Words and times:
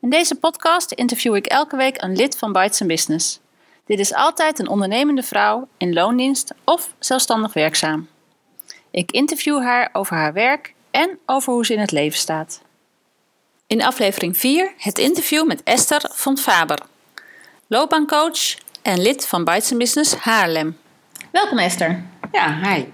In 0.00 0.10
deze 0.10 0.34
podcast 0.34 0.92
interview 0.92 1.34
ik 1.34 1.46
elke 1.46 1.76
week 1.76 2.02
een 2.02 2.16
lid 2.16 2.38
van 2.38 2.52
Bites 2.52 2.86
Business. 2.86 3.40
Dit 3.86 3.98
is 3.98 4.14
altijd 4.14 4.58
een 4.58 4.68
ondernemende 4.68 5.22
vrouw 5.22 5.68
in 5.76 5.92
loondienst 5.92 6.54
of 6.64 6.94
zelfstandig 6.98 7.52
werkzaam. 7.52 8.08
Ik 8.90 9.10
interview 9.10 9.62
haar 9.62 9.88
over 9.92 10.16
haar 10.16 10.32
werk 10.32 10.74
en 10.90 11.18
over 11.26 11.52
hoe 11.52 11.66
ze 11.66 11.72
in 11.72 11.80
het 11.80 11.90
leven 11.90 12.18
staat. 12.18 12.62
In 13.66 13.82
aflevering 13.82 14.36
4 14.36 14.72
het 14.76 14.98
interview 14.98 15.46
met 15.46 15.62
Esther 15.62 16.10
van 16.12 16.38
Faber, 16.38 16.78
loopbaancoach 17.66 18.63
en 18.84 19.02
lid 19.02 19.26
van 19.26 19.44
Bites 19.44 19.76
Business 19.76 20.14
Haarlem. 20.14 20.76
Welkom 21.30 21.58
Esther. 21.58 22.02
Ja, 22.32 22.60
hi. 22.62 22.84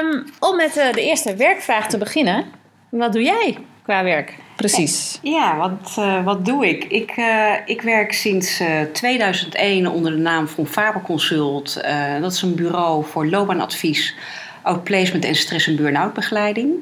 Um, 0.00 0.24
om 0.38 0.56
met 0.56 0.76
uh, 0.76 0.92
de 0.92 1.02
eerste 1.02 1.34
werkvraag 1.34 1.88
te 1.88 1.98
beginnen. 1.98 2.44
Wat 2.88 3.12
doe 3.12 3.22
jij 3.22 3.58
qua 3.82 4.04
werk 4.04 4.34
precies? 4.56 5.18
Ja, 5.22 5.56
wat, 5.56 5.96
uh, 5.98 6.24
wat 6.24 6.44
doe 6.44 6.68
ik? 6.68 6.84
Ik, 6.84 7.16
uh, 7.16 7.52
ik 7.64 7.82
werk 7.82 8.12
sinds 8.12 8.62
2001 8.92 9.86
onder 9.86 10.12
de 10.12 10.18
naam 10.18 10.48
van 10.48 10.66
Faber 10.66 11.02
Consult. 11.02 11.80
dat 12.20 12.32
is 12.32 12.42
een 12.42 12.54
bureau 12.54 13.04
voor 13.04 13.26
loopbaanadvies, 13.26 14.14
outplacement 14.62 15.24
en 15.24 15.34
stress- 15.34 15.66
en 15.66 15.76
burn-out 15.76 16.12
begeleiding. 16.12 16.74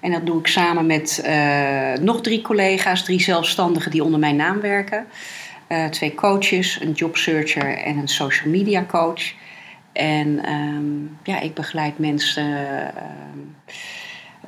En 0.00 0.12
dat 0.12 0.26
doe 0.26 0.38
ik 0.38 0.46
samen 0.46 0.86
met 0.86 1.28
nog 2.00 2.20
drie 2.20 2.42
collega's, 2.42 3.04
drie 3.04 3.20
zelfstandigen 3.20 3.90
die 3.90 4.04
onder 4.04 4.20
mijn 4.20 4.36
naam 4.36 4.60
werken. 4.60 5.06
Uh, 5.72 5.84
twee 5.84 6.14
coaches, 6.14 6.80
een 6.80 6.92
jobsearcher 6.92 7.76
en 7.78 7.96
een 7.96 8.08
social 8.08 8.50
media 8.50 8.84
coach. 8.84 9.32
En 9.92 10.52
um, 10.52 11.18
ja, 11.22 11.40
ik 11.40 11.54
begeleid 11.54 11.98
mensen 11.98 12.46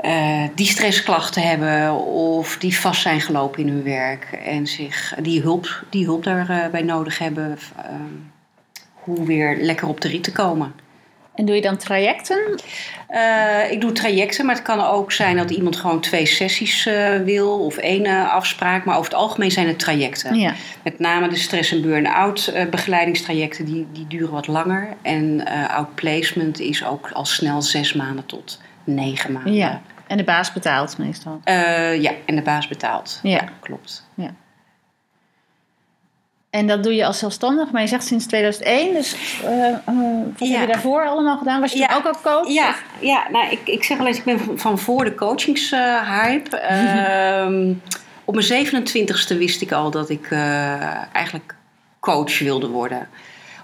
uh, 0.03 0.43
uh, 0.43 0.49
die 0.55 0.67
stressklachten 0.67 1.43
hebben 1.43 1.95
of 2.07 2.59
die 2.59 2.79
vast 2.79 3.03
zijn 3.03 3.21
gelopen 3.21 3.63
in 3.63 3.69
hun 3.69 3.83
werk 3.83 4.25
en 4.45 4.67
zich, 4.67 5.15
die, 5.23 5.41
hulp, 5.41 5.85
die 5.91 6.05
hulp 6.05 6.25
daarbij 6.25 6.83
nodig 6.83 7.19
hebben. 7.19 7.59
hoe 8.93 9.27
weer 9.27 9.57
lekker 9.61 9.89
op 9.89 10.01
de 10.01 10.09
rit 10.09 10.23
te 10.23 10.33
komen. 10.33 10.84
En 11.35 11.45
doe 11.45 11.55
je 11.55 11.61
dan 11.61 11.77
trajecten? 11.77 12.61
Uh, 13.11 13.71
ik 13.71 13.81
doe 13.81 13.93
trajecten, 13.93 14.47
maar 14.47 14.55
het 14.55 14.65
kan 14.65 14.81
ook 14.81 15.13
zijn 15.13 15.37
dat 15.37 15.51
iemand 15.51 15.77
gewoon 15.77 16.01
twee 16.01 16.27
sessies 16.27 16.87
uh, 16.87 17.17
wil 17.17 17.65
of 17.65 17.77
één 17.77 18.05
uh, 18.05 18.33
afspraak. 18.33 18.85
Maar 18.85 18.97
over 18.97 19.11
het 19.11 19.21
algemeen 19.21 19.51
zijn 19.51 19.67
het 19.67 19.79
trajecten. 19.79 20.39
Ja. 20.39 20.55
Met 20.85 20.99
name 20.99 21.29
de 21.29 21.37
stress- 21.37 21.73
en 21.73 21.83
burn-out 21.83 22.53
begeleidingstrajecten, 22.71 23.65
die, 23.65 23.87
die 23.93 24.07
duren 24.07 24.31
wat 24.31 24.47
langer. 24.47 24.89
En 25.03 25.45
outplacement 25.69 26.61
is 26.61 26.85
ook 26.85 27.11
al 27.13 27.25
snel 27.25 27.63
zes 27.63 27.93
maanden 27.93 28.27
tot 28.27 28.61
negen 28.85 29.33
maanden. 29.33 29.55
Ja. 29.55 29.81
En 30.07 30.17
de 30.17 30.25
baas 30.25 30.53
betaalt 30.53 30.99
meestal? 30.99 31.41
ja, 32.01 32.13
en 32.25 32.37
de 32.37 32.43
baas 32.43 32.69
betaalt. 32.69 33.21
Ja, 33.23 33.31
ja 33.31 33.49
klopt. 33.61 34.07
Ja. 34.15 34.35
En 36.55 36.67
dat 36.67 36.83
doe 36.83 36.95
je 36.95 37.07
als 37.07 37.19
zelfstandig, 37.19 37.71
maar 37.71 37.83
je 37.83 37.89
zegt 37.89 38.07
sinds 38.07 38.27
2001. 38.27 38.95
Dus 38.95 39.17
uh, 39.45 39.51
uh, 39.51 39.77
wat 40.39 40.49
ja. 40.49 40.59
heb 40.59 40.61
je 40.61 40.73
daarvoor 40.73 41.07
allemaal 41.07 41.39
gedaan? 41.39 41.61
Was 41.61 41.73
je 41.73 41.79
ja. 41.79 41.95
ook 41.97 42.05
al 42.05 42.21
coach? 42.23 42.49
Ja, 42.49 42.75
ja 43.01 43.27
nou, 43.31 43.51
ik, 43.51 43.61
ik 43.65 43.85
zeg 43.85 43.99
wel 43.99 44.07
eens, 44.07 44.19
ik 44.19 44.25
ben 44.25 44.59
van 44.59 44.79
voor 44.79 45.05
de 45.05 45.15
coachingshype. 45.15 46.63
Uh, 46.71 47.77
op 48.25 48.35
mijn 48.35 48.67
27ste 48.67 49.39
wist 49.39 49.61
ik 49.61 49.73
al 49.73 49.91
dat 49.91 50.11
ik 50.11 50.31
uh, 50.31 51.15
eigenlijk 51.15 51.55
coach 52.01 52.39
wilde 52.39 52.69
worden 52.69 53.09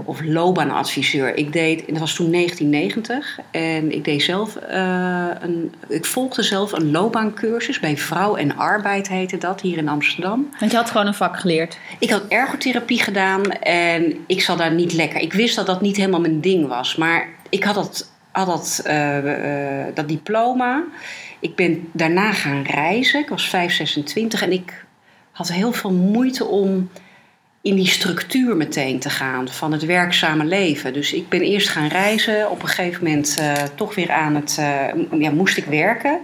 of 0.04 0.20
loopbaanadviseur. 0.22 1.36
Ik 1.36 1.52
deed, 1.52 1.88
dat 1.88 1.98
was 1.98 2.14
toen 2.14 2.30
1990 2.30 3.38
en 3.50 3.92
ik 3.92 4.04
deed 4.04 4.22
zelf 4.22 4.58
uh, 4.70 5.26
een, 5.40 5.74
ik 5.88 6.04
volgde 6.04 6.42
zelf 6.42 6.72
een 6.72 6.90
loopbaancursus 6.90 7.80
bij 7.80 7.96
Vrouw 7.96 8.36
en 8.36 8.56
Arbeid 8.56 9.08
heette 9.08 9.38
dat 9.38 9.60
hier 9.60 9.78
in 9.78 9.88
Amsterdam. 9.88 10.48
Want 10.58 10.70
je 10.70 10.76
had 10.76 10.90
gewoon 10.90 11.06
een 11.06 11.14
vak 11.14 11.38
geleerd. 11.40 11.78
Ik 11.98 12.10
had 12.10 12.22
ergotherapie 12.28 13.02
gedaan 13.02 13.50
en 13.52 14.16
ik 14.26 14.42
zat 14.42 14.58
daar 14.58 14.74
niet 14.74 14.92
lekker. 14.92 15.20
Ik 15.20 15.32
wist 15.32 15.56
dat 15.56 15.66
dat 15.66 15.80
niet 15.80 15.96
helemaal 15.96 16.20
mijn 16.20 16.40
ding 16.40 16.68
was, 16.68 16.96
maar 16.96 17.28
ik 17.48 17.64
had 17.64 17.74
dat, 17.74 18.10
had 18.30 18.46
dat, 18.46 18.82
uh, 18.86 19.24
uh, 19.24 19.84
dat 19.94 20.08
diploma. 20.08 20.84
Ik 21.40 21.54
ben 21.54 21.88
daarna 21.92 22.32
gaan 22.32 22.62
reizen. 22.62 23.20
Ik 23.20 23.28
was 23.28 23.48
5, 23.48 23.72
26 23.74 24.42
en 24.42 24.52
ik 24.52 24.84
had 25.32 25.52
heel 25.52 25.72
veel 25.72 25.92
moeite 25.92 26.44
om 26.44 26.90
in 27.62 27.74
die 27.74 27.86
structuur 27.86 28.56
meteen 28.56 28.98
te 28.98 29.10
gaan 29.10 29.48
van 29.48 29.72
het 29.72 29.84
werkzame 29.84 30.44
leven. 30.44 30.92
Dus 30.92 31.12
ik 31.12 31.28
ben 31.28 31.40
eerst 31.40 31.68
gaan 31.68 31.88
reizen. 31.88 32.50
Op 32.50 32.62
een 32.62 32.68
gegeven 32.68 33.04
moment 33.04 33.36
uh, 33.40 33.52
toch 33.74 33.94
weer 33.94 34.10
aan 34.10 34.34
het... 34.34 34.56
Uh, 34.60 35.20
ja, 35.20 35.30
moest 35.30 35.56
ik 35.56 35.64
werken 35.64 36.20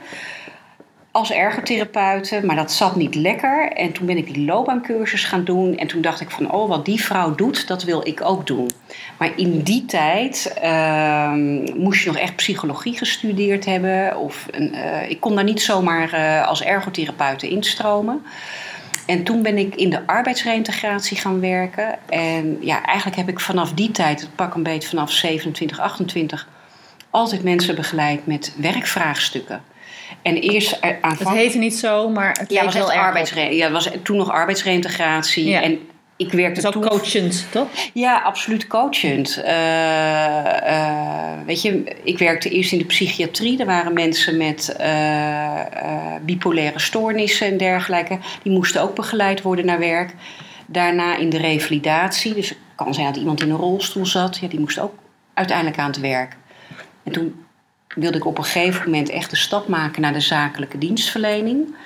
als 1.16 1.32
ergotherapeute, 1.32 2.40
maar 2.44 2.56
dat 2.56 2.72
zat 2.72 2.96
niet 2.96 3.14
lekker. 3.14 3.72
En 3.72 3.92
toen 3.92 4.06
ben 4.06 4.16
ik 4.16 4.34
die 4.34 4.44
loopbaancursus 4.44 5.24
gaan 5.24 5.44
doen. 5.44 5.76
En 5.76 5.86
toen 5.86 6.00
dacht 6.00 6.20
ik 6.20 6.30
van, 6.30 6.52
oh, 6.52 6.68
wat 6.68 6.84
die 6.84 7.04
vrouw 7.04 7.34
doet, 7.34 7.68
dat 7.68 7.82
wil 7.82 8.06
ik 8.06 8.22
ook 8.22 8.46
doen. 8.46 8.70
Maar 9.18 9.30
in 9.36 9.60
die 9.62 9.84
tijd 9.84 10.56
uh, 10.62 11.32
moest 11.74 12.02
je 12.02 12.10
nog 12.10 12.18
echt 12.18 12.36
psychologie 12.36 12.96
gestudeerd 12.98 13.64
hebben. 13.64 14.16
Of 14.16 14.46
een, 14.50 14.74
uh, 14.74 15.10
ik 15.10 15.20
kon 15.20 15.34
daar 15.34 15.44
niet 15.44 15.62
zomaar 15.62 16.44
als 16.44 16.62
ergotherapeute 16.62 17.48
instromen. 17.48 18.22
En 19.06 19.24
toen 19.24 19.42
ben 19.42 19.58
ik 19.58 19.74
in 19.74 19.90
de 19.90 20.06
arbeidsreintegratie 20.06 21.16
gaan 21.16 21.40
werken. 21.40 21.98
En 22.08 22.58
ja, 22.60 22.84
eigenlijk 22.84 23.16
heb 23.16 23.28
ik 23.28 23.40
vanaf 23.40 23.72
die 23.72 23.90
tijd, 23.90 24.20
het 24.20 24.34
pak 24.34 24.54
een 24.54 24.62
beetje 24.62 24.88
vanaf 24.88 25.12
27, 25.12 25.78
28, 25.78 26.48
altijd 27.10 27.42
mensen 27.42 27.74
begeleid 27.74 28.26
met 28.26 28.54
werkvraagstukken. 28.56 29.62
En 30.22 30.36
eerst 30.36 30.80
aanvankelijk... 30.82 31.18
Het 31.18 31.38
heette 31.38 31.58
niet 31.58 31.78
zo, 31.78 32.08
maar 32.08 32.36
het 32.38 32.50
ja, 32.50 32.64
was 32.64 32.74
heel 32.74 32.92
erg. 32.92 33.34
Ja, 33.34 33.64
het 33.64 33.72
was 33.72 33.90
toen 34.02 34.16
nog 34.16 34.30
arbeidsreintegratie. 34.30 35.48
Ja. 35.48 35.62
En 35.62 35.78
ik 36.16 36.32
werkte 36.32 36.66
ook 36.66 36.72
toen... 36.72 36.88
coachend, 36.88 37.46
toch? 37.50 37.68
Ja, 37.92 38.20
absoluut 38.20 38.66
coachend. 38.66 39.42
Uh, 39.44 39.44
uh, 40.66 41.32
weet 41.46 41.62
je, 41.62 41.84
ik 42.02 42.18
werkte 42.18 42.48
eerst 42.48 42.72
in 42.72 42.78
de 42.78 42.84
psychiatrie. 42.84 43.58
Er 43.58 43.66
waren 43.66 43.92
mensen 43.92 44.36
met 44.36 44.76
uh, 44.80 45.60
bipolaire 46.22 46.78
stoornissen 46.78 47.46
en 47.46 47.56
dergelijke. 47.56 48.18
Die 48.42 48.52
moesten 48.52 48.82
ook 48.82 48.94
begeleid 48.94 49.42
worden 49.42 49.66
naar 49.66 49.78
werk. 49.78 50.14
Daarna 50.66 51.16
in 51.16 51.30
de 51.30 51.38
revalidatie. 51.38 52.34
Dus 52.34 52.48
het 52.48 52.58
kan 52.74 52.94
zijn 52.94 53.06
dat 53.06 53.16
iemand 53.16 53.42
in 53.42 53.50
een 53.50 53.56
rolstoel 53.56 54.06
zat. 54.06 54.38
Ja, 54.38 54.48
die 54.48 54.60
moest 54.60 54.78
ook 54.78 54.94
uiteindelijk 55.34 55.78
aan 55.78 55.90
het 55.90 56.00
werk. 56.00 56.36
En 57.02 57.12
toen 57.12 57.44
wilde 57.94 58.16
ik 58.16 58.24
op 58.24 58.38
een 58.38 58.44
gegeven 58.44 58.90
moment 58.90 59.08
echt 59.08 59.30
de 59.30 59.36
stap 59.36 59.68
maken 59.68 60.02
naar 60.02 60.12
de 60.12 60.20
zakelijke 60.20 60.78
dienstverlening. 60.78 61.76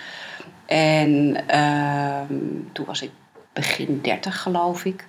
En 0.66 1.42
ehm, 1.46 2.34
toen 2.72 2.86
was 2.86 3.02
ik 3.02 3.10
begin 3.52 3.98
30 4.02 4.42
geloof 4.42 4.84
ik. 4.84 5.04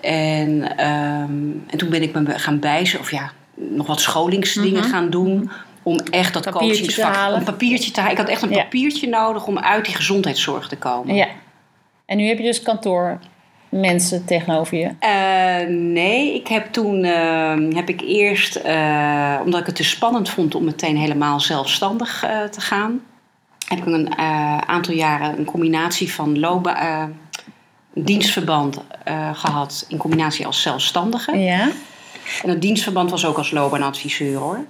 En, 0.00 0.62
um, 0.86 1.64
en 1.66 1.78
toen 1.78 1.88
ben 1.90 2.02
ik 2.02 2.12
me 2.12 2.38
gaan 2.38 2.58
bijzen, 2.58 3.00
of 3.00 3.10
ja, 3.10 3.32
nog 3.54 3.86
wat 3.86 4.00
scholingsdingen 4.00 4.82
-hmm. 4.82 4.90
gaan 4.90 5.10
doen. 5.10 5.50
Om 5.82 5.98
echt 6.10 6.32
dat 6.32 6.50
coachingsvak, 6.50 7.32
een 7.32 7.44
papiertje 7.44 7.90
te 7.90 8.00
halen. 8.00 8.12
Ik 8.12 8.18
had 8.18 8.28
echt 8.28 8.42
een 8.42 8.50
ja. 8.50 8.62
papiertje 8.62 9.08
nodig 9.08 9.46
om 9.46 9.58
uit 9.58 9.84
die 9.84 9.94
gezondheidszorg 9.94 10.68
te 10.68 10.76
komen. 10.76 11.14
Ja. 11.14 11.26
En 12.06 12.16
nu 12.16 12.26
heb 12.26 12.38
je 12.38 12.44
dus 12.44 12.62
kantoormensen 12.62 14.24
tegenover 14.24 14.78
je? 14.78 14.90
Uh, 15.00 15.74
nee, 15.76 16.34
ik 16.34 16.48
heb 16.48 16.72
toen 16.72 17.04
uh, 17.04 17.74
heb 17.74 17.88
ik 17.88 18.00
eerst, 18.00 18.56
uh, 18.66 19.40
omdat 19.44 19.60
ik 19.60 19.66
het 19.66 19.76
te 19.76 19.84
spannend 19.84 20.28
vond 20.28 20.54
om 20.54 20.64
meteen 20.64 20.96
helemaal 20.96 21.40
zelfstandig 21.40 22.18
te 22.50 22.60
gaan, 22.60 23.00
heb 23.68 23.78
ik 23.78 23.86
een 23.86 24.18
aantal 24.66 24.94
jaren 24.94 25.38
een 25.38 25.44
combinatie 25.44 26.12
van 26.12 26.38
loopbaan 26.38 27.14
dienstverband 27.94 28.80
uh, 29.08 29.30
gehad 29.34 29.84
in 29.88 29.96
combinatie 29.96 30.46
als 30.46 30.62
zelfstandige. 30.62 31.36
Ja. 31.36 31.70
En 32.42 32.48
dat 32.48 32.60
dienstverband 32.60 33.10
was 33.10 33.26
ook 33.26 33.36
als 33.36 33.50
loopbaanadviseur 33.50 34.38
hoor. 34.38 34.64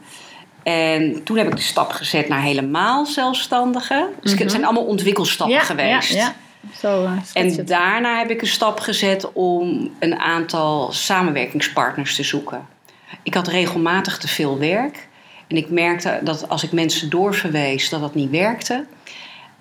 En 0.62 1.24
toen 1.24 1.36
heb 1.36 1.46
ik 1.46 1.56
de 1.56 1.62
stap 1.62 1.90
gezet 1.90 2.28
naar 2.28 2.42
helemaal 2.42 3.06
zelfstandige. 3.06 4.08
Dus 4.20 4.30
mm 4.30 4.36
-hmm. 4.36 4.42
het 4.42 4.50
zijn 4.50 4.64
allemaal 4.64 4.84
ontwikkelstappen 4.84 5.56
ja, 5.56 5.62
geweest. 5.62 6.12
Ja, 6.12 6.16
ja. 6.18 6.34
Zo, 6.80 7.02
uh, 7.02 7.10
en 7.32 7.64
daarna 7.64 8.18
heb 8.18 8.30
ik 8.30 8.40
een 8.40 8.46
stap 8.46 8.80
gezet 8.80 9.32
om 9.32 9.90
een 9.98 10.18
aantal 10.18 10.92
samenwerkingspartners 10.92 12.16
te 12.16 12.22
zoeken. 12.22 12.66
Ik 13.22 13.34
had 13.34 13.48
regelmatig 13.48 14.18
te 14.18 14.28
veel 14.28 14.58
werk. 14.58 15.08
En 15.46 15.56
ik 15.56 15.70
merkte 15.70 16.20
dat 16.22 16.48
als 16.48 16.62
ik 16.62 16.72
mensen 16.72 17.10
doorverwees, 17.10 17.88
dat 17.88 18.00
dat 18.00 18.14
niet 18.14 18.30
werkte. 18.30 18.86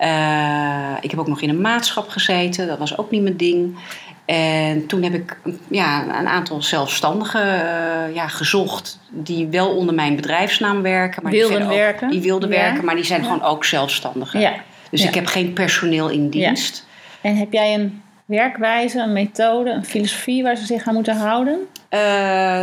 Uh, 0.00 0.96
ik 1.00 1.10
heb 1.10 1.20
ook 1.20 1.28
nog 1.28 1.40
in 1.40 1.48
een 1.48 1.60
maatschap 1.60 2.08
gezeten. 2.08 2.66
Dat 2.66 2.78
was 2.78 2.98
ook 2.98 3.10
niet 3.10 3.22
mijn 3.22 3.36
ding. 3.36 3.76
En 4.24 4.86
toen 4.86 5.02
heb 5.02 5.14
ik 5.14 5.36
ja, 5.68 6.18
een 6.18 6.28
aantal 6.28 6.62
zelfstandigen 6.62 7.44
uh, 7.44 8.14
ja, 8.14 8.28
gezocht 8.28 8.98
die 9.10 9.46
wel 9.46 9.76
onder 9.76 9.94
mijn 9.94 10.16
bedrijfsnaam 10.16 10.82
werken. 10.82 11.22
Maar 11.22 11.32
wilden 11.32 11.58
die 11.60 11.68
werken. 11.68 12.06
Ook, 12.06 12.12
die 12.12 12.22
wilden 12.22 12.48
Ja. 12.48 12.56
werken, 12.56 12.84
maar 12.84 12.94
die 12.94 13.04
zijn 13.04 13.20
Ja. 13.22 13.26
gewoon 13.26 13.42
ook 13.42 13.64
zelfstandigen. 13.64 14.40
Ja. 14.40 14.52
Dus 14.90 15.04
ik 15.04 15.14
heb 15.14 15.26
geen 15.26 15.52
personeel 15.52 16.08
in 16.08 16.28
dienst. 16.28 16.86
En 17.20 17.36
heb 17.36 17.52
jij 17.52 17.74
een 17.74 18.02
werkwijze, 18.24 19.00
een 19.00 19.12
methode, 19.12 19.70
een 19.70 19.84
filosofie 19.84 20.42
waar 20.42 20.56
ze 20.56 20.66
zich 20.66 20.86
aan 20.86 20.94
moeten 20.94 21.16
houden? 21.16 21.58
Eh, 21.88 22.00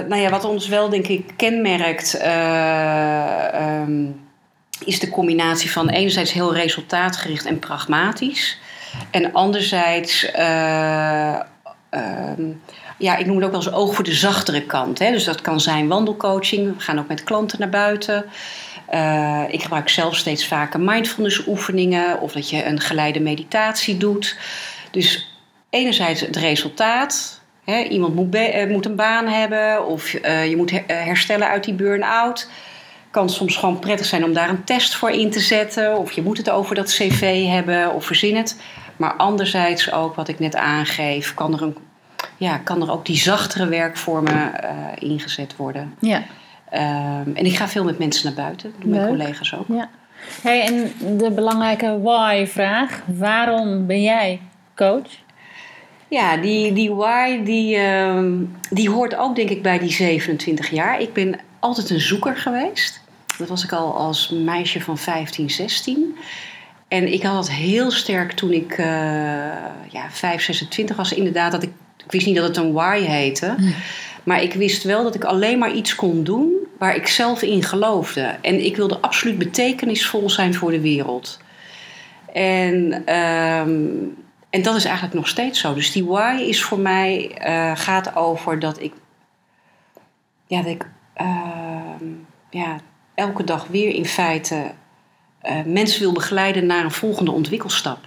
nou 0.08 0.16
ja, 0.16 0.30
wat 0.30 0.46
ons 0.46 0.68
wel 0.68 0.90
denk 0.90 1.08
ik 1.08 1.34
kenmerkt, 1.36 2.18
eh, 2.18 3.54
ehm, 3.54 4.06
is 4.86 5.00
de 5.00 5.10
combinatie 5.10 5.72
van 5.72 5.90
enerzijds 5.90 6.32
heel 6.32 6.54
resultaatgericht 6.54 7.46
en 7.46 7.60
pragmatisch. 7.60 8.60
En 9.12 9.34
anderzijds, 9.34 10.32
eh, 10.32 11.40
ehm, 11.90 12.52
ja, 12.98 13.18
ik 13.18 13.26
noem 13.26 13.36
het 13.36 13.46
ook 13.46 13.52
wel 13.52 13.62
eens 13.62 13.72
oog 13.72 13.96
voor 13.96 14.04
de 14.04 14.14
zachtere 14.14 14.66
kant. 14.66 15.00
Hè? 15.00 15.12
Dus 15.12 15.24
dat 15.24 15.42
kan 15.42 15.60
zijn 15.60 15.88
wandelcoaching. 15.88 16.76
We 16.78 16.84
gaan 16.84 17.00
ook 17.00 17.08
met 17.08 17.24
klanten 17.24 17.60
naar 17.60 17.70
buiten. 17.70 18.26
Eh, 18.88 19.44
ik 19.48 19.62
gebruik 19.62 19.90
zelf 19.90 20.16
steeds 20.16 20.48
vaker 20.48 20.80
mindfulness 20.80 21.48
oefeningen 21.48 22.20
of 22.20 22.32
dat 22.32 22.50
je 22.50 22.66
een 22.66 22.80
geleide 22.80 23.20
meditatie 23.20 23.98
doet. 23.98 24.38
Dus 24.92 25.36
enerzijds 25.70 26.22
het 26.22 26.36
resultaat. 26.36 27.40
Hè, 27.66 27.84
iemand 27.84 28.16
moet, 28.16 28.36
eh, 28.36 28.68
moet 28.68 28.86
een 28.86 28.96
baan 28.96 29.28
hebben 29.28 29.86
of 29.86 30.12
je 30.12 30.54
moet 30.58 30.72
her- 30.72 30.84
herstellen 30.88 31.48
uit 31.48 31.64
die 31.64 31.74
burn-out. 31.74 32.50
Kan 33.12 33.30
soms 33.30 33.56
gewoon 33.56 33.80
prettig 33.80 34.06
zijn 34.06 34.24
om 34.24 34.34
daar 34.34 34.50
een 34.50 34.64
test 34.64 34.96
voor 34.96 35.10
in 35.10 35.32
te 35.32 35.40
zetten. 35.40 35.98
Of 35.98 36.12
je 36.12 36.24
moet 36.24 36.38
het 36.38 36.50
over 36.50 36.76
dat 36.76 36.92
cv 36.92 37.46
hebben 37.48 37.94
of 37.94 38.06
verzin 38.06 38.36
het. 38.36 38.62
Maar 38.98 39.14
anderzijds 39.14 39.92
ook 39.92 40.16
wat 40.16 40.28
ik 40.28 40.40
net 40.40 40.56
aangeef, 40.56 41.34
kan 41.34 41.54
er, 41.54 41.62
een, 41.62 41.78
ja, 42.38 42.58
kan 42.58 42.82
er 42.82 42.92
ook 42.92 43.06
die 43.06 43.18
zachtere 43.18 43.68
werkvormen 43.68 44.64
eh, 44.64 44.76
ingezet 45.00 45.56
worden. 45.56 45.96
Ja. 46.00 46.24
Ehm, 46.70 47.30
en 47.34 47.46
ik 47.46 47.56
ga 47.56 47.68
veel 47.68 47.84
met 47.84 47.98
mensen 48.00 48.26
naar 48.26 48.46
buiten, 48.46 48.74
mijn 48.86 49.08
collega's 49.08 49.56
ook. 49.56 49.66
ja. 49.68 49.90
Hey, 50.42 50.62
en 50.62 50.92
de 51.18 51.32
belangrijke 51.32 52.00
why-vraag. 52.02 53.02
Waarom 53.06 53.86
ben 53.86 54.02
jij 54.02 54.42
coach? 54.76 55.10
Ja, 56.08 56.38
die, 56.38 56.74
die 56.74 56.94
why, 56.94 57.44
die, 57.44 57.76
ehm, 57.76 58.34
die 58.70 58.90
hoort 58.90 59.16
ook 59.16 59.36
denk 59.36 59.50
ik 59.50 59.62
bij 59.62 59.80
die 59.80 59.92
27 59.92 60.70
jaar. 60.70 61.02
Ik 61.02 61.14
ben 61.14 61.40
altijd 61.62 61.90
een 61.90 62.00
zoeker 62.00 62.38
geweest. 62.38 63.02
Dat 63.38 63.48
was 63.48 63.64
ik 63.64 63.72
al 63.72 63.96
als 63.98 64.30
meisje 64.30 64.82
van 64.82 64.98
15, 64.98 65.50
16. 65.50 66.18
En 66.88 67.14
ik 67.14 67.24
had 67.24 67.38
het 67.38 67.52
heel 67.52 67.92
sterk 67.92 68.32
toen 68.32 68.52
ik 68.52 68.72
eh 68.72 68.86
ja, 69.90 70.10
5, 70.10 70.42
26 70.42 70.96
was. 70.96 71.14
Inderdaad, 71.14 71.52
dat 71.52 71.64
ik, 71.64 71.72
ik 72.06 72.12
wist 72.12 72.26
niet 72.26 72.36
dat 72.36 72.48
het 72.48 72.58
een 72.58 72.74
why 72.74 73.00
heette. 73.00 73.56
Maar 74.24 74.42
ik 74.42 74.54
wist 74.54 74.84
wel 74.84 75.04
dat 75.04 75.16
ik 75.16 75.24
alleen 75.24 75.60
maar 75.60 75.74
iets 75.74 75.96
kon 75.96 76.24
doen 76.24 76.54
waar 76.78 76.96
ik 76.96 77.08
zelf 77.08 77.42
in 77.42 77.64
geloofde. 77.64 78.22
En 78.42 78.66
ik 78.66 78.76
wilde 78.76 79.00
absoluut 79.00 79.38
betekenisvol 79.38 80.30
zijn 80.30 80.54
voor 80.54 80.72
de 80.72 80.82
wereld. 80.82 81.40
En, 82.34 83.06
ehm, 83.06 83.88
en 84.50 84.62
dat 84.62 84.76
is 84.76 84.86
eigenlijk 84.86 85.16
nog 85.16 85.28
steeds 85.28 85.60
zo. 85.60 85.74
Dus 85.74 85.92
die 85.92 86.06
why 86.06 86.44
is 86.48 86.64
voor 86.64 86.80
mij 86.80 87.32
eh, 87.38 87.72
gaat 87.76 88.16
over 88.16 88.60
dat 88.60 88.82
ik, 88.82 88.94
ja, 90.48 90.62
dat 90.62 90.72
ik 90.72 90.86
ja, 92.50 92.76
elke 93.16 93.44
dag 93.44 93.68
weer 93.70 93.90
in 93.96 94.06
feite 94.06 94.72
eh, 95.42 95.56
mensen 95.66 96.02
wil 96.02 96.12
begeleiden 96.12 96.66
naar 96.66 96.84
een 96.84 96.92
volgende 96.92 97.32
ontwikkelstap. 97.32 98.00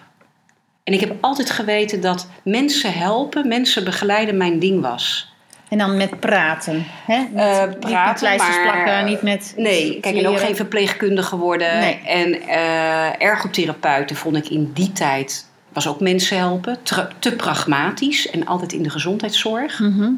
En 0.85 0.93
ik 0.93 1.01
heb 1.01 1.17
altijd 1.21 1.51
geweten 1.51 2.01
dat 2.01 2.29
mensen 2.45 2.93
helpen, 2.93 3.49
mensen 3.49 3.85
begeleiden 3.85 4.37
mijn 4.37 4.59
ding 4.59 4.81
was. 4.81 5.33
En 5.69 5.79
dan 5.79 5.97
met 5.97 6.21
praten. 6.21 6.85
Hè? 7.06 7.19
Niet, 7.19 7.29
Eh, 7.35 7.59
niet 7.61 7.69
met 7.69 7.81
praten, 7.81 8.21
pleisters 8.21 8.56
maar- 8.56 8.73
plakken, 8.73 9.05
niet 9.05 9.23
met 9.23 9.55
Nee, 9.56 10.01
kijk, 10.01 10.17
en 10.17 10.27
ook 10.29 10.39
geen 10.39 10.56
verpleegkundige 10.56 11.29
geworden. 11.29 11.79
Nee. 11.79 12.01
En 12.06 12.41
eh 12.43 13.23
ergotherapeuten 13.23 14.17
vond 14.17 14.37
ik 14.37 14.49
in 14.49 14.71
die 14.73 14.93
tijd, 14.93 15.47
was 15.73 15.89
ook 15.89 16.01
mensen 16.01 16.37
helpen, 16.39 16.83
te, 16.83 17.09
te 17.19 17.37
pragmatisch 17.37 18.31
en 18.31 18.47
altijd 18.47 18.73
in 18.73 18.83
de 18.83 18.91
gezondheidszorg. 18.91 19.79
Mhm. 19.81 20.11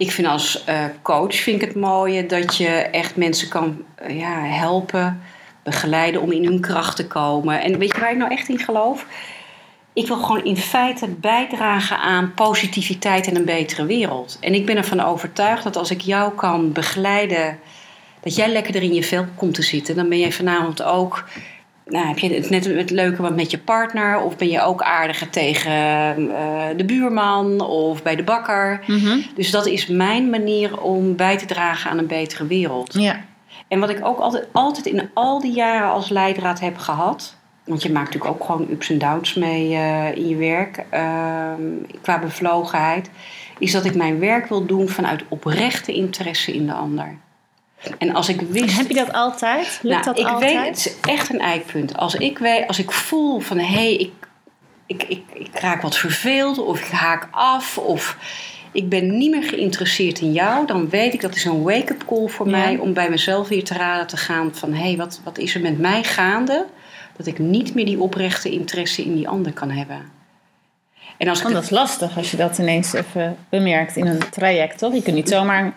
Ik 0.00 0.10
vind 0.10 0.26
als 0.26 0.64
eh, 0.64 0.84
coach 1.02 1.34
vind 1.34 1.62
ik 1.62 1.68
het 1.68 1.76
mooie 1.76 2.26
dat 2.26 2.56
je 2.56 2.68
echt 2.68 3.16
mensen 3.16 3.48
kan 3.48 3.84
eh, 3.94 4.18
ja, 4.18 4.42
helpen, 4.44 5.22
begeleiden 5.62 6.20
om 6.20 6.32
in 6.32 6.44
hun 6.44 6.60
kracht 6.60 6.96
te 6.96 7.06
komen. 7.06 7.62
En 7.62 7.78
weet 7.78 7.92
je 7.92 8.00
waar 8.00 8.10
ik 8.10 8.16
nou 8.16 8.30
echt 8.30 8.48
in 8.48 8.58
geloof? 8.58 9.06
Ik 9.92 10.06
wil 10.06 10.16
gewoon 10.16 10.44
in 10.44 10.56
feite 10.56 11.08
bijdragen 11.08 11.98
aan 11.98 12.34
positiviteit 12.34 13.26
en 13.26 13.36
een 13.36 13.44
betere 13.44 13.86
wereld. 13.86 14.38
En 14.40 14.54
ik 14.54 14.66
ben 14.66 14.76
ervan 14.76 15.00
overtuigd 15.00 15.64
dat 15.64 15.76
als 15.76 15.90
ik 15.90 16.00
jou 16.00 16.34
kan 16.34 16.72
begeleiden, 16.72 17.58
dat 18.20 18.34
jij 18.34 18.48
lekkerder 18.48 18.82
in 18.82 18.94
je 18.94 19.04
vel 19.04 19.26
komt 19.34 19.54
te 19.54 19.62
zitten, 19.62 19.96
dan 19.96 20.08
ben 20.08 20.18
jij 20.18 20.32
vanavond 20.32 20.82
ook. 20.82 21.24
Nou, 21.90 22.06
heb 22.06 22.18
je 22.18 22.34
het 22.34 22.50
net 22.50 22.64
het 22.64 22.90
leuke 22.90 23.22
wat 23.22 23.36
met 23.36 23.50
je 23.50 23.58
partner? 23.58 24.20
Of 24.20 24.36
ben 24.36 24.48
je 24.48 24.62
ook 24.62 24.82
aardiger 24.82 25.30
tegen 25.30 25.70
eh, 25.70 26.64
de 26.76 26.84
buurman 26.84 27.60
of 27.60 28.02
bij 28.02 28.16
de 28.16 28.22
bakker? 28.22 28.80
Mhm. 28.86 29.18
Dus 29.34 29.50
dat 29.50 29.66
is 29.66 29.86
mijn 29.86 30.30
manier 30.30 30.80
om 30.80 31.16
bij 31.16 31.38
te 31.38 31.46
dragen 31.46 31.90
aan 31.90 31.98
een 31.98 32.06
betere 32.06 32.46
wereld. 32.46 32.94
Ja. 32.94 33.20
En 33.68 33.80
wat 33.80 33.90
ik 33.90 34.06
ook 34.06 34.18
altijd, 34.18 34.46
altijd 34.52 34.86
in 34.86 35.10
al 35.14 35.40
die 35.40 35.52
jaren 35.52 35.90
als 35.90 36.08
leidraad 36.08 36.60
heb 36.60 36.76
gehad. 36.78 37.36
Want 37.64 37.82
je 37.82 37.92
maakt 37.92 38.14
natuurlijk 38.14 38.40
ook 38.40 38.46
gewoon 38.46 38.66
ups 38.70 38.90
en 38.90 38.98
downs 38.98 39.34
mee 39.34 39.74
eh, 39.74 40.16
in 40.16 40.28
je 40.28 40.36
werk. 40.36 40.84
ehm, 40.90 41.62
qua 42.02 42.18
bevlogenheid. 42.18 43.10
Is 43.58 43.72
dat 43.72 43.84
ik 43.84 43.94
mijn 43.94 44.18
werk 44.18 44.48
wil 44.48 44.66
doen 44.66 44.88
vanuit 44.88 45.24
oprechte 45.28 45.92
interesse 45.92 46.52
in 46.52 46.66
de 46.66 46.72
ander. 46.72 47.18
En 47.98 48.14
als 48.14 48.28
ik 48.28 48.40
wist. 48.40 48.76
Heb 48.76 48.88
je 48.88 48.94
dat 48.94 49.12
altijd? 49.12 49.78
Lukt 49.82 50.04
Nou, 50.04 50.04
dat 50.04 50.18
ik 50.18 50.32
altijd? 50.32 50.52
weet, 50.52 50.66
het 50.66 50.76
is 50.76 50.94
echt 51.12 51.32
een 51.32 51.40
eikpunt. 51.40 51.96
Als 51.96 52.14
ik, 52.14 52.38
weet, 52.38 52.66
als 52.66 52.78
ik 52.78 52.90
voel 52.90 53.40
van 53.40 53.58
hé, 53.58 53.64
hey, 53.64 53.92
ik, 53.94 54.12
ik, 54.86 55.02
ik, 55.02 55.22
ik 55.34 55.58
raak 55.58 55.82
wat 55.82 55.96
verveeld 55.96 56.58
of 56.58 56.80
ik 56.80 56.90
haak 56.90 57.28
af 57.30 57.78
of 57.78 58.16
ik 58.72 58.88
ben 58.88 59.18
niet 59.18 59.30
meer 59.30 59.42
geïnteresseerd 59.42 60.20
in 60.20 60.32
jou, 60.32 60.66
dan 60.66 60.88
weet 60.88 61.14
ik 61.14 61.20
dat 61.20 61.34
is 61.34 61.44
een 61.44 61.62
wake-up 61.62 62.04
call 62.06 62.28
voor 62.28 62.46
Ja. 62.48 62.52
mij 62.58 62.76
om 62.76 62.92
bij 62.92 63.10
mezelf 63.10 63.48
weer 63.48 63.64
te 63.64 63.74
raden 63.74 64.06
te 64.06 64.16
gaan 64.16 64.54
van 64.54 64.72
hé, 64.72 64.82
hey, 64.82 64.96
wat, 64.96 65.20
wat 65.24 65.38
is 65.38 65.54
er 65.54 65.60
met 65.60 65.78
mij 65.78 66.02
gaande 66.02 66.66
dat 67.16 67.26
ik 67.26 67.38
niet 67.38 67.74
meer 67.74 67.84
die 67.86 68.00
oprechte 68.00 68.50
interesse 68.50 69.02
in 69.04 69.14
die 69.14 69.28
ander 69.28 69.52
kan 69.52 69.70
hebben. 69.70 70.02
En 71.18 71.28
als 71.28 71.38
ik 71.38 71.44
Want 71.44 71.56
het- 71.56 71.68
dat 71.68 71.72
is 71.72 71.78
lastig 71.78 72.16
als 72.16 72.30
je 72.30 72.36
dat 72.36 72.58
ineens 72.58 72.92
even 72.92 73.36
bemerkt 73.48 73.96
in 73.96 74.06
een 74.06 74.30
traject, 74.30 74.78
toch? 74.78 74.94
Je 74.94 75.02
kunt 75.02 75.16
niet 75.16 75.28
zomaar 75.28 75.72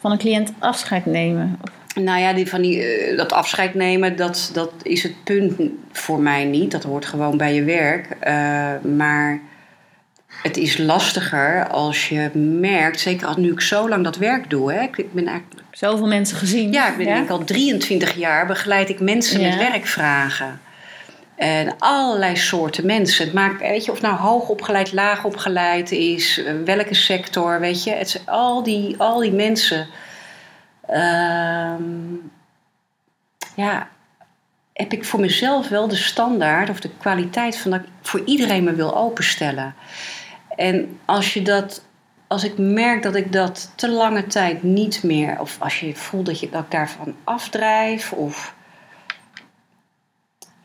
van 0.00 0.10
een 0.10 0.18
cliënt 0.18 0.52
afscheid 0.58 1.06
nemen. 1.06 1.58
Nou 1.94 2.20
ja, 2.20 2.32
die, 2.32 2.48
van 2.48 2.62
die, 2.62 2.82
eh, 2.82 3.16
dat 3.16 3.32
afscheid 3.32 3.74
nemen, 3.74 4.16
dat, 4.16 4.50
dat 4.52 4.72
is 4.82 5.02
het 5.02 5.24
punt 5.24 5.60
voor 5.92 6.20
mij 6.20 6.44
niet. 6.44 6.70
Dat 6.70 6.82
hoort 6.82 7.06
gewoon 7.06 7.36
bij 7.36 7.54
je 7.54 7.64
werk. 7.64 8.06
Eh, 8.20 8.34
maar 8.96 9.40
het 10.42 10.56
is 10.56 10.78
lastiger 10.78 11.66
als 11.68 12.08
je 12.08 12.30
merkt, 12.60 13.00
zeker 13.00 13.26
als 13.26 13.36
nu 13.36 13.52
ik 13.52 13.60
zo 13.60 13.88
lang 13.88 14.04
dat 14.04 14.16
werk 14.16 14.50
doe. 14.50 14.72
Hè, 14.72 14.80
ik 14.82 15.12
ben 15.12 15.26
eigenlijk, 15.26 15.60
Zoveel 15.70 16.06
mensen 16.06 16.36
gezien. 16.36 16.72
ja, 16.72 16.88
ik 16.90 16.96
ben 16.96 17.06
denk 17.06 17.24
ik 17.24 17.30
al 17.30 17.44
23 17.44 18.14
jaar 18.14 18.46
begeleid 18.46 18.88
ik 18.88 19.00
mensen 19.00 19.40
met 19.42 19.52
Ja. 19.52 19.58
werkvragen. 19.58 20.60
En 21.36 21.78
allerlei 21.78 22.36
soorten 22.36 22.86
mensen. 22.86 23.24
Het 23.24 23.34
maakt, 23.34 23.60
weet 23.60 23.84
je, 23.84 23.92
of 23.92 24.00
nou 24.00 24.16
hoog 24.16 24.48
opgeleid, 24.48 24.92
laag 24.92 25.24
opgeleid 25.24 25.90
is, 25.90 26.44
eh, 26.44 26.54
welke 26.64 26.94
sector, 26.94 27.60
weet 27.60 27.84
je. 27.84 27.90
Het 27.90 28.22
al 28.26 28.62
die, 28.62 28.94
al 28.98 29.20
die 29.20 29.32
mensen. 29.32 29.86
Ehm, 30.86 31.82
ja, 33.54 33.88
heb 34.72 34.92
ik 34.92 35.04
voor 35.04 35.20
mezelf 35.20 35.68
wel 35.68 35.88
de 35.88 35.96
standaard 35.96 36.70
of 36.70 36.80
de 36.80 36.90
kwaliteit 36.98 37.58
van 37.58 37.70
dat 37.70 37.80
ik 37.80 37.86
voor 38.02 38.22
iedereen 38.24 38.64
me 38.64 38.74
wil 38.74 38.96
openstellen. 38.96 39.74
En 40.56 40.98
als 41.04 41.34
je 41.34 41.42
dat, 41.42 41.84
als 42.26 42.44
ik 42.44 42.58
merk 42.58 43.02
dat 43.02 43.14
ik 43.14 43.32
dat 43.32 43.72
te 43.74 43.90
lange 43.90 44.26
tijd 44.26 44.62
niet 44.62 45.02
meer, 45.02 45.40
of 45.40 45.56
als 45.58 45.80
je 45.80 45.94
voelt 45.94 46.26
dat, 46.26 46.40
je, 46.40 46.50
dat 46.50 46.70
daarvan 46.70 47.14
afdrijf, 47.24 48.12
of 48.12 48.54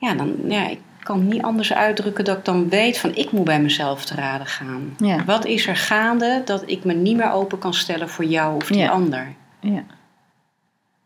ja, 0.02 0.14
dan 0.14 0.36
ja, 0.48 0.68
ik 0.68 0.80
kan 1.04 1.28
niet 1.28 1.42
anders 1.42 1.74
uitdrukken 1.74 2.26
dat 2.26 2.38
ik 2.38 2.46
dan 2.46 2.70
weet 2.70 2.98
van 2.98 3.16
ik 3.16 3.32
moet 3.32 3.44
bij 3.46 3.62
mezelf 3.62 4.06
te 4.06 4.16
raden 4.16 4.48
gaan. 4.48 4.94
Ja. 4.98 5.24
Wat 5.26 5.46
is 5.46 5.68
er 5.68 5.76
gaande 5.76 6.42
dat 6.46 6.64
ik 6.66 6.84
me 6.84 6.94
niet 6.94 7.18
meer 7.18 7.32
open 7.32 7.58
kan 7.58 7.74
stellen 7.74 8.10
voor 8.10 8.26
jou 8.26 8.56
of 8.56 8.68
die 8.68 8.78
Ja. 8.78 8.90
ander? 8.90 9.34
Ja. 9.60 9.84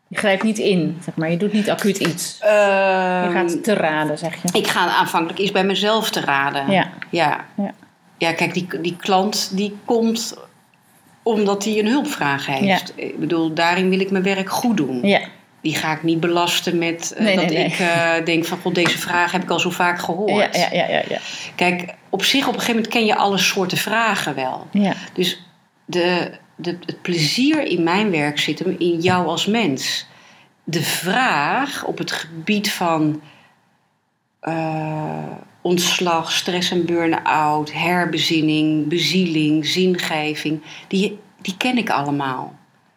Je 0.08 0.18
grijpt 0.18 0.42
niet 0.42 0.58
in, 0.58 0.98
zeg 1.04 1.14
maar. 1.16 1.30
Je 1.30 1.36
doet 1.36 1.52
niet 1.52 1.70
acuut 1.70 1.98
iets. 1.98 2.36
Je 2.40 2.44
Ehm, 2.46 3.32
gaat 3.32 3.64
te 3.64 3.74
raden, 3.74 4.18
zeg 4.18 4.42
je. 4.42 4.58
Ik 4.58 4.66
ga 4.66 4.88
aanvankelijk 4.88 5.38
eens 5.38 5.52
bij 5.52 5.64
mezelf 5.64 6.10
te 6.10 6.20
raden. 6.20 6.70
Ja. 6.70 6.88
Ja, 7.10 7.44
Ja. 7.56 7.72
ja 8.18 8.32
kijk, 8.32 8.54
die, 8.54 8.80
die 8.80 8.96
klant 8.96 9.56
die 9.56 9.76
komt 9.84 10.36
omdat 11.22 11.64
hij 11.64 11.78
een 11.78 11.86
hulpvraag 11.86 12.46
heeft. 12.46 12.92
Ik 12.94 13.18
bedoel, 13.18 13.54
daarin 13.54 13.88
wil 13.88 14.00
ik 14.00 14.10
mijn 14.10 14.24
werk 14.24 14.50
goed 14.50 14.76
doen. 14.76 15.06
Ja. 15.06 15.20
Die 15.66 15.74
ga 15.76 15.92
ik 15.92 16.02
niet 16.02 16.20
belasten 16.20 16.78
met 16.78 17.12
eh, 17.12 17.24
Nee, 17.24 17.36
dat 17.36 17.50
nee, 17.50 17.64
ik 17.64 17.78
eh, 17.78 18.24
denk 18.24 18.44
van... 18.44 18.58
God, 18.58 18.74
deze 18.74 18.98
vraag 18.98 19.32
heb 19.32 19.42
ik 19.42 19.50
al 19.50 19.60
zo 19.60 19.70
vaak 19.70 19.98
gehoord. 19.98 20.56
Ja, 20.56 20.68
ja, 20.72 20.72
ja, 20.72 20.88
ja, 20.88 21.02
ja. 21.08 21.18
Kijk, 21.54 21.94
op 22.10 22.24
zich 22.24 22.46
op 22.46 22.54
een 22.54 22.60
gegeven 22.60 22.74
moment 22.74 22.92
ken 22.92 23.04
je 23.04 23.16
alle 23.16 23.38
soorten 23.38 23.78
vragen 23.78 24.34
wel. 24.34 24.66
ja. 24.70 24.94
Dus 25.12 25.42
de, 25.84 26.30
de, 26.56 26.78
het 26.84 27.02
plezier 27.02 27.62
in 27.62 27.82
mijn 27.82 28.10
werk 28.10 28.38
zit 28.38 28.58
hem 28.58 28.74
in 28.78 29.00
jou 29.00 29.26
als 29.26 29.46
mens. 29.46 30.06
De 30.64 30.82
vraag 30.82 31.84
op 31.84 31.98
het 31.98 32.12
gebied 32.12 32.72
van 32.72 33.20
eh, 34.40 35.32
ontslag, 35.60 36.32
stress 36.32 36.70
en 36.70 36.84
burn-out, 36.84 37.72
herbezinning, 37.72 38.88
bezieling, 38.88 39.66
zingeving, 39.66 40.62
die, 40.88 41.18
die 41.40 41.56
ken 41.56 41.78
ik 41.78 41.90
allemaal. 41.90 42.54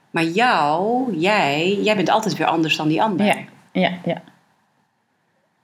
Maar 0.10 0.24
jou, 0.24 1.06
jij, 1.18 1.74
jij 1.82 1.96
bent 1.96 2.10
altijd 2.10 2.38
weer 2.38 2.48
anders 2.48 2.76
dan 2.78 2.88
die 2.88 3.02
ander. 3.02 3.26
Ja, 3.26 3.36
ja, 3.72 3.92
ja. 4.06 4.22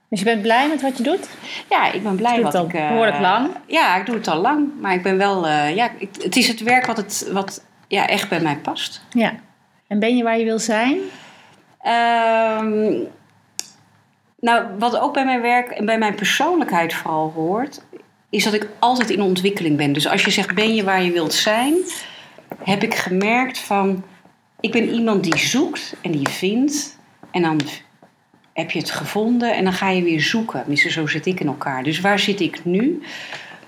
Dus 0.08 0.18
je 0.18 0.24
bent 0.24 0.42
blij 0.42 0.68
met 0.68 0.82
wat 0.82 0.96
je 0.96 1.02
doet? 1.02 1.28
Ja, 1.70 1.92
ik 1.92 2.02
ben 2.02 2.16
blij 2.16 2.42
wat 2.42 2.52
het 2.52 2.62
al 2.62 2.68
ik... 2.68 2.74
eh, 2.74 2.88
behoorlijk 2.88 3.18
lang. 3.20 3.50
Ja, 3.66 3.96
ik 3.96 4.06
doe 4.06 4.14
het 4.14 4.28
al 4.28 4.40
lang. 4.40 4.68
Maar 4.80 4.94
ik 4.94 5.02
ben 5.02 5.16
wel... 5.16 5.46
eh, 5.46 5.74
ja, 5.76 5.90
ik- 5.98 6.22
het 6.22 6.36
is 6.36 6.48
het 6.48 6.60
werk 6.60 6.86
wat, 6.86 6.96
het, 6.96 7.28
wat 7.32 7.64
ja, 7.88 8.06
echt 8.08 8.28
bij 8.28 8.40
mij 8.40 8.56
past. 8.56 9.02
Ja. 9.10 9.32
En 9.86 9.98
ben 9.98 10.16
je 10.16 10.22
waar 10.22 10.38
je 10.38 10.44
wil 10.44 10.58
zijn? 10.58 10.98
Ehm, 11.80 12.92
nou, 14.40 14.64
wat 14.78 14.98
ook 14.98 15.12
bij 15.14 15.24
mijn 15.24 15.40
werk 15.42 15.70
en 15.70 15.86
bij 15.86 15.98
mijn 15.98 16.14
persoonlijkheid 16.14 16.94
vooral 16.94 17.32
hoort... 17.34 17.82
is 18.30 18.44
dat 18.44 18.52
ik 18.52 18.68
altijd 18.78 19.10
in 19.10 19.22
ontwikkeling 19.22 19.76
ben. 19.76 19.92
Dus 19.92 20.08
als 20.08 20.24
je 20.24 20.30
zegt, 20.30 20.54
ben 20.54 20.74
je 20.74 20.84
waar 20.84 21.02
je 21.02 21.12
wilt 21.12 21.34
zijn... 21.34 21.74
heb 22.64 22.82
ik 22.82 22.94
gemerkt 22.94 23.58
van... 23.58 24.04
ik 24.66 24.72
ben 24.72 24.94
iemand 24.94 25.24
die 25.24 25.38
zoekt 25.38 25.96
en 26.02 26.10
die 26.10 26.28
vindt... 26.28 26.98
en 27.30 27.42
dan 27.42 27.60
heb 28.52 28.70
je 28.70 28.78
het 28.78 28.90
gevonden 28.90 29.54
en 29.54 29.64
dan 29.64 29.72
ga 29.72 29.90
je 29.90 30.02
weer 30.02 30.20
zoeken. 30.20 30.58
Tenminste, 30.58 30.90
zo 30.90 31.06
zit 31.06 31.26
ik 31.26 31.40
in 31.40 31.46
elkaar. 31.46 31.82
Dus 31.82 32.00
waar 32.00 32.18
zit 32.18 32.40
ik 32.40 32.64
nu? 32.64 33.02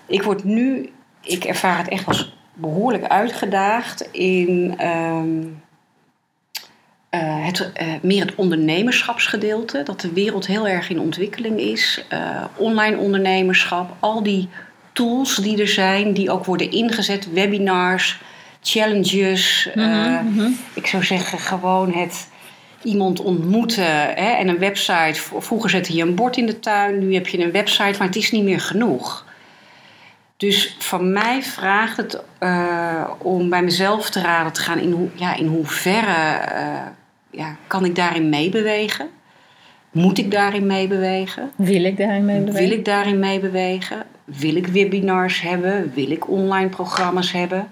Ik 0.06 0.22
word 0.22 0.44
nu... 0.44 0.90
ik 1.22 1.44
ervaar 1.44 1.78
het 1.78 1.88
echt 1.88 2.06
als 2.06 2.36
behoorlijk 2.54 3.04
uitgedaagd 3.04 4.08
in... 4.12 4.74
ehm, 4.78 5.42
eh, 7.10 7.46
het, 7.46 7.72
eh, 7.72 7.86
meer 8.02 8.24
het 8.24 8.34
ondernemerschapsgedeelte. 8.34 9.82
Dat 9.82 10.00
de 10.00 10.12
wereld 10.12 10.46
heel 10.46 10.68
erg 10.68 10.90
in 10.90 11.00
ontwikkeling 11.00 11.60
is. 11.60 12.04
Eh, 12.08 12.44
online 12.56 12.96
ondernemerschap. 12.96 13.96
Al 14.00 14.22
die 14.22 14.48
tools 14.92 15.36
die 15.36 15.60
er 15.60 15.68
zijn, 15.68 16.12
die 16.12 16.30
ook 16.30 16.44
worden 16.44 16.70
ingezet. 16.70 17.32
Webinars, 17.32 18.20
challenges. 18.62 19.68
eh, 19.74 20.20
Mhm. 20.20 20.50
ik 20.74 20.86
zou 20.86 21.04
zeggen 21.04 21.38
gewoon 21.38 21.92
het 21.92 22.28
iemand 22.82 23.20
ontmoeten. 23.20 23.84
Hè, 24.14 24.30
en 24.30 24.48
een 24.48 24.58
website. 24.58 25.20
Vroeger 25.38 25.70
zette 25.70 25.94
je 25.94 26.02
een 26.02 26.14
bord 26.14 26.36
in 26.36 26.46
de 26.46 26.60
tuin. 26.60 26.98
Nu 26.98 27.14
heb 27.14 27.26
je 27.26 27.38
een 27.44 27.52
website, 27.52 27.98
maar 27.98 28.06
het 28.06 28.16
is 28.16 28.30
niet 28.30 28.44
meer 28.44 28.60
genoeg. 28.60 29.26
Dus 30.36 30.76
van 30.78 31.12
mij 31.12 31.42
vraagt 31.42 31.96
het 31.96 32.22
eh, 32.38 33.04
om 33.18 33.48
bij 33.48 33.62
mezelf 33.62 34.10
te 34.10 34.20
raden 34.20 34.52
te 34.52 34.60
gaan 34.60 34.78
in, 34.78 34.92
hoe, 34.92 35.08
ja, 35.14 35.36
in 35.36 35.46
hoeverre 35.46 36.36
eh, 36.52 36.86
ja, 37.30 37.56
kan 37.66 37.84
ik 37.84 37.94
daarin 37.94 38.28
meebewegen? 38.28 39.08
Moet 39.90 40.18
ik 40.18 40.30
daarin 40.30 40.66
meebewegen? 40.66 41.50
Wil 41.56 41.84
ik 41.84 41.96
daarin 41.96 42.24
mee 42.24 42.38
bewegen? 42.40 42.60
Wil 42.68 42.78
ik 42.78 42.84
daarin 42.84 43.18
meebewegen? 43.18 44.04
Wil 44.24 44.56
ik 44.56 44.66
webinars 44.66 45.40
hebben? 45.40 45.92
Wil 45.94 46.10
ik 46.10 46.28
online 46.30 46.68
programma's 46.68 47.32
hebben? 47.32 47.68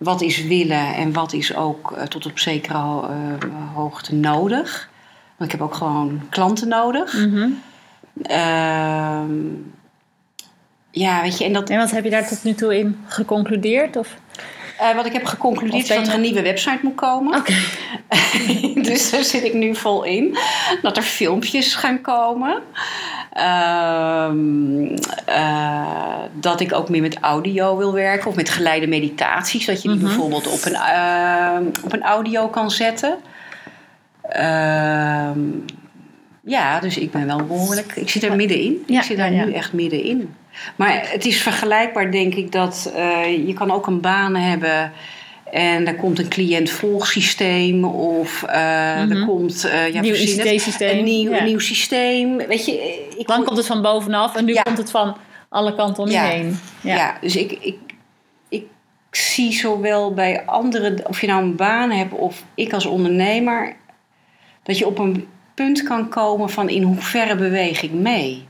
Wat 0.00 0.20
is 0.20 0.42
willen 0.44 0.94
en 0.94 1.12
wat 1.12 1.32
is 1.32 1.54
ook 1.56 1.92
eh, 1.92 2.02
tot 2.04 2.26
op 2.26 2.38
zekere 2.38 2.78
ho- 2.78 3.08
eh, 3.08 3.48
hoogte 3.74 4.14
nodig? 4.14 4.88
Want 5.36 5.52
ik 5.52 5.58
heb 5.58 5.66
ook 5.68 5.74
gewoon 5.74 6.20
klanten 6.30 6.68
nodig. 6.68 7.12
Mhm. 7.14 7.48
Ehm, 8.22 9.30
ja, 10.90 11.22
weet 11.22 11.38
je, 11.38 11.44
en 11.44 11.52
dat, 11.52 11.70
En 11.70 11.78
wat 11.78 11.90
heb 11.90 12.04
je 12.04 12.10
daar 12.10 12.28
tot 12.28 12.44
nu 12.44 12.54
toe 12.54 12.78
in 12.78 12.98
geconcludeerd? 13.06 13.96
Of? 13.96 14.14
Eh, 14.78 14.94
wat 14.94 15.06
ik 15.06 15.12
heb 15.12 15.24
geconcludeerd 15.24 15.82
is 15.82 15.88
dat 15.88 16.06
er 16.08 16.14
een 16.14 16.20
nieuwe 16.20 16.42
website 16.42 16.78
moet 16.82 16.94
komen. 16.94 17.38
Oké. 17.38 17.54
dus 18.90 19.10
daar 19.10 19.24
zit 19.24 19.44
ik 19.44 19.54
nu 19.54 19.74
vol 19.74 20.02
in. 20.04 20.36
Dat 20.82 20.96
er 20.96 21.02
filmpjes 21.02 21.74
gaan 21.74 22.00
komen. 22.00 22.62
Ehm, 23.32 24.96
eh, 25.26 26.22
dat 26.32 26.60
ik 26.60 26.72
ook 26.72 26.88
meer 26.88 27.00
met 27.00 27.18
audio 27.20 27.76
wil 27.76 27.92
werken. 27.92 28.28
Of 28.28 28.36
met 28.36 28.50
geleide 28.50 28.86
meditaties. 28.86 29.66
Dat 29.66 29.82
je 29.82 29.88
die 29.88 29.96
Mhm. 29.96 30.06
bijvoorbeeld 30.06 30.46
op 30.46 30.64
een, 30.64 30.74
ehm, 30.74 31.64
op 31.84 31.92
een 31.92 32.02
audio 32.02 32.48
kan 32.48 32.70
zetten. 32.70 33.16
Ehm, 34.22 35.38
ja, 36.44 36.80
dus 36.80 36.98
ik 36.98 37.10
ben 37.10 37.26
wel 37.26 37.44
behoorlijk... 37.44 37.92
Ik 37.96 38.10
zit 38.10 38.22
er 38.22 38.36
middenin. 38.36 38.82
Ja, 38.86 38.98
ik 38.98 39.04
zit 39.04 39.16
daar 39.16 39.32
ja, 39.32 39.40
ja. 39.40 39.44
nu 39.44 39.52
echt 39.52 39.72
middenin. 39.72 40.34
Maar 40.76 41.08
het 41.10 41.24
is 41.24 41.42
vergelijkbaar, 41.42 42.10
denk 42.10 42.34
ik, 42.34 42.52
dat 42.52 42.92
eh, 42.96 43.46
je 43.46 43.52
kan 43.52 43.70
ook 43.70 43.86
een 43.86 44.00
baan 44.00 44.34
hebben... 44.36 44.92
En 45.50 45.86
er 45.86 45.94
komt 45.96 46.18
een 46.18 46.28
cliënt-volgsysteem 46.28 47.84
of 47.84 48.42
eh, 48.42 49.00
er 49.00 49.06
Mhm. 49.16 49.26
komt 49.26 49.64
eh, 49.64 49.92
ja, 49.92 50.00
Nieuw 50.00 50.14
ICT-systeem. 50.14 50.98
een 50.98 51.04
nieuw, 51.04 51.30
Ja. 51.32 51.44
nieuw 51.44 51.58
systeem. 51.58 52.36
Weet 52.36 52.64
je, 52.66 53.06
ik 53.16 53.26
Dan 53.26 53.44
komt 53.44 53.56
het 53.56 53.66
van 53.66 53.82
bovenaf 53.82 54.36
en 54.36 54.44
nu 54.44 54.52
Ja. 54.52 54.62
komt 54.62 54.78
het 54.78 54.90
van 54.90 55.16
alle 55.48 55.74
kanten 55.74 56.02
om 56.02 56.08
je 56.08 56.14
Ja. 56.14 56.24
heen. 56.26 56.58
Ja, 56.80 57.16
dus 57.20 57.36
ik, 57.36 57.52
ik, 57.60 57.76
ik 58.48 58.64
zie 59.10 59.52
zowel 59.52 60.14
bij 60.14 60.42
anderen, 60.46 61.08
of 61.08 61.20
je 61.20 61.26
nou 61.26 61.42
een 61.42 61.56
baan 61.56 61.90
hebt 61.90 62.12
of 62.12 62.44
ik 62.54 62.72
als 62.72 62.86
ondernemer, 62.86 63.76
dat 64.62 64.78
je 64.78 64.86
op 64.86 64.98
een 64.98 65.26
punt 65.54 65.82
kan 65.82 66.08
komen 66.08 66.50
van 66.50 66.68
in 66.68 66.82
hoeverre 66.82 67.36
beweeg 67.36 67.82
ik 67.82 67.92
mee. 67.92 68.48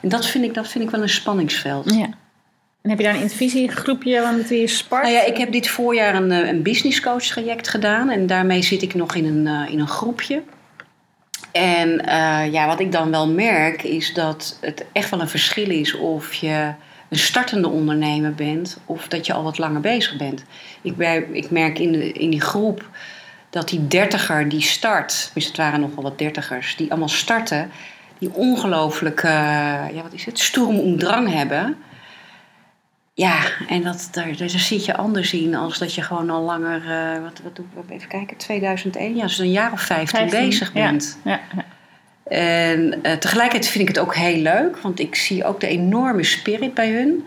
En 0.00 0.08
dat 0.08 0.26
vind 0.26 0.44
ik, 0.44 0.54
dat 0.54 0.68
vind 0.68 0.84
ik 0.84 0.90
wel 0.90 1.02
een 1.02 1.08
spanningsveld. 1.08 1.94
Ja. 1.94 2.08
En 2.82 2.90
heb 2.90 2.98
je 2.98 3.04
daar 3.04 3.14
een 3.14 3.20
intervisiegroepje 3.20 4.32
met 4.36 4.48
wie 4.48 4.60
je 4.60 4.66
spart? 4.66 5.02
Nou 5.02 5.14
ja, 5.14 5.24
ik 5.24 5.36
heb 5.36 5.52
dit 5.52 5.68
voorjaar 5.68 6.14
een, 6.14 6.30
eh, 6.30 6.48
een 6.48 6.62
business 6.62 7.00
coach 7.00 7.24
traject 7.24 7.68
gedaan. 7.68 8.10
En 8.10 8.26
daarmee 8.26 8.62
zit 8.62 8.82
ik 8.82 8.94
nog 8.94 9.14
in 9.14 9.24
een, 9.24 9.46
eh, 9.46 9.72
in 9.72 9.80
een 9.80 9.88
groepje. 9.88 10.42
En 11.52 12.06
eh, 12.06 12.52
ja, 12.52 12.66
wat 12.66 12.80
ik 12.80 12.92
dan 12.92 13.10
wel 13.10 13.28
merk 13.28 13.82
is 13.82 14.14
dat 14.14 14.58
het 14.60 14.84
echt 14.92 15.10
wel 15.10 15.20
een 15.20 15.28
verschil 15.28 15.70
is 15.70 15.94
of 15.94 16.34
je 16.34 16.72
een 17.08 17.18
startende 17.18 17.68
ondernemer 17.68 18.34
bent 18.34 18.78
of 18.86 19.08
dat 19.08 19.26
je 19.26 19.32
al 19.32 19.42
wat 19.42 19.58
langer 19.58 19.80
bezig 19.80 20.16
bent. 20.16 20.44
Ik, 20.82 20.96
bij, 20.96 21.26
ik 21.32 21.50
merk 21.50 21.78
in, 21.78 21.92
de, 21.92 22.12
in 22.12 22.30
die 22.30 22.40
groep 22.40 22.88
dat 23.50 23.68
die 23.68 23.86
dertiger 23.86 24.48
die 24.48 24.62
start, 24.62 25.30
dus 25.34 25.46
het 25.46 25.56
waren 25.56 25.80
nogal 25.80 26.02
wat 26.02 26.18
dertigers, 26.18 26.76
die 26.76 26.90
allemaal 26.90 27.08
starten, 27.08 27.70
die 28.18 28.32
ongelooflijk, 28.32 29.22
eh, 29.22 29.30
ja 29.92 30.02
wat 30.02 30.12
is 30.12 30.24
het, 30.24 30.52
drang 30.98 31.32
hebben. 31.32 31.76
Ja, 33.14 33.42
en 33.68 33.82
dat, 33.82 34.08
daar, 34.12 34.36
daar 34.36 34.48
zit 34.48 34.84
je 34.84 34.96
anders 34.96 35.32
in 35.32 35.54
als 35.54 35.78
dat 35.78 35.94
je 35.94 36.02
gewoon 36.02 36.30
al 36.30 36.42
langer, 36.42 36.90
eh, 36.90 37.22
wat, 37.22 37.40
wat 37.42 37.56
doe 37.56 37.64
ik, 37.86 37.90
even 37.90 38.08
kijken, 38.08 38.36
2001, 38.36 39.14
ja, 39.16 39.22
dus 39.22 39.38
een 39.38 39.50
jaar 39.50 39.72
of 39.72 39.80
15, 39.80 40.06
15, 40.18 40.40
bezig 40.40 40.72
bent. 40.72 41.18
Ja, 41.24 41.40
ja. 41.56 41.64
En 42.24 43.02
eh, 43.02 43.16
tegelijkertijd 43.16 43.70
vind 43.72 43.88
ik 43.88 43.94
het 43.94 44.04
ook 44.04 44.14
heel 44.14 44.36
leuk, 44.42 44.76
want 44.78 44.98
ik 45.00 45.14
zie 45.14 45.44
ook 45.44 45.60
de 45.60 45.66
enorme 45.66 46.24
spirit 46.24 46.74
bij 46.74 46.90
hun. 46.90 47.26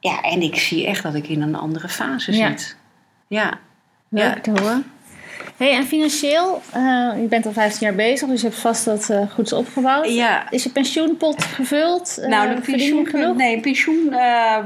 Ja, 0.00 0.20
en 0.20 0.42
ik 0.42 0.56
zie 0.56 0.86
echt 0.86 1.02
dat 1.02 1.14
ik 1.14 1.28
in 1.28 1.42
een 1.42 1.54
andere 1.54 1.88
fase 1.88 2.32
zit. 2.32 2.76
Ja. 3.28 3.58
Leuk 4.08 4.34
Ja. 4.34 4.40
te 4.40 4.50
horen. 4.50 4.84
Hey, 5.56 5.76
en 5.76 5.84
financieel, 5.86 6.62
eh, 6.72 6.80
je 7.20 7.26
bent 7.28 7.46
al 7.46 7.52
15 7.52 7.86
jaar 7.86 7.96
bezig, 7.96 8.28
dus 8.28 8.40
je 8.40 8.46
hebt 8.46 8.60
vast 8.60 8.84
dat 8.84 9.10
eh 9.10 9.30
goed 9.30 9.52
opgebouwd. 9.52 10.08
ja. 10.14 10.50
Is 10.50 10.62
je 10.62 10.70
pensioenpot 10.70 11.44
gevuld? 11.44 12.18
Eh, 12.18 12.28
Nou, 12.28 12.54
de 12.54 12.60
pensioen, 12.60 13.06
genoeg? 13.06 13.36
nee, 13.36 13.60
pensioen 13.60 14.16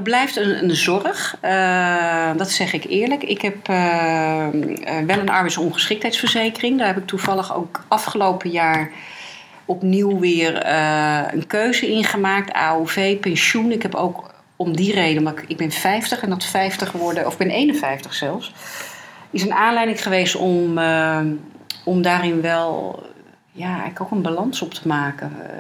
blijft 0.02 0.36
een, 0.36 0.64
een 0.64 0.76
zorg. 0.76 1.36
Dat 2.36 2.50
zeg 2.50 2.72
ik 2.72 2.84
eerlijk. 2.84 3.22
Ik 3.22 3.40
heb 3.42 3.66
wel 5.06 5.18
een 5.18 5.28
arbeidsongeschiktheidsverzekering. 5.28 6.78
Daar 6.78 6.86
heb 6.86 6.96
ik 6.96 7.06
toevallig 7.06 7.56
ook 7.56 7.84
afgelopen 7.88 8.50
jaar 8.50 8.90
opnieuw 9.64 10.18
weer 10.18 10.66
een 11.32 11.46
keuze 11.46 11.92
in 11.92 12.04
gemaakt. 12.04 12.52
AOV, 12.52 13.18
pensioen. 13.20 13.72
Ik 13.72 13.82
heb 13.82 13.94
ook 13.94 14.30
om 14.56 14.76
die 14.76 14.92
reden, 14.92 15.22
maar 15.22 15.32
ik, 15.32 15.44
ik 15.48 15.56
ben 15.56 15.70
50 15.70 16.22
en 16.22 16.30
dat 16.30 16.44
50 16.44 16.92
worden, 16.92 17.26
of 17.26 17.32
ik 17.32 17.38
ben 17.38 17.50
51 17.50 18.14
zelfs, 18.14 18.52
is 19.30 19.42
een 19.42 19.52
aanleiding 19.52 20.02
geweest 20.02 20.36
om, 20.36 20.78
eh, 20.78 21.20
om 21.84 22.02
daarin 22.02 22.40
wel 22.40 23.02
ja, 23.52 23.68
eigenlijk 23.68 24.00
ook 24.00 24.10
een 24.10 24.22
balans 24.22 24.62
op 24.62 24.74
te 24.74 24.88
maken. 24.88 25.32
Eh, 25.42 25.56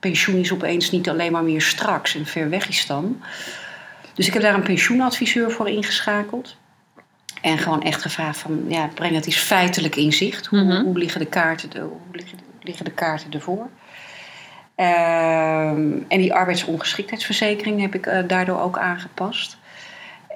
pensioen 0.00 0.36
is 0.36 0.52
opeens 0.52 0.90
niet 0.90 1.08
alleen 1.08 1.32
maar 1.32 1.44
meer 1.44 1.62
straks 1.62 2.14
en 2.14 2.26
ver 2.26 2.50
weg 2.50 2.68
is 2.68 2.86
dan. 2.86 3.22
Dus 4.14 4.26
ik 4.26 4.32
heb 4.32 4.42
daar 4.42 4.54
een 4.54 4.62
pensioenadviseur 4.62 5.50
voor 5.50 5.68
ingeschakeld. 5.68 6.56
En 7.42 7.58
gewoon 7.58 7.82
echt 7.82 8.02
gevraagd 8.02 8.38
van, 8.38 8.64
ja, 8.68 8.88
breng 8.94 9.14
het 9.14 9.26
eens 9.26 9.38
feitelijk 9.38 9.96
in 9.96 10.12
zicht. 10.12 10.46
Hoe, 10.46 10.60
Mhm. 10.62 10.82
hoe, 10.84 10.98
liggen, 10.98 11.20
de 11.20 11.26
kaarten, 11.26 11.70
de, 11.70 11.80
hoe 11.80 11.98
liggen, 12.12 12.38
liggen 12.62 12.84
de 12.84 12.90
kaarten 12.90 13.32
ervoor? 13.32 13.68
Ehm, 14.74 15.92
en 16.08 16.18
die 16.18 16.34
arbeidsongeschiktheidsverzekering 16.34 17.80
heb 17.80 17.94
ik 17.94 18.06
eh, 18.06 18.18
daardoor 18.26 18.60
ook 18.60 18.78
aangepast. 18.78 19.58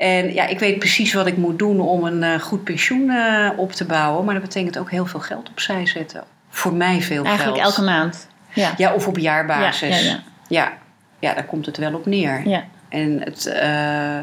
En 0.04 0.32
ja, 0.34 0.46
ik 0.46 0.58
weet 0.58 0.78
precies 0.78 1.12
wat 1.12 1.26
ik 1.26 1.37
moet 1.37 1.58
doen 1.58 1.80
om 1.80 2.04
een 2.04 2.23
eh, 2.23 2.40
goed 2.40 2.64
pensioen 2.64 3.11
eh, 3.11 3.50
op 3.56 3.73
te 3.73 3.84
bouwen. 3.84 4.25
Maar 4.25 4.34
dat 4.34 4.42
betekent 4.42 4.78
ook 4.78 4.90
heel 4.90 5.06
veel 5.06 5.20
geld 5.20 5.49
opzij 5.49 5.87
zetten. 5.87 6.25
Voor 6.49 6.73
mij 6.73 7.00
veel 7.00 7.25
Eigenlijk 7.25 7.58
geld. 7.58 7.76
elke 7.76 7.90
maand. 7.90 8.28
Ja. 8.52 8.75
Ja, 8.76 8.94
of 8.94 9.06
op 9.06 9.18
jaarbasis. 9.18 9.88
Ja, 10.02 10.11
ja, 10.11 10.11
ja. 10.11 10.23
ja. 10.49 10.73
ja, 11.18 11.34
daar 11.34 11.44
komt 11.44 11.66
het 11.66 11.76
wel 11.76 11.94
op 11.94 12.06
neer. 12.06 12.49
ja. 12.49 12.64
En 12.88 13.20
het, 13.20 13.46
eh, 13.46 14.16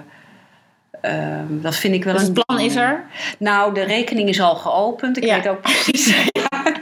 ehm, 1.02 1.62
dat 1.62 1.76
vind 1.76 1.94
ik 1.94 2.04
wel 2.04 2.14
Dus 2.14 2.28
een 2.28 2.36
het 2.36 2.46
plan 2.46 2.60
is 2.60 2.76
er. 2.76 3.04
Nou, 3.38 3.74
de 3.74 3.84
rekening 3.84 4.30
is 4.30 4.42
al 4.42 4.56
geopend. 4.56 5.18
Ik 5.18 5.24
weet 5.24 5.48
ook 5.48 5.62
precies. 5.72 6.16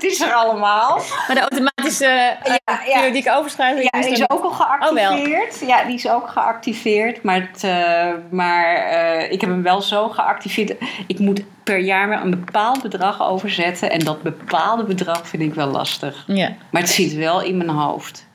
Is 0.09 0.21
er 0.21 0.33
allemaal. 0.33 1.01
Maar 1.27 1.35
de 1.35 1.41
automatische 1.41 2.05
uh, 2.05 2.53
Ja, 2.65 2.81
ja. 2.85 2.99
periodieke 2.99 3.31
overschrijving 3.35 3.89
Ja, 3.91 4.01
die 4.01 4.11
is 4.11 4.29
ook 4.29 4.43
al 4.43 4.51
geactiveerd. 4.51 5.59
ja, 5.67 5.83
die 5.83 5.95
is 5.95 6.09
ook 6.09 6.29
geactiveerd. 6.29 7.23
Maar, 7.23 7.49
het, 7.51 7.63
eh, 7.63 8.07
maar 8.29 8.75
eh, 8.75 9.31
ik 9.31 9.41
heb 9.41 9.49
hem 9.49 9.63
wel 9.63 9.81
zo 9.81 10.07
geactiveerd. 10.09 10.73
Ik 11.07 11.19
moet 11.19 11.41
per 11.63 11.77
jaar 11.79 12.07
maar 12.07 12.21
een 12.23 12.29
bepaald 12.45 12.81
bedrag 12.81 13.21
overzetten. 13.21 13.91
En 13.91 13.99
dat 13.99 14.21
bepaalde 14.21 14.83
bedrag 14.83 15.27
vind 15.27 15.43
ik 15.43 15.53
wel 15.53 15.67
lastig. 15.67 16.23
Ja, 16.27 16.53
Maar 16.71 16.81
het 16.81 16.91
zit 16.91 17.13
wel 17.13 17.41
in 17.41 17.57
mijn 17.57 17.69
hoofd. 17.69 18.27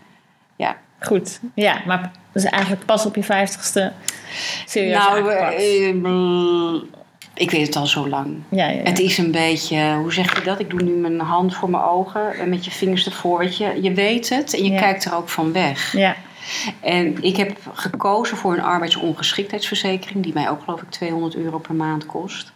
Ja. 0.57 0.77
goed. 1.01 1.41
Ja, 1.55 1.77
maar 1.87 2.11
dus 2.33 2.45
eigenlijk 2.45 2.85
pas 2.85 3.07
op 3.07 3.15
je 3.15 3.23
vijftigste 3.23 3.93
serieus 4.67 4.99
nou, 4.99 5.25
ik 7.35 7.51
weet 7.51 7.67
het 7.67 7.77
al 7.77 7.87
zo 7.87 8.09
lang. 8.09 8.37
ja, 8.49 8.69
ja, 8.69 8.71
ja. 8.71 8.83
Het 8.83 8.99
is 8.99 9.19
een 9.19 9.31
beetje, 9.31 9.95
hoe 9.95 10.13
zeg 10.13 10.39
je 10.39 10.45
dat? 10.45 10.61
Ik 10.61 10.71
doe 10.71 10.83
nu 10.83 10.93
mijn 10.93 11.21
hand 11.21 11.55
voor 11.55 11.71
mijn 11.71 11.83
ogen 11.83 12.39
en 12.39 12.49
met 12.49 12.65
je 12.65 12.71
vingers 12.71 13.07
ervoor. 13.07 13.39
Weet 13.39 13.57
je, 13.57 13.79
je 13.83 13.93
weet 13.93 14.29
het 14.29 14.55
en 14.55 14.65
je 14.65 14.79
kijkt 14.79 15.05
er 15.05 15.15
ook 15.15 15.29
van 15.29 15.53
weg. 15.53 15.93
ja. 15.93 16.17
En 16.81 17.23
ik 17.23 17.37
heb 17.37 17.57
gekozen 17.73 18.37
voor 18.37 18.53
een 18.53 18.63
arbeidsongeschiktheidsverzekering, 18.63 20.23
die 20.23 20.33
mij 20.35 20.51
ook 20.51 20.63
geloof 20.63 20.83
ik 20.83 20.91
200 20.91 21.37
euro 21.37 21.59
per 21.59 21.75
maand 21.75 22.07
kost. 22.07 22.53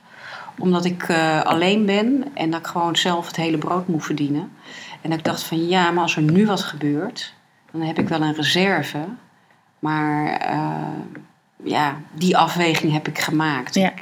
Omdat 0.58 0.84
ik 0.84 1.02
eh, 1.02 1.42
alleen 1.42 1.86
ben 1.86 2.24
en 2.34 2.50
dat 2.50 2.60
ik 2.60 2.66
gewoon 2.66 2.96
zelf 2.96 3.26
het 3.26 3.36
hele 3.36 3.58
brood 3.58 3.88
moet 3.88 4.04
verdienen. 4.04 4.52
En 5.00 5.10
dat 5.10 5.18
ik 5.18 5.24
dacht 5.24 5.42
van 5.42 5.68
ja, 5.68 5.90
maar 5.90 6.02
als 6.02 6.16
er 6.16 6.22
nu 6.22 6.46
wat 6.46 6.62
gebeurt, 6.62 7.34
dan 7.72 7.80
heb 7.80 7.98
ik 7.98 8.08
wel 8.08 8.22
een 8.22 8.34
reserve. 8.34 8.98
Maar 9.78 10.26
eh, 10.26 11.18
ja, 11.64 11.96
die 12.12 12.36
afweging 12.36 12.92
heb 12.92 13.08
ik 13.08 13.18
gemaakt. 13.18 13.74
Ja. 13.74 13.92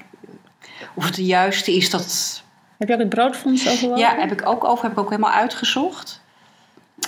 Of 0.96 1.04
het 1.04 1.14
de 1.14 1.24
juiste 1.24 1.76
is, 1.76 1.90
dat 1.90 2.42
Heb 2.78 2.88
je 2.88 2.94
ook 2.94 3.00
het 3.00 3.08
broodfonds 3.08 3.68
overwogen? 3.68 3.98
ja, 3.98 4.14
heb 4.18 4.32
ik 4.32 4.48
ook 4.48 4.64
over, 4.64 4.82
heb 4.84 4.92
ik 4.92 4.98
ook 4.98 5.10
helemaal 5.10 5.32
uitgezocht. 5.32 6.20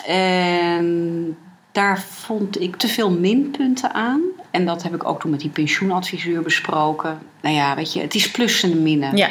En 0.07 1.37
daar 1.73 2.00
vond 2.00 2.61
ik 2.61 2.76
te 2.76 2.88
veel 2.88 3.11
minpunten 3.11 3.92
aan. 3.95 4.21
En 4.50 4.66
dat 4.66 4.83
heb 4.83 4.95
ik 4.95 5.04
ook 5.04 5.21
toen 5.21 5.30
met 5.30 5.40
die 5.40 5.50
pensioenadviseur 5.50 6.42
besproken. 6.42 7.18
Nou 7.40 7.54
ja, 7.54 7.75
weet 7.75 7.92
je, 7.92 8.00
het 8.00 8.14
is 8.14 8.30
plussen 8.30 8.71
en 8.73 8.83
minnen. 8.83 9.16
Ja, 9.16 9.28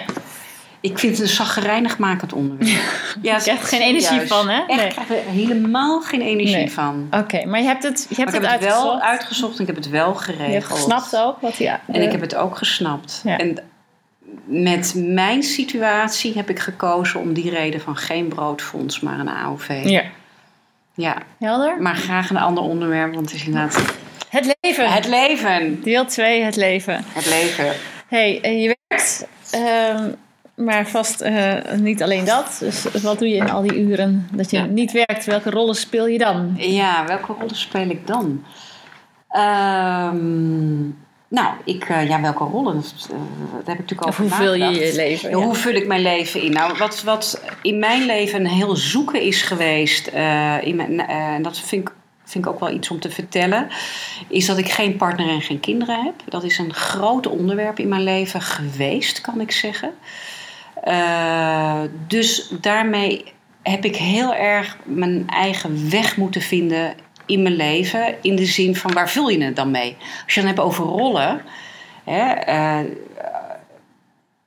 Ik 0.80 1.00
vind 1.00 1.12
het 1.18 1.22
een 1.22 1.34
zaggerijnig 1.36 1.98
makend 1.98 2.34
onderwerp. 2.34 2.80
Ja, 3.22 3.36
je 3.36 3.42
krijgt 3.42 3.68
geen 3.70 3.82
energie 3.82 4.22
van, 4.22 4.50
hè? 4.50 4.58
Echt, 4.68 4.68
Nee. 4.78 4.86
ik 4.86 4.92
krijg 4.92 5.10
er 5.10 5.32
helemaal 5.32 6.02
geen 6.02 6.22
energie 6.22 6.56
Nee. 6.56 6.72
van. 6.72 7.08
Oké, 7.12 7.46
maar 7.46 7.60
je 7.60 7.66
hebt 7.66 7.84
het, 7.84 8.06
je 8.10 8.16
hebt 8.16 8.32
Maar 8.32 8.42
ik 8.42 8.42
het 8.50 8.52
heb 8.52 8.70
het 8.70 8.80
wel 8.82 9.00
uitgezocht. 9.02 9.56
en 9.56 9.62
ik 9.62 9.68
heb 9.68 9.76
het 9.76 9.90
wel 9.90 10.14
geregeld. 10.16 10.48
Je 10.48 10.54
hebt 10.54 10.66
gesnapt 10.72 11.16
ook 11.18 11.42
wat 11.42 11.58
die... 11.58 11.68
En 11.68 12.02
ik 12.02 12.12
heb 12.12 12.22
het 12.22 12.36
ook 12.36 12.58
gesnapt. 12.58 13.22
Ja. 13.24 13.38
En 13.38 13.58
met 14.46 14.94
mijn 14.96 15.44
situatie 15.44 16.34
heb 16.34 16.50
ik 16.50 16.60
gekozen 16.60 17.20
om 17.20 17.34
die 17.34 17.50
reden 17.50 17.82
van 17.82 17.96
geen 17.96 18.28
broodfonds, 18.28 19.00
maar 19.00 19.20
een 19.20 19.30
AOV. 19.30 19.82
Ja. 19.86 20.04
Ja, 20.94 21.18
Helder? 21.40 21.82
maar 21.82 21.96
graag 21.96 22.30
een 22.30 22.38
ander 22.38 22.64
onderwerp, 22.64 23.14
want 23.14 23.26
het 23.32 23.40
is 23.40 23.46
inderdaad 23.46 23.94
Het 24.30 24.56
leven. 24.62 24.92
het 24.94 25.08
leven. 25.08 25.82
Deel 25.84 26.06
2, 26.06 26.42
het 26.44 26.56
leven. 26.56 27.04
Het 27.08 27.26
leven. 27.26 27.74
hey, 28.08 28.42
eh, 28.42 28.62
je 28.62 28.78
werkt, 28.88 29.28
ehm, 29.52 30.12
maar 30.56 30.88
vast 30.88 31.22
eh, 31.22 31.54
niet 31.76 32.04
alleen 32.04 32.26
dat. 32.26 32.58
Dus 32.60 32.84
wat 33.02 33.20
doe 33.20 33.28
je 33.30 33.36
in 33.36 33.50
al 33.50 33.62
die 33.62 33.76
uren 33.80 34.28
dat 34.32 34.52
je 34.52 34.58
Ja. 34.58 34.66
niet 34.66 34.92
werkt? 34.92 35.26
Welke 35.26 35.50
rollen 35.50 35.76
speel 35.76 36.08
je 36.08 36.18
dan? 36.18 36.54
Ja, 36.58 37.06
welke 37.06 37.34
rollen 37.40 37.56
speel 37.56 37.90
ik 37.90 38.08
dan? 38.08 38.44
Ehm, 39.30 40.90
nou, 41.30 41.54
ik, 41.64 41.84
eh, 41.84 42.08
ja, 42.08 42.22
welke 42.22 42.44
rollen? 42.44 42.76
Dat, 42.76 43.10
eh, 43.12 43.18
heb 43.54 43.62
ik 43.62 43.80
natuurlijk 43.80 44.08
Of 44.08 44.08
over 44.08 44.22
hoe 44.22 44.32
vul 44.32 44.54
je 44.54 44.86
je 44.86 44.96
leven? 44.96 45.30
Ja. 45.30 45.36
Hoe 45.36 45.56
vul 45.56 45.74
ik 45.74 45.88
mijn 45.88 46.02
leven 46.02 46.42
in? 46.42 46.52
Nou, 46.52 46.78
wat, 46.78 47.04
wat 47.04 47.42
in 47.62 47.80
mijn 47.80 48.06
leven 48.06 48.40
een 48.40 48.52
heel 48.52 48.76
zoeken 48.76 49.22
is 49.22 49.42
geweest, 49.42 50.08
eh, 50.08 50.64
in 50.64 50.76
mijn, 50.76 51.00
en 51.08 51.42
dat 51.42 51.60
vind 51.60 51.88
ik, 51.88 51.96
vind 52.24 52.46
ik 52.46 52.52
ook 52.52 52.60
wel 52.60 52.72
iets 52.72 52.90
om 52.90 53.00
te 53.00 53.10
vertellen, 53.10 53.68
is 54.28 54.46
dat 54.46 54.58
ik 54.58 54.70
geen 54.70 54.98
partner 54.98 55.30
en 55.30 55.42
geen 55.42 55.60
kinderen 55.60 56.04
heb. 56.04 56.14
Dat 56.26 56.44
is 56.44 56.58
een 56.58 56.74
groot 56.74 57.28
onderwerp 57.28 57.80
in 57.80 57.88
mijn 57.88 58.04
leven 58.04 58.42
geweest, 58.42 59.22
kan 59.22 59.42
ik 59.42 59.52
zeggen. 59.52 59.94
Dus 62.08 62.50
daarmee 62.62 63.34
heb 63.62 63.86
ik 63.86 63.96
heel 63.96 64.34
erg 64.34 64.78
mijn 64.84 65.28
eigen 65.28 65.90
weg 65.90 66.18
moeten 66.18 66.42
vinden 66.42 66.96
in 67.28 67.42
mijn 67.42 67.56
leven. 67.56 68.16
In 68.22 68.36
de 68.36 68.46
zin 68.46 68.76
van 68.76 68.94
waar 68.94 69.10
vul 69.10 69.30
je 69.30 69.44
het 69.44 69.56
dan 69.56 69.72
mee? 69.72 69.96
Als 70.00 70.34
je 70.34 70.40
het 70.40 70.46
dan 70.46 70.46
hebt 70.46 70.60
over 70.60 70.86
rollen. 70.86 71.42
Hè, 72.04 72.32
eh, 72.32 72.80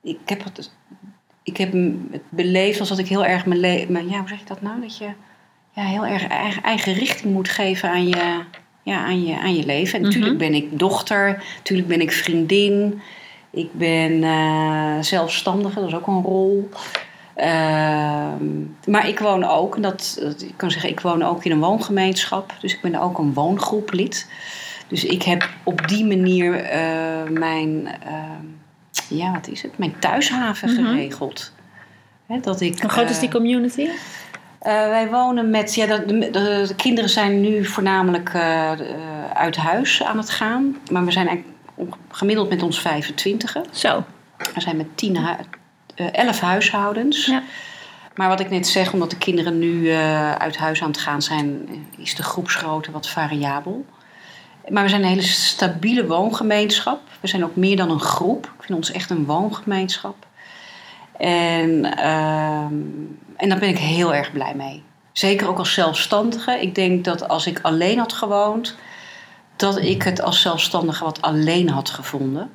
ik 0.03 0.19
heb 0.25 0.43
het, 0.43 0.71
ik 1.43 1.57
heb 1.57 1.71
het 2.11 2.21
beleefd 2.29 2.79
als 2.79 2.89
dat 2.89 2.97
ik 2.97 3.07
heel 3.07 3.25
erg 3.25 3.45
mijn 3.45 3.59
leven. 3.59 4.09
Ja, 4.09 4.19
hoe 4.19 4.27
zeg 4.27 4.39
ik 4.39 4.47
dat 4.47 4.61
nou? 4.61 4.81
Dat 4.81 4.97
je 4.97 5.09
ja, 5.73 5.83
heel 5.83 6.05
erg 6.05 6.27
eigen, 6.27 6.63
eigen 6.63 6.93
richting 6.93 7.33
moet 7.33 7.49
geven 7.49 7.89
aan 7.89 8.07
je, 8.07 8.43
ja, 8.83 9.05
aan 9.05 9.25
je, 9.25 9.39
aan 9.39 9.55
je 9.55 9.65
leven. 9.65 9.99
En 9.99 10.05
natuurlijk 10.05 10.37
ben 10.37 10.53
ik 10.53 10.79
dochter, 10.79 11.43
natuurlijk 11.57 11.87
ben 11.87 12.01
ik 12.01 12.11
vriendin. 12.11 13.01
Ik 13.51 13.73
ben 13.73 14.23
eh, 14.23 14.97
zelfstandige, 15.01 15.79
dat 15.79 15.87
is 15.87 15.95
ook 15.95 16.07
een 16.07 16.21
rol. 16.21 16.69
Ehm, 17.35 18.45
maar 18.87 19.07
ik 19.07 19.19
woon 19.19 19.43
ook, 19.43 19.81
dat, 19.83 20.17
dat- 20.21 20.41
ik 20.41 20.53
kan 20.57 20.71
zeggen, 20.71 20.89
ik 20.89 20.99
woon 20.99 21.23
ook 21.23 21.43
in 21.45 21.51
een 21.51 21.59
woongemeenschap. 21.59 22.53
Dus 22.61 22.73
ik 22.73 22.81
ben 22.81 22.95
ook 22.95 23.17
een 23.17 23.33
woongroep 23.33 23.93
lid. 23.93 24.29
Dus 24.87 25.03
ik 25.05 25.23
heb 25.23 25.49
op 25.63 25.87
die 25.87 26.05
manier 26.05 26.55
eh, 26.63 27.23
mijn, 27.29 27.87
ehm, 27.87 28.45
ja, 29.09 29.31
wat 29.31 29.47
is 29.47 29.61
het? 29.61 29.77
Mijn 29.77 29.95
thuishaven 29.99 30.69
geregeld. 30.69 31.53
Hè, 32.27 32.39
dat 32.39 32.61
ik, 32.61 32.79
Hoe 32.81 32.89
groot 32.89 33.09
is 33.09 33.19
die 33.19 33.27
eh, 33.27 33.33
community? 33.33 33.81
eh, 34.59 34.73
wij 34.73 35.09
wonen 35.09 35.49
met, 35.49 35.75
ja, 35.75 35.85
de, 35.85 36.05
de, 36.05 36.29
de 36.67 36.73
kinderen 36.75 37.09
zijn 37.09 37.41
nu 37.41 37.65
voornamelijk 37.65 38.35
uit 39.33 39.55
huis 39.57 40.03
aan 40.03 40.17
het 40.17 40.29
gaan. 40.29 40.77
Maar 40.91 41.05
we 41.05 41.11
zijn 41.11 41.27
eigenlijk 41.27 41.57
gemiddeld 42.09 42.49
met 42.49 42.63
ons 42.63 42.81
25. 42.81 43.55
Zo. 43.71 44.03
We 44.53 44.61
zijn 44.61 44.77
met 44.77 44.97
10 44.97 45.15
eh, 46.01 46.25
11 46.25 46.39
huishoudens. 46.39 47.25
Ja. 47.25 47.43
Maar 48.15 48.27
wat 48.27 48.39
ik 48.39 48.49
net 48.49 48.67
zeg, 48.67 48.93
omdat 48.93 49.09
de 49.09 49.17
kinderen 49.17 49.59
nu 49.59 49.89
eh, 49.89 50.31
uit 50.31 50.57
huis 50.57 50.81
aan 50.81 50.89
het 50.89 50.99
gaan 50.99 51.21
zijn, 51.21 51.67
eh, 51.67 52.03
is 52.03 52.15
de 52.15 52.23
groepsgrootte 52.23 52.91
wat 52.91 53.09
variabel. 53.09 53.85
Maar 54.67 54.83
we 54.83 54.89
zijn 54.89 55.01
een 55.01 55.07
hele 55.07 55.21
stabiele 55.21 56.07
woongemeenschap. 56.07 56.99
We 57.19 57.27
zijn 57.27 57.43
ook 57.43 57.55
meer 57.55 57.75
dan 57.75 57.91
een 57.91 57.99
groep. 57.99 58.45
Ik 58.45 58.63
vind 58.63 58.77
ons 58.77 58.91
echt 58.91 59.09
een 59.09 59.25
woongemeenschap. 59.25 60.15
En, 61.17 61.85
ehm, 61.97 62.73
en 63.35 63.49
daar 63.49 63.59
ben 63.59 63.69
ik 63.69 63.77
heel 63.77 64.13
erg 64.13 64.31
blij 64.31 64.55
mee. 64.55 64.83
Zeker 65.11 65.47
ook 65.47 65.57
als 65.57 65.73
zelfstandige. 65.73 66.61
Ik 66.61 66.75
denk 66.75 67.03
dat 67.05 67.27
als 67.27 67.47
ik 67.47 67.59
alleen 67.61 67.97
had 67.97 68.13
gewoond, 68.13 68.75
dat 69.55 69.77
ik 69.77 70.03
het 70.03 70.21
als 70.21 70.41
zelfstandige 70.41 71.03
wat 71.03 71.21
alleen 71.21 71.69
had 71.69 71.89
gevonden. 71.89 72.51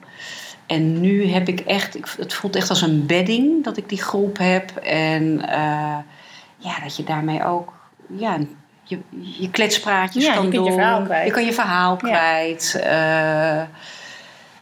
En 0.67 1.01
nu 1.01 1.27
heb 1.29 1.49
ik 1.49 1.61
echt, 1.61 1.97
ik- 1.97 2.15
het 2.19 2.35
voelt 2.35 2.57
echt 2.57 2.71
als 2.71 2.83
een 2.83 3.07
bedding 3.07 3.65
dat 3.65 3.77
ik 3.77 3.89
die 3.89 4.03
groep 4.03 4.39
heb. 4.39 4.77
En 4.77 5.49
eh, 5.49 5.97
ja, 6.57 6.81
dat 6.83 6.97
je 6.97 7.05
daarmee 7.05 7.45
ook 7.45 7.73
ja, 8.17 8.39
je, 8.83 8.99
je 9.39 9.51
kletspraatjes 9.51 10.25
Ja, 10.25 10.31
je 10.33 10.37
kan 10.39 10.47
je 10.47 10.53
doen. 10.53 10.73
verhaal 10.73 11.03
kwijt. 11.03 11.27
Je 11.27 11.33
kan 11.33 11.45
je 11.45 11.53
verhaal 11.53 11.91
Ja. 11.93 11.97
kwijt. 12.09 12.81
Eh, 12.83 13.63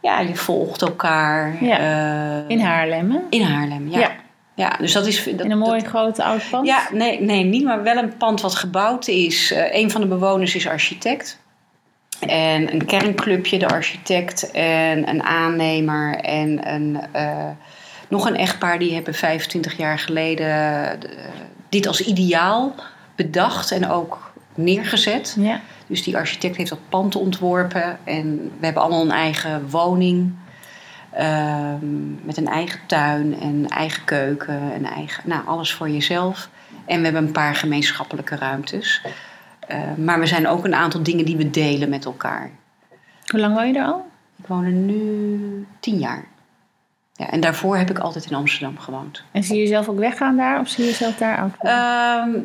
ja, 0.01 0.21
je 0.21 0.35
volgt 0.37 0.83
elkaar. 0.83 1.65
Ja. 1.65 1.79
eh, 1.79 2.49
In 2.49 2.61
Haarlem, 2.61 3.11
hè? 3.11 3.19
In 3.31 3.43
Haarlem, 3.43 3.89
ja. 3.89 3.99
Ja. 3.99 4.11
ja. 4.55 4.77
dus 4.79 4.93
dat 4.93 5.07
is... 5.07 5.25
Dat, 5.25 5.41
In 5.41 5.51
een 5.51 5.59
mooi 5.59 5.81
dat- 5.81 5.89
groot 5.89 6.19
oud 6.21 6.43
pand? 6.51 6.67
ja, 6.67 6.83
nee, 6.93 7.21
nee, 7.21 7.45
niet, 7.45 7.65
maar 7.65 7.83
wel 7.83 7.97
een 7.97 8.17
pand 8.17 8.41
wat 8.41 8.55
gebouwd 8.55 9.09
is. 9.09 9.55
Een 9.73 9.91
van 9.91 10.01
de 10.01 10.07
bewoners 10.07 10.55
is 10.55 10.69
architect. 10.69 11.43
En 12.29 12.73
een 12.73 12.85
kernclubje, 12.85 13.59
de 13.59 13.69
architect 13.69 14.51
en 14.51 15.09
een 15.09 15.23
aannemer 15.23 16.17
en 16.17 16.73
een, 16.73 17.01
eh, 17.13 17.49
nog 18.09 18.29
een 18.29 18.37
echtpaar 18.37 18.79
die 18.79 18.95
hebben 18.95 19.15
25 19.15 19.77
jaar 19.77 19.99
geleden 19.99 20.91
eh, 20.91 21.09
dit 21.69 21.87
als 21.87 22.01
ideaal 22.01 22.75
bedacht 23.15 23.71
en 23.71 23.89
ook 23.91 24.33
neergezet. 24.55 25.37
Ja. 25.39 25.61
Dus 25.87 26.03
die 26.03 26.17
architect 26.17 26.57
heeft 26.57 26.71
dat 26.71 26.89
pand 26.89 27.17
ontworpen 27.17 27.99
en 28.05 28.37
we 28.59 28.65
hebben 28.65 28.83
allemaal 28.83 29.03
een 29.03 29.11
eigen 29.11 29.71
woning. 29.71 30.35
ehm, 31.13 32.25
met 32.25 32.37
een 32.37 32.49
eigen 32.49 32.81
tuin 32.87 33.41
en 33.41 33.67
eigen 33.69 34.05
keuken 34.05 34.73
en 34.73 34.85
eigen, 34.85 35.23
nou, 35.27 35.47
alles 35.47 35.73
voor 35.73 35.91
jezelf. 35.91 36.49
En 36.87 36.99
we 36.99 37.05
hebben 37.05 37.25
een 37.27 37.33
paar 37.33 37.55
gemeenschappelijke 37.55 38.37
ruimtes. 38.37 39.03
Eh, 39.67 39.95
maar 39.97 40.21
we 40.21 40.27
zijn 40.27 40.49
ook 40.49 40.65
een 40.65 40.75
aantal 40.75 41.03
dingen 41.03 41.25
die 41.25 41.37
we 41.37 41.51
delen 41.51 41.89
met 41.89 42.05
elkaar. 42.05 42.51
Hoe 43.27 43.41
lang 43.41 43.55
woon 43.55 43.67
je 43.67 43.79
er 43.79 43.85
al? 43.85 44.07
Ik 44.37 44.47
woon 44.47 44.65
er 44.65 44.73
nu 44.73 45.67
tien 45.81 45.99
jaar. 45.99 46.25
Ja, 47.13 47.31
en 47.31 47.41
daarvoor 47.41 47.77
heb 47.77 47.91
ik 47.91 47.99
altijd 47.99 48.27
in 48.27 48.37
Amsterdam 48.37 48.79
gewoond. 48.79 49.23
En 49.31 49.45
zie 49.45 49.57
je 49.57 49.63
jezelf 49.63 49.89
ook 49.89 49.99
weggaan 49.99 50.37
daar? 50.37 50.61
Of 50.61 50.69
zie 50.69 50.85
je 50.85 50.91
jezelf 50.91 51.17
daar 51.17 51.41
worden? 51.41 51.59
Ehm, 51.61 52.41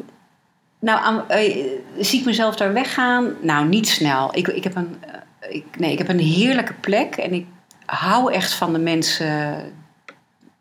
nou, 0.80 1.22
eh, 1.28 1.66
zie 2.00 2.20
ik 2.20 2.26
mezelf 2.26 2.56
daar 2.56 2.74
weggaan? 2.74 3.34
Nou, 3.42 3.68
niet 3.68 3.88
snel. 3.88 4.38
Ik, 4.38 4.48
ik, 4.48 4.64
heb 4.64 4.76
een, 4.76 4.98
eh, 5.00 5.56
ik, 5.56 5.66
nee, 5.80 5.92
ik 5.92 5.98
heb 5.98 6.10
een 6.10 6.20
heerlijke 6.20 6.74
plek 6.74 7.16
en 7.16 7.34
ik 7.34 7.46
hou 7.86 8.34
echt 8.34 8.54
van 8.54 8.74
de 8.74 8.80
mensen 8.80 9.62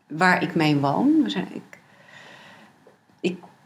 waar 0.07 0.43
ik 0.43 0.55
mee 0.55 0.75
woon. 0.75 1.23
We 1.23 1.29
zijn, 1.29 1.47
ik 1.53 1.68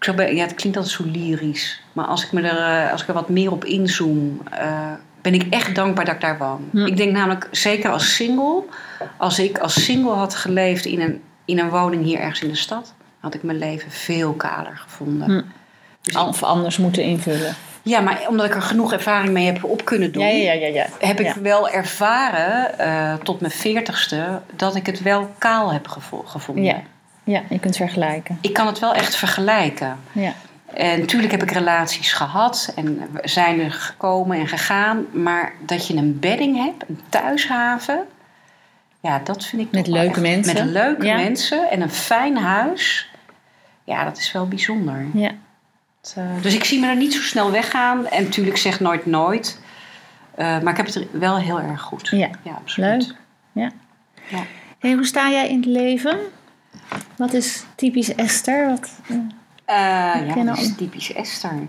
zou 0.03 0.17
bij- 0.17 0.35
ja, 0.35 0.41
het 0.45 0.53
klinkt 0.53 0.77
altijd 0.77 0.95
zo 0.95 1.03
lyrisch, 1.05 1.81
maar 1.93 2.05
als 2.05 2.23
ik, 2.25 2.31
me 2.31 2.41
er, 2.41 2.85
eh, 2.85 2.91
als 2.91 3.01
ik 3.01 3.07
er 3.07 3.13
wat 3.13 3.29
meer 3.29 3.51
op 3.51 3.65
inzoom, 3.65 4.41
eh, 4.51 4.91
ben 5.21 5.33
ik 5.33 5.43
echt 5.49 5.75
dankbaar 5.75 6.05
dat 6.05 6.13
ik 6.13 6.21
daar 6.21 6.37
woon. 6.37 6.67
Hm. 6.71 6.85
Ik 6.85 6.97
denk 6.97 7.11
namelijk, 7.11 7.47
zeker 7.51 7.91
als 7.91 8.15
single, 8.15 8.63
als 9.17 9.39
ik 9.39 9.57
als 9.57 9.83
single 9.83 10.13
had 10.13 10.35
geleefd 10.35 10.85
in 10.85 11.01
een, 11.01 11.21
in 11.45 11.59
een 11.59 11.69
woning 11.69 12.03
hier 12.03 12.19
ergens 12.19 12.41
in 12.41 12.47
de 12.49 12.55
stad, 12.55 12.93
had 13.19 13.33
ik 13.33 13.43
mijn 13.43 13.57
leven 13.57 13.91
veel 13.91 14.33
kaler 14.33 14.77
gevonden. 14.87 15.27
Hm. 15.29 15.41
Dus 16.01 16.13
ik- 16.13 16.19
of 16.27 16.43
anders 16.43 16.77
moeten 16.77 17.03
invullen. 17.03 17.55
ja, 17.81 17.99
maar 17.99 18.21
omdat 18.29 18.45
ik 18.45 18.55
er 18.55 18.61
genoeg 18.61 18.93
ervaring 18.93 19.33
mee 19.33 19.45
heb 19.45 19.63
op 19.63 19.85
kunnen 19.85 20.11
doen, 20.11 20.23
Ja, 20.23 20.53
ja, 20.53 20.67
ja, 20.67 20.85
heb 20.99 21.19
ik 21.19 21.33
wel 21.41 21.69
ervaren 21.69 22.79
eh, 22.79 23.13
tot 23.13 23.39
mijn 23.39 23.51
veertigste 23.53 24.41
dat 24.55 24.75
ik 24.75 24.85
het 24.85 25.01
wel 25.01 25.29
kaal 25.37 25.71
heb 25.73 25.87
gevo- 25.87 26.23
gevonden. 26.25 26.63
Ja. 27.23 27.41
je 27.49 27.59
kunt 27.59 27.75
vergelijken. 27.75 28.38
Ik 28.41 28.53
kan 28.53 28.67
het 28.67 28.79
wel 28.79 28.93
echt 28.93 29.15
vergelijken. 29.15 29.97
Ja. 30.12 30.33
En 30.73 30.99
natuurlijk 30.99 31.31
heb 31.31 31.43
ik 31.43 31.51
relaties 31.51 32.13
gehad 32.13 32.71
en 32.75 33.09
we 33.12 33.19
zijn 33.23 33.59
er 33.59 33.71
gekomen 33.71 34.38
en 34.38 34.47
gegaan. 34.47 35.05
Maar 35.12 35.53
dat 35.65 35.88
je 35.88 35.95
een 35.95 36.19
bedding 36.19 36.57
hebt, 36.57 36.89
een 36.89 36.99
thuishaven. 37.09 38.03
Ja, 39.01 39.19
dat 39.23 39.45
vind 39.45 39.62
ik 39.62 39.71
Met 39.71 39.88
leuke 39.88 40.07
echt- 40.09 40.21
mensen. 40.21 40.53
Met 40.65 40.73
leuke 40.73 41.05
Ja. 41.05 41.15
mensen 41.15 41.69
en 41.71 41.81
een 41.81 41.89
fijn 41.91 42.38
huis. 42.38 43.09
Ja, 43.83 44.03
dat 44.03 44.17
is 44.17 44.31
wel 44.31 44.47
bijzonder. 44.47 45.05
ja. 45.13 45.31
Eh, 46.15 46.23
dus 46.41 46.53
ik 46.53 46.63
zie 46.63 46.79
me 46.79 46.88
er 46.88 46.95
niet 46.95 47.13
zo 47.13 47.21
snel 47.21 47.51
weggaan. 47.51 48.07
En 48.07 48.23
natuurlijk 48.23 48.57
zeg 48.57 48.79
nooit 48.79 49.05
nooit. 49.05 49.59
Eh, 50.36 50.59
maar 50.59 50.71
ik 50.71 50.77
heb 50.77 50.86
het 50.86 51.05
wel 51.12 51.38
heel 51.38 51.59
erg 51.59 51.81
goed. 51.81 52.07
Ja. 52.07 52.29
ja 52.41 52.51
absoluut. 52.51 53.07
Leuk. 53.07 53.15
Ja. 53.51 53.71
Ja. 54.38 54.43
Hey, 54.79 54.93
hoe 54.93 55.05
sta 55.05 55.29
jij 55.29 55.49
in 55.49 55.55
het 55.55 55.65
leven? 55.65 56.17
Wat 57.17 57.33
is 57.33 57.63
typisch 57.75 58.15
Esther? 58.15 58.69
Wat, 58.69 58.89
Eh, 59.65 59.75
ja, 60.36 60.43
dat 60.43 60.57
is 60.57 60.75
typisch 60.75 61.13
Esther. 61.13 61.67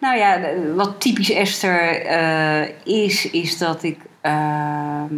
Nou 0.00 0.16
ja, 0.16 0.40
wat 0.74 1.00
typisch 1.00 1.30
Esther 1.30 2.02
eh, 2.06 2.68
is, 2.84 3.30
is 3.30 3.58
dat 3.58 3.82
ik, 3.82 3.98
ehm, 4.20 5.14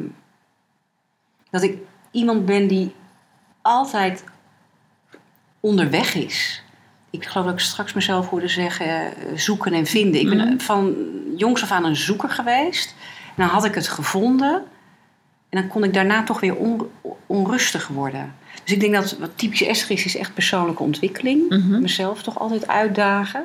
dat 1.50 1.62
ik 1.62 1.76
iemand 2.10 2.46
ben 2.46 2.66
die 2.68 2.94
altijd 3.62 4.24
onderweg 5.60 6.14
is. 6.14 6.62
Ik 7.10 7.24
geloof 7.26 7.44
dat 7.46 7.54
ik 7.54 7.60
straks 7.60 7.92
mezelf 7.92 8.28
hoorde 8.28 8.48
zeggen 8.48 9.12
zoeken 9.34 9.72
en 9.72 9.86
vinden. 9.86 10.20
Ik 10.20 10.28
ben 10.28 10.38
Mhm. 10.48 10.58
van 10.58 10.94
jongs 11.36 11.62
af 11.62 11.70
aan 11.70 11.84
een 11.84 11.96
zoeker 11.96 12.28
geweest. 12.30 12.94
En 13.26 13.34
dan 13.36 13.48
had 13.48 13.64
ik 13.64 13.74
het 13.74 13.88
gevonden. 13.88 14.62
En 15.50 15.60
dan 15.60 15.68
kon 15.68 15.84
ik 15.84 15.94
daarna 15.94 16.22
toch 16.22 16.40
weer 16.40 16.56
on- 16.56 16.90
onrustig 17.26 17.88
worden. 17.88 18.34
Dus 18.64 18.72
ik 18.72 18.80
denk 18.80 18.94
dat 18.94 19.16
wat 19.18 19.30
typisch 19.34 19.62
Esther 19.62 19.90
is, 19.96 20.04
is 20.04 20.16
echt 20.16 20.34
persoonlijke 20.34 20.82
ontwikkeling. 20.82 21.48
Mhm. 21.48 21.80
Mezelf 21.80 22.22
toch 22.22 22.38
altijd 22.38 22.68
uitdagen. 22.68 23.44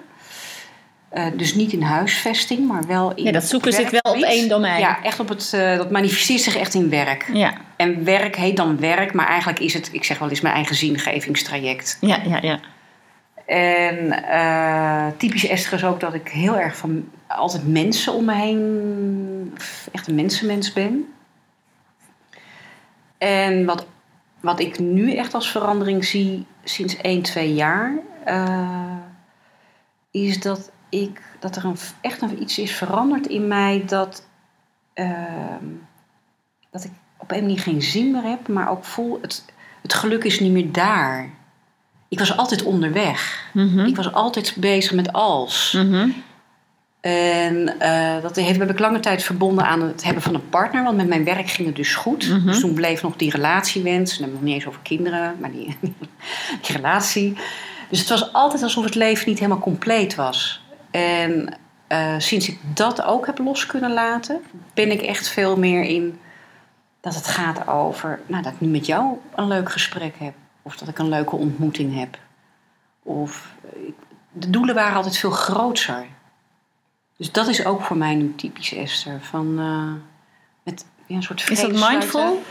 Eh, 1.09 1.25
dus 1.35 1.53
niet 1.55 1.71
in 1.73 1.81
huisvesting, 1.81 2.67
maar 2.67 2.87
wel 2.87 3.13
in 3.15 3.23
Ja, 3.23 3.31
dat 3.31 3.43
zoeken 3.43 3.73
zit 3.73 3.89
wel 3.89 4.13
op 4.13 4.21
één 4.21 4.49
domein. 4.49 4.79
Ja, 4.79 5.03
echt 5.03 5.19
op 5.19 5.29
het, 5.29 5.53
eh, 5.53 5.77
dat 5.77 5.91
manifesteert 5.91 6.41
zich 6.41 6.55
echt 6.57 6.73
in 6.73 6.89
werk. 6.89 7.29
Ja, 7.33 7.53
En 7.75 8.03
werk 8.03 8.35
heet 8.35 8.57
dan 8.57 8.79
werk, 8.79 9.13
maar 9.13 9.27
eigenlijk 9.27 9.59
is 9.59 9.73
het, 9.73 9.89
ik 9.91 10.03
zeg 10.03 10.17
wel 10.19 10.29
eens, 10.29 10.41
mijn 10.41 10.55
eigen 10.55 10.75
zingevingstraject. 10.75 11.97
ja, 12.01 12.19
ja, 12.27 12.39
ja. 12.41 12.59
En 13.45 14.23
eh, 14.29 15.07
typisch 15.17 15.47
Esther 15.47 15.73
is 15.73 15.83
ook 15.83 15.99
dat 15.99 16.13
ik 16.13 16.27
heel 16.27 16.57
erg 16.57 16.77
van 16.77 17.09
altijd 17.27 17.67
mensen 17.67 18.13
om 18.13 18.25
me 18.25 18.33
heen, 18.33 19.53
echt 19.91 20.07
een 20.07 20.15
mensenmens 20.15 20.73
ben. 20.73 21.05
En 23.17 23.65
wat, 23.65 23.85
wat 24.39 24.59
ik 24.59 24.79
nu 24.79 25.15
echt 25.15 25.33
als 25.33 25.51
verandering 25.51 26.05
zie 26.05 26.45
sinds 26.63 26.97
1, 26.97 27.21
2 27.21 27.53
jaar, 27.53 27.97
eh, 28.23 28.97
is 30.11 30.39
dat, 30.39 30.71
ik, 30.89 31.21
dat 31.39 31.55
er 31.55 31.65
een, 31.65 31.77
echt 32.01 32.21
een, 32.21 32.41
iets 32.41 32.59
is 32.59 32.75
veranderd 32.75 33.27
in 33.27 33.47
mij 33.47 33.83
dat, 33.85 34.27
ehm, 34.93 35.65
dat 36.71 36.83
ik 36.83 36.91
op 37.17 37.31
een 37.31 37.41
manier 37.41 37.59
geen 37.59 37.81
zin 37.81 38.11
meer 38.11 38.23
heb, 38.23 38.47
maar 38.47 38.69
ook 38.69 38.83
voel, 38.83 39.17
het, 39.21 39.45
het 39.81 39.93
geluk 39.93 40.23
is 40.23 40.39
niet 40.39 40.51
meer 40.51 40.71
daar. 40.71 41.29
Ik 42.07 42.19
was 42.19 42.37
altijd 42.37 42.63
onderweg. 42.63 43.49
Mhm. 43.53 43.79
Ik 43.79 43.95
was 43.95 44.13
altijd 44.13 44.55
bezig 44.57 44.93
met 44.93 45.13
als. 45.13 45.71
Mhm. 45.77 46.09
En 47.11 47.79
eh, 47.79 48.21
dat 48.21 48.35
heeft, 48.35 48.59
heb 48.59 48.69
ik 48.69 48.79
lange 48.79 48.99
tijd 48.99 49.23
verbonden 49.23 49.65
aan 49.65 49.81
het 49.81 50.03
hebben 50.03 50.23
van 50.23 50.33
een 50.33 50.49
partner. 50.49 50.83
Want 50.83 50.97
met 50.97 51.07
mijn 51.07 51.23
werk 51.23 51.49
ging 51.49 51.67
het 51.67 51.75
dus 51.75 51.95
goed. 51.95 52.29
Mhm. 52.29 52.45
Dus 52.45 52.59
toen 52.59 52.73
bleef 52.73 53.01
nog 53.01 53.15
die 53.15 53.29
relatiewens. 53.31 54.11
En 54.11 54.17
dan 54.17 54.29
hebben 54.29 54.29
we 54.29 54.33
nog 54.33 54.43
niet 54.43 54.53
eens 54.53 54.67
over 54.67 54.79
kinderen, 54.81 55.35
maar 55.39 55.51
die, 55.51 55.77
die 56.61 56.75
relatie. 56.75 57.37
Dus 57.89 57.99
het 57.99 58.09
was 58.09 58.33
altijd 58.33 58.63
alsof 58.63 58.83
het 58.83 58.95
leven 58.95 59.29
niet 59.29 59.39
helemaal 59.39 59.61
compleet 59.61 60.15
was. 60.15 60.63
En 60.91 61.57
eh, 61.87 62.15
sinds 62.17 62.49
ik 62.49 62.59
dat 62.73 63.03
ook 63.03 63.25
heb 63.25 63.37
los 63.37 63.65
kunnen 63.65 63.93
laten, 63.93 64.41
ben 64.73 64.91
ik 64.91 65.01
echt 65.01 65.27
veel 65.27 65.57
meer 65.57 65.83
in 65.83 66.19
dat 67.01 67.15
het 67.15 67.27
gaat 67.27 67.67
over 67.67 68.19
nou, 68.27 68.43
dat 68.43 68.53
ik 68.53 68.59
nu 68.61 68.67
met 68.67 68.85
jou 68.85 69.13
een 69.35 69.47
leuk 69.47 69.71
gesprek 69.71 70.15
heb. 70.17 70.33
Of 70.61 70.75
dat 70.77 70.87
ik 70.87 70.99
een 70.99 71.09
leuke 71.09 71.35
ontmoeting 71.35 71.99
heb. 71.99 72.17
Of 73.03 73.53
eh, 73.73 73.87
ik- 73.87 73.93
de 74.31 74.49
doelen 74.49 74.75
waren 74.75 74.95
altijd 74.95 75.17
veel 75.17 75.31
groter. 75.31 76.05
Dus 77.17 77.31
dat 77.31 77.47
is 77.47 77.65
ook 77.65 77.81
voor 77.81 77.97
mij 77.97 78.15
nu 78.15 78.35
typisch 78.35 78.73
Esther. 78.73 79.19
Van, 79.21 79.59
eh, 79.59 79.91
met 80.63 80.85
ja, 81.05 81.15
een 81.15 81.23
soort 81.23 81.49
Is 81.49 81.59
dat 81.61 81.75
sluiten. 81.75 81.89
mindful? 81.89 82.41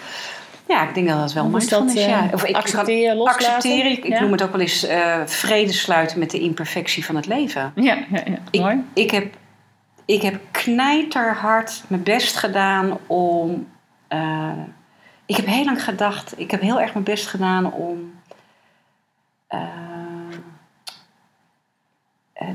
Ja, 0.69 0.89
ik 0.89 0.95
denk 0.95 1.09
dat 1.09 1.19
dat 1.19 1.33
wel 1.33 1.45
Of 1.45 1.57
is 1.57 1.69
dat, 1.69 1.89
is. 1.89 1.95
eh, 1.95 2.09
Ja. 2.09 2.29
Of 2.33 2.45
ik- 2.45 2.57
accepteren, 2.57 3.17
loslaten? 3.17 3.47
accepteren. 3.47 3.91
Ik, 3.93 4.05
ik 4.05 4.13
Ja. 4.13 4.21
noem 4.21 4.33
het 4.33 4.43
ook 4.43 4.53
wel 4.53 4.61
eens 4.61 4.85
eh, 4.85 5.21
vrede 5.27 5.73
sluiten 5.73 6.19
met 6.19 6.31
de 6.31 6.41
imperfectie 6.41 7.05
van 7.05 7.17
het 7.17 7.27
leven. 7.27 7.73
Ja, 7.75 7.95
ja, 8.11 8.23
ja. 8.25 8.39
Ik, 8.51 8.61
mooi. 8.61 8.85
ik, 8.93 9.11
heb, 9.11 9.35
ik 10.05 10.23
heb 10.23 10.41
knijterhard 10.51 11.83
mijn 11.87 12.03
best 12.03 12.37
gedaan 12.37 12.99
om. 13.07 13.67
ik 15.27 15.37
heb 15.37 15.47
heel 15.47 15.65
lang 15.65 15.85
gedacht, 15.85 16.39
ik 16.41 16.51
heb 16.51 16.61
heel 16.61 16.81
erg 16.81 16.93
mijn 16.93 17.05
best 17.05 17.27
gedaan 17.27 17.73
om. 17.73 18.13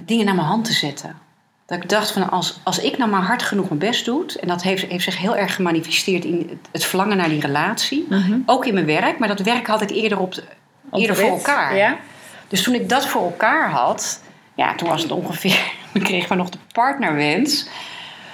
dingen 0.05 0.25
naar 0.25 0.35
mijn 0.35 0.47
hand 0.47 0.65
te 0.65 0.73
zetten. 0.73 1.17
Dat 1.69 1.84
ik 1.84 1.89
dacht 1.89 2.12
van 2.12 2.29
als, 2.29 2.60
als 2.63 2.79
ik 2.79 2.97
nou 2.97 3.10
maar 3.10 3.21
hard 3.21 3.43
genoeg 3.43 3.67
mijn 3.67 3.79
best 3.79 4.05
doe, 4.05 4.25
en 4.39 4.47
dat 4.47 4.62
heeft, 4.62 4.86
heeft 4.86 5.03
zich 5.03 5.17
heel 5.17 5.36
erg 5.36 5.55
gemanifesteerd 5.55 6.25
in 6.25 6.60
het, 6.71 6.86
verlangen 6.86 7.17
naar 7.17 7.29
die 7.29 7.41
relatie, 7.41 8.05
Mhm. 8.10 8.39
ook 8.45 8.65
in 8.65 8.73
mijn 8.73 8.86
werk, 8.86 9.19
maar 9.19 9.27
dat 9.27 9.39
werk 9.39 9.67
had 9.67 9.82
ik 9.82 9.89
eerder, 9.89 10.19
op 10.19 10.34
de, 10.34 10.43
eerder 10.91 11.15
voor 11.15 11.29
elkaar. 11.29 11.75
Ja? 11.77 11.97
Dus 12.47 12.63
toen 12.63 12.73
ik 12.73 12.89
dat 12.89 13.08
voor 13.08 13.21
elkaar 13.21 13.69
had, 13.69 14.21
ja, 14.55 14.75
toen 14.75 14.89
was 14.89 15.01
het 15.01 15.12
ongeveer, 15.12 15.71
dan 15.93 16.03
kregen 16.03 16.29
we 16.29 16.36
nog 16.36 16.49
de 16.49 16.58
partnerwens. 16.71 17.67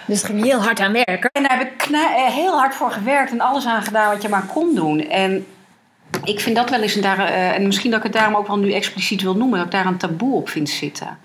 Dus 0.08 0.24
ging 0.24 0.44
heel 0.44 0.62
hard 0.62 0.80
aan 0.80 0.92
werken. 0.92 1.30
En 1.34 1.44
daar 1.44 1.58
heb 1.58 1.72
ik 1.72 1.82
eh, 1.92 2.34
heel 2.34 2.58
hard 2.58 2.76
voor 2.76 2.92
gewerkt 2.92 3.32
en 3.32 3.42
alles 3.42 3.66
aan 3.66 3.84
gedaan 3.84 4.12
wat 4.12 4.22
je 4.22 4.30
maar 4.30 4.46
kon 4.46 4.76
doen. 4.76 5.10
En 5.10 5.46
ik 6.24 6.40
vind 6.40 6.56
dat 6.56 6.70
wel 6.70 6.82
eens, 6.82 6.96
en, 6.96 7.02
daar, 7.02 7.20
eh, 7.20 7.56
en 7.56 7.66
misschien 7.66 7.90
dat 7.92 8.00
ik 8.00 8.06
het 8.06 8.14
daarom 8.14 8.36
ook 8.36 8.48
wel 8.48 8.58
nu 8.58 8.72
expliciet 8.72 9.22
wil 9.22 9.36
noemen, 9.36 9.58
dat 9.58 9.66
ik 9.66 9.72
daar 9.72 9.86
een 9.86 9.98
taboe 9.98 10.36
op 10.36 10.50
vind 10.50 10.70
zitten. 10.70 11.18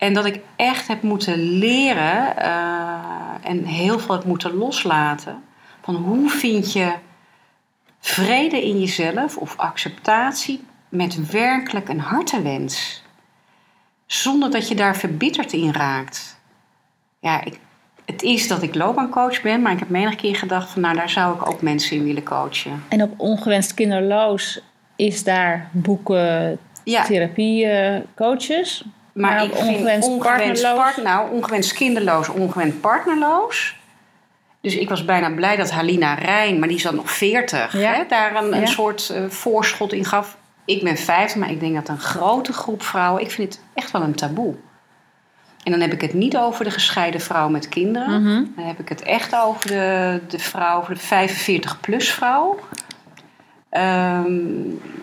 En 0.00 0.14
dat 0.14 0.24
ik 0.24 0.40
echt 0.56 0.88
heb 0.88 1.02
moeten 1.02 1.38
leren 1.38 2.36
eh, 2.36 3.34
en 3.42 3.64
heel 3.64 3.98
veel 3.98 4.14
heb 4.14 4.24
moeten 4.24 4.54
loslaten. 4.54 5.42
Van 5.82 5.94
hoe 5.94 6.30
vind 6.30 6.72
je 6.72 6.92
vrede 7.98 8.64
in 8.64 8.80
jezelf 8.80 9.36
of 9.36 9.56
acceptatie 9.56 10.64
met 10.88 11.30
werkelijk 11.30 11.88
een 11.88 12.00
hartewens. 12.00 13.02
Zonder 14.06 14.50
dat 14.50 14.68
je 14.68 14.74
daar 14.74 14.96
verbitterd 14.96 15.52
in 15.52 15.72
raakt. 15.72 16.40
Ja, 17.18 17.44
ik, 17.44 17.58
het 18.04 18.22
is 18.22 18.48
dat 18.48 18.62
ik 18.62 18.74
loopbaancoach 18.74 19.42
ben, 19.42 19.62
maar 19.62 19.72
ik 19.72 19.78
heb 19.78 19.88
menig 19.88 20.14
keer 20.14 20.36
gedacht 20.36 20.70
van 20.70 20.82
nou 20.82 20.94
daar 20.94 21.10
zou 21.10 21.34
ik 21.34 21.48
ook 21.48 21.62
mensen 21.62 21.96
in 21.96 22.04
willen 22.04 22.22
coachen. 22.22 22.84
En 22.88 23.02
op 23.02 23.12
ongewenst 23.16 23.74
kinderloos 23.74 24.60
is 24.96 25.24
daar 25.24 25.68
boeken, 25.72 26.58
Ja, 26.84 27.04
therapie, 27.04 27.68
coaches. 28.14 28.84
Maar 29.12 29.30
maar 29.34 29.44
ik 29.44 29.50
op 29.50 29.56
vind 29.56 29.76
ongewenst 29.76 30.08
ongewenst, 30.08 30.62
partnerloos? 30.62 30.82
part- 30.94 31.02
nou, 31.04 31.30
ongewenst 31.32 31.72
kinderloos, 31.72 32.28
ongewenst 32.28 32.80
partnerloos. 32.80 33.78
Dus 34.60 34.76
ik 34.76 34.88
was 34.88 35.04
bijna 35.04 35.30
blij 35.30 35.56
dat 35.56 35.70
Halina 35.70 36.14
Rijn, 36.14 36.58
maar 36.58 36.68
die 36.68 36.76
is 36.76 36.82
dan 36.82 36.94
nog 36.94 37.10
40, 37.10 37.72
Ja. 37.78 37.92
hè, 37.92 38.02
daar 38.08 38.34
een, 38.36 38.52
een 38.54 38.60
Ja. 38.60 38.66
soort 38.66 39.08
eh, 39.10 39.22
voorschot 39.28 39.92
in 39.92 40.04
gaf. 40.04 40.36
Ik 40.64 40.82
ben 40.84 40.96
50, 40.96 41.36
maar 41.40 41.50
ik 41.50 41.60
denk 41.60 41.74
dat 41.74 41.88
een 41.88 41.98
grote 42.00 42.52
groep 42.52 42.82
vrouwen, 42.82 43.22
ik 43.22 43.30
vind 43.30 43.54
het 43.54 43.62
echt 43.74 43.90
wel 43.90 44.02
een 44.02 44.14
taboe. 44.14 44.54
En 45.64 45.70
dan 45.72 45.80
heb 45.80 45.92
ik 45.92 46.00
het 46.00 46.14
niet 46.14 46.36
over 46.36 46.64
de 46.64 46.70
gescheiden 46.70 47.20
vrouw 47.20 47.48
met 47.48 47.68
kinderen. 47.68 48.22
Mhm. 48.22 48.44
Dan 48.56 48.64
heb 48.66 48.78
ik 48.78 48.88
het 48.88 49.02
echt 49.02 49.36
over 49.36 49.66
de, 49.68 50.20
de 50.28 50.38
vrouw, 50.38 50.84
de 50.88 50.96
45-plus 50.96 52.10
vrouw. 52.12 52.58
Ehm, 53.70 54.32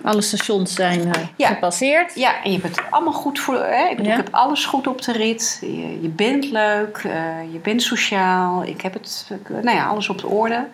Alle 0.03 0.21
stations 0.21 0.73
zijn 0.73 1.13
eh, 1.13 1.21
Ja. 1.35 1.47
gepasseerd. 1.47 2.15
ja, 2.15 2.43
en 2.43 2.51
je 2.51 2.59
hebt 2.61 2.75
het 2.75 2.85
allemaal 2.91 3.13
goed 3.13 3.39
voor. 3.39 3.55
Hè? 3.55 3.83
Ik, 3.89 3.97
bedoel, 3.97 4.11
Ja. 4.11 4.17
ik 4.17 4.25
heb 4.25 4.33
alles 4.33 4.65
goed 4.65 4.87
op 4.87 5.01
de 5.01 5.11
rit. 5.11 5.57
Je, 5.61 6.01
je 6.01 6.09
bent 6.09 6.51
leuk, 6.51 6.97
eh, 6.97 7.53
je 7.53 7.59
bent 7.59 7.81
sociaal. 7.81 8.63
Ik 8.63 8.81
heb 8.81 8.93
het, 8.93 9.31
nou 9.47 9.77
ja, 9.77 9.85
alles 9.87 10.09
op 10.09 10.17
de 10.19 10.27
orde. 10.27 10.67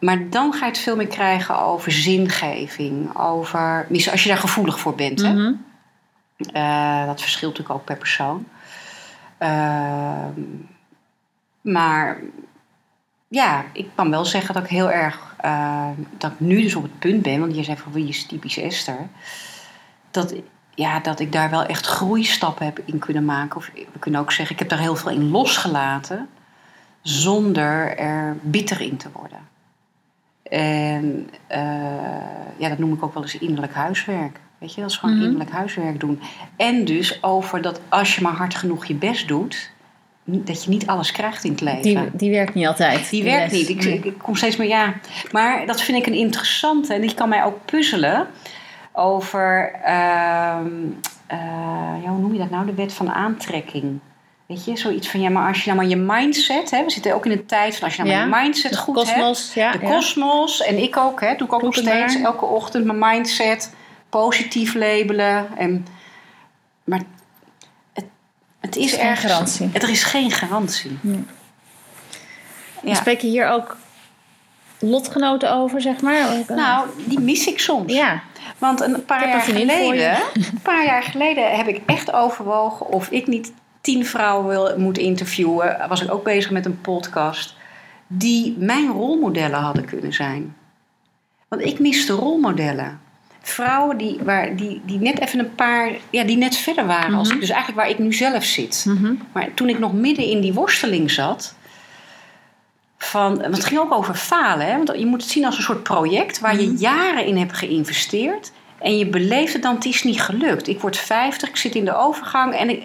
Maar 0.00 0.28
dan 0.28 0.52
ga 0.52 0.64
je 0.64 0.70
het 0.72 0.80
veel 0.80 0.96
meer 0.96 1.06
krijgen 1.06 1.58
over 1.60 1.92
zingeving. 1.92 3.16
Over, 3.18 3.86
als 4.10 4.22
je 4.22 4.28
daar 4.28 4.38
gevoelig 4.38 4.78
voor 4.80 4.94
bent. 4.94 5.22
Hè? 5.22 5.32
Mhm. 5.32 5.52
Eh, 6.52 7.06
dat 7.06 7.20
verschilt 7.20 7.50
natuurlijk 7.52 7.78
ook 7.80 7.84
per 7.86 7.96
persoon. 7.96 8.46
Ehm, 9.38 10.40
maar 11.60 12.18
ja, 13.30 13.64
ik 13.72 13.88
kan 13.94 14.10
wel 14.10 14.24
zeggen 14.24 14.54
dat 14.54 14.62
ik 14.62 14.68
heel 14.70 14.90
erg, 14.90 15.34
eh, 15.38 15.88
dat 16.18 16.30
ik 16.30 16.40
nu 16.40 16.62
dus 16.62 16.74
op 16.74 16.82
het 16.82 16.98
punt 16.98 17.22
ben, 17.22 17.40
want 17.40 17.56
je 17.56 17.62
zei 17.64 17.76
van 17.76 17.92
wie 17.92 18.08
is 18.08 18.26
typisch 18.26 18.56
Esther, 18.58 19.08
dat, 20.10 20.34
ja, 20.74 21.00
dat 21.00 21.20
ik 21.20 21.32
daar 21.32 21.50
wel 21.50 21.64
echt 21.64 21.86
groeistappen 21.86 22.64
heb 22.64 22.80
in 22.84 22.98
kunnen 22.98 23.24
maken. 23.24 23.56
Of 23.56 23.70
we 23.74 23.98
kunnen 23.98 24.20
ook 24.20 24.32
zeggen, 24.32 24.54
ik 24.54 24.60
heb 24.60 24.68
daar 24.68 24.78
heel 24.78 24.96
veel 24.96 25.10
in 25.10 25.30
losgelaten, 25.30 26.28
zonder 27.02 27.98
er 27.98 28.36
bitter 28.42 28.80
in 28.80 28.96
te 28.96 29.08
worden. 29.12 29.38
En 30.42 31.30
eh, 31.46 31.60
ja, 32.56 32.68
dat 32.68 32.78
noem 32.78 32.92
ik 32.92 33.02
ook 33.02 33.14
wel 33.14 33.22
eens 33.22 33.38
innerlijk 33.38 33.74
huiswerk. 33.74 34.40
Weet 34.58 34.74
je, 34.74 34.80
dat 34.80 34.90
is 34.90 34.96
gewoon 34.96 35.14
Mhm. 35.14 35.24
innerlijk 35.24 35.50
huiswerk 35.50 36.00
doen. 36.00 36.20
En 36.56 36.84
dus 36.84 37.22
over 37.22 37.62
dat 37.62 37.80
als 37.88 38.14
je 38.14 38.22
maar 38.22 38.32
hard 38.36 38.54
genoeg 38.54 38.84
je 38.84 38.94
best 38.94 39.28
doet, 39.28 39.70
dat 40.30 40.64
je 40.64 40.70
niet 40.70 40.86
alles 40.86 41.12
krijgt 41.12 41.44
in 41.44 41.50
het 41.50 41.60
leven. 41.60 41.82
Die, 41.82 42.10
die 42.12 42.30
werkt 42.30 42.54
niet 42.54 42.66
altijd. 42.66 43.10
Die 43.10 43.24
werkt 43.24 43.52
les. 43.52 43.68
niet. 43.68 43.84
Ik, 43.84 44.04
ik, 44.04 44.18
kom 44.18 44.36
steeds 44.36 44.56
meer, 44.56 44.68
ja. 44.68 44.94
Maar 45.30 45.66
dat 45.66 45.80
vind 45.80 45.98
ik 45.98 46.06
een 46.06 46.18
interessante. 46.18 46.94
En 46.94 47.00
die 47.00 47.14
kan 47.14 47.28
mij 47.28 47.44
ook 47.44 47.64
puzzelen 47.64 48.26
over, 48.92 49.72
ehm, 49.84 50.66
eh, 51.26 51.38
ja, 52.02 52.08
hoe 52.08 52.20
noem 52.20 52.32
je 52.32 52.38
dat 52.38 52.50
nou? 52.50 52.66
De 52.66 52.74
wet 52.74 52.92
van 52.92 53.10
aantrekking. 53.10 53.98
Weet 54.46 54.64
je, 54.64 54.76
zoiets 54.76 55.08
van, 55.08 55.20
ja, 55.20 55.30
maar 55.30 55.48
als 55.48 55.64
je 55.64 55.70
nou 55.70 55.80
maar 55.80 55.90
je 55.90 55.96
mindset, 55.96 56.70
hè, 56.70 56.84
we 56.84 56.90
zitten 56.90 57.14
ook 57.14 57.26
in 57.26 57.32
een 57.32 57.46
tijd 57.46 57.76
van 57.76 57.84
als 57.84 57.96
je 57.96 58.02
nou 58.02 58.14
Ja, 58.14 58.24
maar 58.26 58.38
je 58.38 58.44
mindset 58.44 58.76
goed 58.76 58.96
hebt. 58.96 59.08
kosmos, 59.08 59.54
ja. 59.54 59.72
De 59.72 59.78
ja. 59.80 59.90
kosmos, 59.90 60.62
en 60.62 60.82
ik 60.82 60.96
ook, 60.96 61.20
hè, 61.20 61.34
doe 61.36 61.46
ik 61.46 61.52
ook 61.52 61.62
nog 61.62 61.74
steeds 61.74 62.20
elke 62.22 62.44
ochtend 62.44 62.84
mijn 62.84 62.98
mindset 62.98 63.74
positief 64.08 64.74
labelen. 64.74 65.46
En, 65.56 65.86
maar 66.84 67.00
het 68.60 68.76
is 68.76 68.92
geen 68.92 69.00
ergens- 69.00 69.32
garantie. 69.32 69.70
Er 69.72 69.88
is 69.90 70.02
geen 70.02 70.30
garantie. 70.30 70.98
Ja. 72.82 72.94
Spreek 72.94 73.20
je 73.20 73.28
hier 73.28 73.48
ook 73.48 73.76
lotgenoten 74.78 75.52
over, 75.52 75.80
zeg 75.80 76.00
maar? 76.00 76.14
Eh, 76.20 76.48
Nou, 76.56 76.88
die 77.06 77.20
mis 77.20 77.46
ik 77.46 77.58
soms. 77.60 77.92
ja. 77.92 78.22
Want 78.58 78.80
een 78.80 79.04
paar 79.04 79.28
jaar 79.28 79.40
geleden, 79.40 80.16
een 80.34 80.60
paar 80.62 80.84
jaar 80.84 81.02
geleden 81.02 81.56
heb 81.56 81.66
ik 81.66 81.80
echt 81.86 82.12
overwogen 82.12 82.86
of 82.86 83.08
ik 83.10 83.26
niet 83.26 83.52
tien 83.80 84.06
vrouwen 84.06 84.46
wil, 84.48 84.78
moet 84.78 84.98
interviewen. 84.98 85.76
Was 85.88 86.02
ik 86.02 86.12
ook 86.12 86.24
bezig 86.24 86.50
met 86.50 86.66
een 86.66 86.80
podcast 86.80 87.54
die 88.06 88.56
mijn 88.58 88.88
rolmodellen 88.90 89.58
hadden 89.60 89.84
kunnen 89.84 90.12
zijn. 90.12 90.56
Want 91.48 91.62
ik 91.62 91.78
miste 91.78 92.12
rolmodellen. 92.12 93.00
Vrouwen 93.42 93.96
die, 93.96 94.18
waar, 94.22 94.56
die, 94.56 94.80
die 94.84 94.98
net 94.98 95.20
even 95.20 95.38
een 95.38 95.54
paar, 95.54 95.90
ja, 96.10 96.24
die 96.24 96.36
net 96.36 96.56
verder 96.56 96.86
waren 96.86 97.14
als 97.14 97.26
Mhm. 97.26 97.34
ik. 97.36 97.40
Dus 97.40 97.50
eigenlijk 97.50 97.80
waar 97.82 97.90
ik 97.90 97.98
nu 97.98 98.12
zelf 98.12 98.44
zit. 98.44 98.84
Mhm. 98.88 99.14
Maar 99.32 99.54
toen 99.54 99.68
ik 99.68 99.78
nog 99.78 99.92
midden 99.92 100.24
in 100.24 100.40
die 100.40 100.52
worsteling 100.52 101.10
zat. 101.10 101.54
Van, 102.98 103.40
want 103.40 103.54
het 103.56 103.64
ging 103.64 103.80
ook 103.80 103.92
over 103.92 104.14
falen. 104.14 104.66
Hè? 104.66 104.76
Want 104.84 104.98
je 104.98 105.06
moet 105.06 105.22
het 105.22 105.30
zien 105.30 105.44
als 105.44 105.56
een 105.56 105.62
soort 105.62 105.82
project 105.82 106.40
waar 106.40 106.60
je 106.60 106.66
Mhm. 106.66 106.76
jaren 106.76 107.24
in 107.26 107.36
hebt 107.36 107.56
geïnvesteerd. 107.56 108.52
En 108.78 108.98
je 108.98 109.06
beleeft 109.06 109.52
het 109.52 109.62
dan, 109.62 109.74
het 109.74 109.84
is 109.84 110.02
niet 110.02 110.22
gelukt. 110.22 110.68
Ik 110.68 110.80
word 110.80 110.96
50, 110.96 111.48
ik 111.48 111.56
zit 111.56 111.74
in 111.74 111.84
de 111.84 111.96
overgang. 111.96 112.54
En 112.54 112.70
ik- 112.70 112.82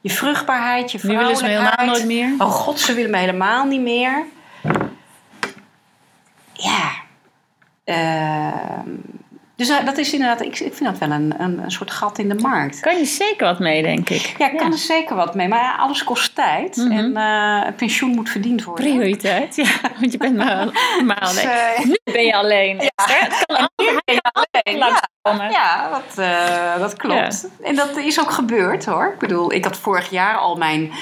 je 0.00 0.10
vruchtbaarheid, 0.10 0.92
je 0.92 0.98
Nu 1.02 1.16
willen 1.16 1.36
ze 1.36 1.42
me 1.42 1.48
helemaal 1.48 1.72
vrouwelijkheid. 1.72 2.18
nooit 2.18 2.36
meer. 2.38 2.46
Oh 2.46 2.52
god, 2.52 2.80
ze 2.80 2.94
willen 2.94 3.10
me 3.10 3.16
helemaal 3.16 3.64
niet 3.64 3.80
meer. 3.80 4.24
Ja. 6.52 6.90
Ehm, 7.84 8.88
dus 9.56 9.68
dat 9.68 9.86
dat 9.86 9.98
is 9.98 10.12
inderdaad, 10.12 10.40
ik, 10.40 10.58
ik 10.58 10.74
vind 10.74 10.90
dat 10.90 10.98
wel 10.98 11.10
een, 11.10 11.34
een, 11.38 11.58
een 11.62 11.70
soort 11.70 11.90
gat 11.90 12.18
in 12.18 12.28
de 12.28 12.34
markt. 12.34 12.80
Kan 12.80 12.96
je 12.98 13.04
zeker 13.04 13.46
wat 13.46 13.58
mee, 13.58 13.82
denk 13.82 14.10
ik. 14.10 14.34
Ja, 14.38 14.50
ik 14.50 14.58
kan 14.58 14.72
er 14.72 14.78
zeker 14.78 15.16
wat 15.16 15.34
mee. 15.34 15.48
Maar 15.48 15.58
ja, 15.62 15.74
alles 15.76 16.04
kost 16.04 16.34
tijd. 16.34 16.76
Mhm. 16.76 16.90
En 16.92 17.16
eh, 17.16 17.72
pensioen 17.76 18.10
moet 18.10 18.28
verdiend 18.30 18.64
worden. 18.64 18.84
Prioriteit, 18.84 19.56
ja. 19.56 19.68
Want 20.00 20.12
je 20.12 20.18
bent 20.18 20.36
maar. 20.36 20.64
Dus, 21.20 21.34
Nee. 21.44 21.52
eh, 21.52 21.84
Nu 21.84 21.96
ben 22.04 22.24
je 22.24 22.34
alleen. 22.34 22.78
Esther. 22.94 23.20
Het 23.20 23.44
kan 23.46 23.68
nu 23.76 23.86
allemaal 23.86 24.46
ben 24.50 24.74
je 24.74 24.80
alleen. 25.22 25.50
Ja, 25.50 25.50
ja 25.50 25.88
dat, 25.90 26.18
eh, 26.18 26.78
dat 26.80 26.96
klopt. 26.96 27.48
En 27.62 27.74
dat 27.74 27.96
is 27.96 28.20
ook 28.20 28.30
gebeurd 28.30 28.84
hoor. 28.84 29.10
Ik 29.12 29.18
bedoel, 29.18 29.52
ik 29.52 29.64
had 29.64 29.76
vorig 29.76 30.10
jaar 30.10 30.36
al 30.36 30.56
mijn 30.56 30.92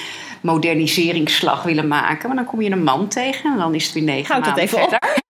moderniseringsslag 0.41 1.63
willen 1.63 1.87
maken. 1.87 2.27
Maar 2.27 2.37
dan 2.37 2.45
kom 2.45 2.61
je 2.61 2.71
een 2.71 2.83
man 2.83 3.07
tegen 3.07 3.51
en 3.51 3.57
dan 3.57 3.73
is 3.75 3.83
het 3.85 3.93
weer 3.93 4.03
negen 4.03 4.31
Houd 4.33 4.45
dat 4.45 4.55
maanden 4.55 4.63
even 4.63 4.83
op. 4.83 4.89
verder. 4.89 5.23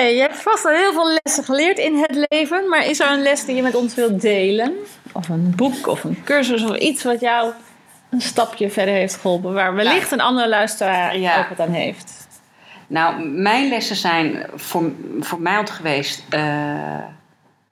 Je 0.00 0.20
hebt 0.20 0.36
vast 0.42 0.64
al 0.64 0.70
heel 0.72 0.92
veel 0.92 1.18
lessen 1.22 1.44
geleerd 1.44 1.78
in 1.78 1.96
het 1.96 2.26
leven. 2.28 2.68
Maar 2.68 2.86
is 2.86 3.00
er 3.00 3.10
een 3.10 3.22
les 3.22 3.44
die 3.44 3.54
je 3.56 3.62
met 3.62 3.74
ons 3.74 3.94
wilt 3.94 4.20
delen? 4.20 4.72
Of 5.12 5.28
een 5.28 5.52
boek 5.56 5.86
of 5.86 6.04
een 6.04 6.22
cursus 6.24 6.64
of 6.64 6.76
iets 6.76 7.02
wat 7.02 7.20
jou 7.20 7.52
een 8.10 8.20
stapje 8.20 8.70
verder 8.70 8.94
heeft 8.94 9.16
geholpen. 9.16 9.52
Waar 9.54 9.74
wellicht 9.74 10.12
een 10.12 10.20
andere 10.20 10.48
luisteraar 10.48 11.18
Ja. 11.18 11.38
ook 11.38 11.48
wat 11.48 11.60
aan 11.66 11.72
heeft. 11.72 12.28
Nou, 12.86 13.24
mijn 13.28 13.68
lessen 13.68 13.96
zijn 13.96 14.46
voor, 14.54 14.92
voor 15.20 15.40
mij 15.40 15.56
altijd 15.56 15.76
geweest... 15.76 16.22
eh, 16.28 16.98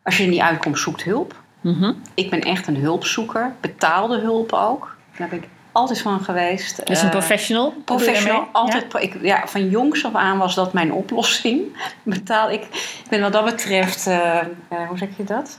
als 0.02 0.16
je 0.16 0.22
er 0.22 0.28
niet 0.28 0.40
uitkomt, 0.40 0.78
zoekt 0.78 1.02
hulp. 1.02 1.34
Mhm. 1.60 1.92
Ik 2.14 2.30
ben 2.30 2.40
echt 2.40 2.66
een 2.66 2.76
hulpzoeker. 2.76 3.52
Betaalde 3.60 4.18
hulp 4.18 4.52
ook. 4.52 4.96
Daar 5.18 5.28
ben 5.28 5.38
ik 5.38 5.48
altijd 5.72 6.00
van 6.00 6.20
geweest. 6.20 6.86
Dus 6.86 6.98
een 7.00 7.04
Eh, 7.06 7.10
professional. 7.10 7.74
Professional, 7.84 8.48
altijd. 8.52 8.94
Ik, 8.98 9.16
ja, 9.22 9.46
van 9.46 9.68
jongs 9.68 10.04
af 10.04 10.14
aan 10.14 10.38
was 10.38 10.54
dat 10.54 10.72
mijn 10.72 10.92
oplossing. 10.92 11.62
Betaal 12.02 12.50
ik. 12.50 12.62
Ik 12.64 13.06
ben 13.08 13.20
wat 13.20 13.32
dat 13.32 13.44
betreft, 13.44 14.06
eh, 14.06 14.38
eh, 14.38 14.44
hoe 14.88 14.98
zeg 14.98 15.08
je 15.16 15.24
dat? 15.24 15.58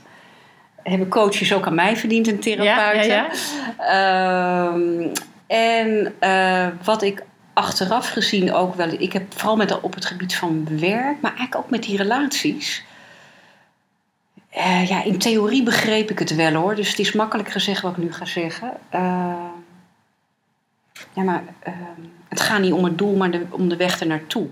Hebben 0.82 1.08
coaches 1.08 1.52
ook 1.54 1.66
aan 1.66 1.74
mij 1.74 1.96
verdiend 1.96 2.28
en 2.28 2.34
Ja, 2.34 2.40
therapeuten. 2.40 3.08
ja, 3.08 3.26
ja. 3.78 4.68
Ehm, 4.68 5.06
en 5.46 6.14
wat 6.84 7.02
ik 7.02 7.22
achteraf 7.52 8.08
gezien 8.08 8.54
ook 8.54 8.74
wel, 8.74 8.88
ik 8.98 9.12
heb 9.12 9.22
vooral 9.34 9.56
met 9.56 9.80
op 9.80 9.94
het 9.94 10.04
gebied 10.04 10.36
van 10.36 10.66
werk, 10.80 11.20
maar 11.20 11.30
eigenlijk 11.36 11.56
ook 11.56 11.70
met 11.70 11.82
die 11.82 11.96
relaties. 11.96 12.84
Ja, 14.86 15.04
in 15.04 15.18
theorie 15.18 15.62
begreep 15.62 16.10
ik 16.10 16.18
het 16.18 16.34
wel 16.34 16.52
hoor, 16.52 16.74
dus 16.74 16.88
het 16.88 16.98
is 16.98 17.12
makkelijk 17.12 17.50
gezegd 17.50 17.82
wat 17.82 17.92
ik 17.92 17.96
nu 18.02 18.12
ga 18.12 18.24
zeggen. 18.24 18.72
Ja, 21.12 21.22
maar 21.22 21.42
eh, 21.58 21.72
het 22.28 22.40
gaat 22.40 22.60
niet 22.60 22.72
om 22.72 22.84
het 22.84 22.98
doel, 22.98 23.16
maar 23.16 23.30
om 23.50 23.68
de 23.68 23.76
weg 23.76 24.00
ernaartoe. 24.00 24.46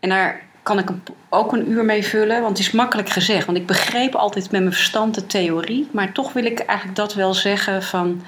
En 0.00 0.08
daar 0.08 0.42
kan 0.62 0.78
ik 0.78 0.88
ook 1.28 1.52
een 1.52 1.70
uur 1.70 1.84
mee 1.84 2.04
vullen, 2.04 2.42
want 2.42 2.58
het 2.58 2.66
is 2.66 2.72
makkelijk 2.72 3.08
gezegd. 3.08 3.46
Want 3.46 3.58
ik 3.58 3.66
begreep 3.66 4.14
altijd 4.14 4.50
met 4.50 4.60
mijn 4.60 4.72
verstand 4.72 5.14
de 5.14 5.26
theorie, 5.26 5.88
maar 5.92 6.12
toch 6.12 6.32
wil 6.32 6.44
ik 6.44 6.58
eigenlijk 6.58 6.98
dat 6.98 7.14
wel 7.14 7.34
zeggen 7.34 7.82
van... 7.82 8.22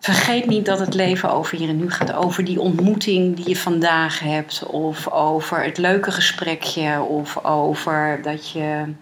Vergeet 0.00 0.46
niet 0.46 0.66
dat 0.66 0.78
het 0.78 0.94
leven 0.94 1.30
over 1.30 1.58
hier 1.58 1.68
en 1.68 1.76
nu 1.76 1.90
gaat. 1.90 2.12
Over 2.12 2.44
die 2.44 2.60
ontmoeting 2.60 3.36
die 3.36 3.48
je 3.48 3.56
vandaag 3.56 4.20
hebt. 4.20 4.66
Of 4.66 5.10
over 5.10 5.64
het 5.64 5.78
leuke 5.78 6.10
gesprekje. 6.10 7.00
Of 7.00 7.44
over 7.44 8.20
dat 8.22 8.50
je, 8.50 8.92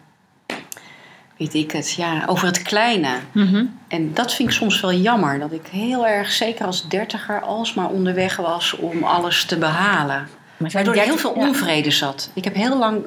weet 1.36 1.54
ik 1.54 1.70
het, 1.70 1.92
ja, 1.92 2.24
over 2.26 2.46
het 2.46 2.62
kleine. 2.62 3.18
Mhm. 3.32 3.64
En 3.88 4.14
dat 4.14 4.34
vind 4.34 4.48
ik 4.48 4.54
soms 4.54 4.80
wel 4.80 4.92
jammer. 4.92 5.38
Dat 5.38 5.52
ik 5.52 5.66
heel 5.66 6.06
erg, 6.06 6.32
zeker 6.32 6.66
als 6.66 6.88
dertiger, 6.88 7.40
alsmaar 7.40 7.88
onderweg 7.88 8.36
was 8.36 8.76
om 8.76 9.04
alles 9.04 9.44
te 9.44 9.58
behalen. 9.58 10.28
Maar 10.56 10.70
Waardoor 10.70 10.94
er 10.94 11.00
heel 11.00 11.14
30 11.14 11.30
veel 11.30 11.40
ja. 11.40 11.48
onvrede 11.48 11.90
zat. 11.90 12.30
Ik 12.34 12.44
heb 12.44 12.54
heel 12.54 12.78
lang 12.78 13.04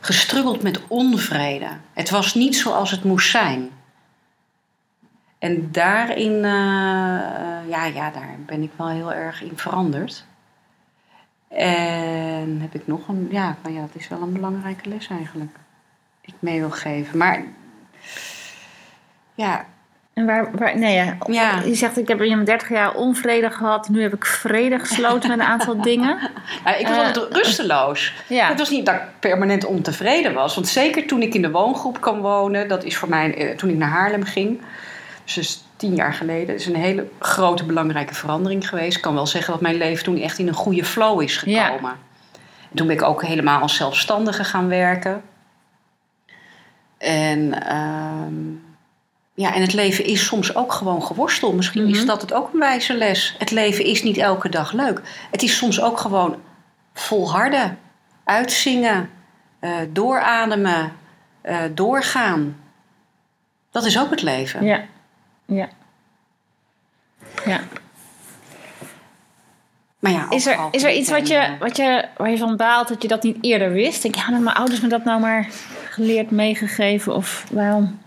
gestruggeld 0.00 0.62
met 0.62 0.80
onvrede. 0.86 1.68
Het 1.92 2.10
was 2.10 2.34
niet 2.34 2.56
zoals 2.56 2.90
het 2.90 3.04
moest 3.04 3.30
zijn. 3.30 3.70
En 5.38 5.68
daarin, 5.72 6.44
eh, 6.44 6.50
eh, 6.50 7.68
ja, 7.68 7.84
ja, 7.84 8.10
daar 8.10 8.36
ben 8.46 8.62
ik 8.62 8.70
wel 8.76 8.88
heel 8.88 9.12
erg 9.12 9.42
in 9.42 9.52
veranderd. 9.54 10.24
En 11.48 12.58
heb 12.60 12.74
ik 12.74 12.86
nog 12.86 13.08
een, 13.08 13.28
ja, 13.30 13.56
nou 13.62 13.74
ja, 13.74 13.80
dat 13.80 13.94
is 13.94 14.08
wel 14.08 14.22
een 14.22 14.32
belangrijke 14.32 14.88
les 14.88 15.08
eigenlijk. 15.08 15.56
Ik 16.20 16.34
mee 16.38 16.58
wil 16.60 16.70
geven. 16.70 17.18
Maar 17.18 17.42
ja, 19.34 19.64
En 20.14 20.26
waar, 20.26 20.50
waar 20.56 20.78
nee, 20.78 20.94
ja. 20.94 21.16
Ja. 21.26 21.60
Je 21.64 21.74
zegt, 21.74 21.98
ik 21.98 22.08
heb 22.08 22.20
in 22.22 22.28
mijn 22.34 22.44
30 22.44 22.68
jaar 22.68 22.94
onvrede 22.94 23.50
gehad. 23.50 23.88
Nu 23.88 24.02
heb 24.02 24.14
ik 24.14 24.24
vrede 24.26 24.78
gesloten 24.78 25.28
met 25.28 25.38
een 25.38 25.44
aantal 25.44 25.80
dingen. 25.90 26.18
Nou, 26.64 26.76
ik 26.78 26.86
was 26.86 26.96
Eh, 26.96 27.04
altijd 27.06 27.34
rusteloos. 27.36 28.12
Ja. 28.26 28.48
Het 28.48 28.58
was 28.58 28.70
niet 28.70 28.86
dat 28.86 28.94
ik 28.94 29.00
permanent 29.18 29.64
ontevreden 29.64 30.34
was. 30.34 30.54
Want 30.54 30.68
zeker 30.68 31.06
toen 31.06 31.22
ik 31.22 31.34
in 31.34 31.42
de 31.42 31.50
woongroep 31.50 32.00
kwam 32.00 32.20
wonen, 32.20 32.68
dat 32.68 32.84
is 32.84 32.96
voor 32.96 33.08
mij 33.08 33.34
eh, 33.34 33.56
toen 33.56 33.70
ik 33.70 33.76
naar 33.76 33.88
Haarlem 33.88 34.24
ging. 34.24 34.60
Dus, 35.34 35.64
tien 35.76 35.94
jaar 35.94 36.14
geleden. 36.14 36.54
is 36.54 36.66
een 36.66 36.74
hele 36.76 37.06
grote 37.18 37.64
belangrijke 37.64 38.14
verandering 38.14 38.68
geweest. 38.68 38.96
Ik 38.96 39.02
kan 39.02 39.14
wel 39.14 39.26
zeggen 39.26 39.52
dat 39.52 39.60
mijn 39.62 39.74
leven 39.76 40.04
toen 40.04 40.20
echt 40.20 40.38
in 40.38 40.48
een 40.48 40.54
goede 40.54 40.84
flow 40.84 41.22
is 41.22 41.42
Ja. 41.44 41.64
gekomen. 41.66 41.90
En 42.70 42.76
toen 42.76 42.86
ben 42.86 42.96
ik 42.96 43.02
ook 43.02 43.22
helemaal 43.24 43.60
als 43.60 43.76
zelfstandige 43.76 44.44
gaan 44.44 44.68
werken. 44.68 45.22
En, 47.00 47.62
ehm, 47.66 48.34
ja, 49.34 49.54
en 49.54 49.60
het 49.60 49.72
leven 49.72 50.04
is 50.04 50.24
soms 50.26 50.54
ook 50.54 50.72
gewoon 50.72 51.02
geworstel. 51.02 51.52
Misschien 51.52 51.88
is 51.88 51.96
Mhm. 51.98 52.06
dat 52.06 52.20
het 52.20 52.32
ook 52.32 52.52
een 52.52 52.58
wijze 52.58 52.94
les. 52.94 53.34
Het 53.38 53.50
leven 53.50 53.84
is 53.84 54.02
niet 54.02 54.16
elke 54.16 54.48
dag 54.48 54.72
leuk. 54.72 55.00
Het 55.30 55.42
is 55.42 55.56
soms 55.56 55.80
ook 55.80 55.98
gewoon 55.98 56.36
volharden, 56.94 57.78
uitzingen, 58.24 59.10
eh, 59.60 59.76
doorademen, 59.90 60.92
eh, 61.40 61.58
doorgaan. 61.74 62.56
Dat 63.70 63.84
is 63.84 63.98
ook 63.98 64.10
het 64.10 64.22
leven. 64.22 64.64
Ja. 64.64 64.84
Ja. 65.44 65.68
Ja. 67.46 67.60
Maar 69.98 70.12
ja, 70.12 70.26
Is 70.30 70.46
er, 70.46 70.58
is 70.70 70.82
er 70.82 70.92
iets 70.92 71.10
wat 71.10 71.28
je, 71.28 71.56
wat 71.58 71.76
je, 71.76 72.04
waar 72.16 72.30
je 72.30 72.38
van 72.38 72.56
baalt 72.56 72.88
dat 72.88 73.02
je 73.02 73.08
dat 73.08 73.22
niet 73.22 73.36
eerder 73.40 73.72
wist? 73.72 74.02
Denk 74.02 74.14
ja, 74.14 74.20
hadden 74.22 74.42
mijn 74.42 74.56
ouders 74.56 74.80
me 74.80 74.88
dat 74.88 75.04
nou 75.04 75.20
maar 75.20 75.48
geleerd, 76.00 76.30
meegegeven? 76.30 77.14
Of 77.14 77.46
waarom 77.52 77.98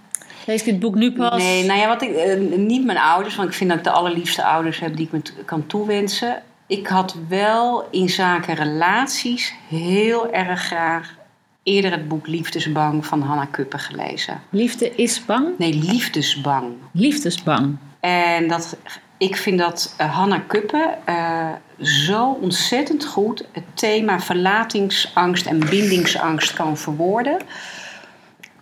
lees 0.46 0.60
ik 0.60 0.66
dit 0.66 0.80
boek 0.80 0.96
nu 0.96 1.12
pas? 1.14 1.38
Nee, 1.44 1.66
nou 1.66 1.80
ja, 1.80 1.88
wat 1.88 2.02
ik, 2.02 2.16
eh, 2.16 2.38
niet 2.58 2.86
mijn 2.86 2.98
ouders, 2.98 3.36
want 3.36 3.50
ik 3.50 3.56
vind 3.56 3.70
dat 3.70 3.80
ik 3.80 3.84
de 3.86 3.92
allerliefste 3.92 4.44
ouders 4.44 4.80
heb 4.80 4.96
die 4.96 5.06
ik 5.06 5.12
me 5.12 5.22
kan 5.46 5.68
toewensen. 5.68 6.42
Ik 6.68 6.88
had 6.88 7.16
wel 7.28 7.88
in 7.92 8.10
zaken 8.10 8.56
relaties 8.56 9.54
heel 9.70 10.32
erg 10.34 10.62
graag 10.62 11.16
eerder 11.64 11.92
het 11.92 12.08
boek 12.08 12.28
Liefdesbang 12.28 13.06
van 13.06 13.22
Hannah 13.22 13.52
Kuppen 13.52 13.80
gelezen. 13.80 14.42
Liefde 14.50 14.96
is 14.96 15.26
bang, 15.26 15.48
Nee, 15.58 15.74
Liefdesbang. 15.74 16.74
liefdesbang. 16.92 17.78
En 18.00 18.48
dat, 18.48 18.78
ik 19.18 19.36
vind 19.36 19.60
dat 19.60 19.96
uh, 20.02 20.16
Hannah 20.16 20.40
Kuppen 20.48 20.90
uh, 21.10 21.50
zo 21.82 22.38
ontzettend 22.42 23.06
goed 23.06 23.46
het 23.52 23.64
thema 23.74 24.20
verlatingsangst 24.20 25.46
en 25.46 25.60
bindingsangst 25.60 26.54
kan 26.54 26.78
verwoorden. 26.78 27.38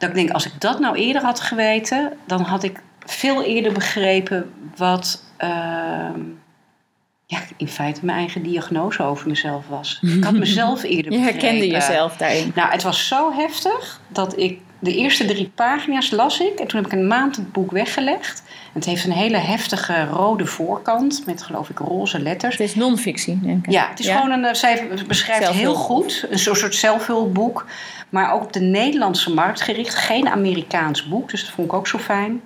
Dat 0.01 0.09
ik 0.09 0.15
denk, 0.15 0.31
als 0.31 0.45
ik 0.45 0.51
dat 0.57 0.79
nou 0.79 0.95
eerder 0.95 1.21
had 1.21 1.39
geweten, 1.39 2.13
dan 2.25 2.41
had 2.41 2.63
ik 2.63 2.79
veel 3.05 3.43
eerder 3.43 3.73
begrepen 3.73 4.51
wat 4.75 5.23
uh, 5.43 5.49
ja, 7.25 7.39
in 7.57 7.67
feite 7.67 8.05
mijn 8.05 8.17
eigen 8.17 8.43
diagnose 8.43 9.03
over 9.03 9.27
mezelf 9.27 9.67
was. 9.67 9.99
Ik 10.01 10.23
had 10.23 10.33
mezelf 10.33 10.83
eerder 10.83 11.11
Je 11.11 11.17
begrepen. 11.19 11.39
herkende 11.41 11.67
jezelf 11.67 12.17
daarin. 12.17 12.51
Nou, 12.55 12.71
het 12.71 12.83
was 12.83 13.07
zo 13.07 13.33
heftig 13.33 14.01
dat 14.07 14.37
ik 14.39 14.59
de 14.79 14.95
eerste 14.95 15.25
drie 15.25 15.51
pagina's 15.55 16.11
las 16.11 16.39
ik. 16.39 16.59
En 16.59 16.67
toen 16.67 16.81
heb 16.83 16.91
ik 16.91 16.99
een 16.99 17.07
maand 17.07 17.35
het 17.35 17.51
boek 17.51 17.71
weggelegd. 17.71 18.43
Het 18.73 18.85
heeft 18.85 19.05
een 19.05 19.11
hele 19.11 19.37
heftige 19.37 20.05
rode 20.05 20.45
voorkant 20.45 21.23
met 21.25 21.43
geloof 21.43 21.69
ik 21.69 21.79
roze 21.79 22.19
letters. 22.19 22.57
Het 22.57 22.67
is 22.67 22.75
non-fictie, 22.75 23.39
denk 23.41 23.65
ik. 23.65 23.71
Ja, 23.71 23.87
het 23.89 23.99
is 23.99 24.05
Ja. 24.05 24.19
gewoon 24.19 24.43
een, 24.43 24.55
zij 24.55 24.87
beschrijft 25.07 25.49
heel 25.49 25.73
goed, 25.73 26.25
een 26.29 26.39
soort 26.39 26.75
zelfhulpboek. 26.75 27.65
Maar 28.09 28.33
ook 28.33 28.43
op 28.43 28.53
de 28.53 28.59
Nederlandse 28.59 29.33
markt 29.33 29.61
gericht, 29.61 29.95
geen 29.95 30.27
Amerikaans 30.29 31.07
boek. 31.07 31.29
Dus 31.31 31.41
dat 31.45 31.53
vond 31.53 31.67
ik 31.67 31.73
ook 31.73 31.87
zo 31.87 31.97
fijn. 31.97 32.41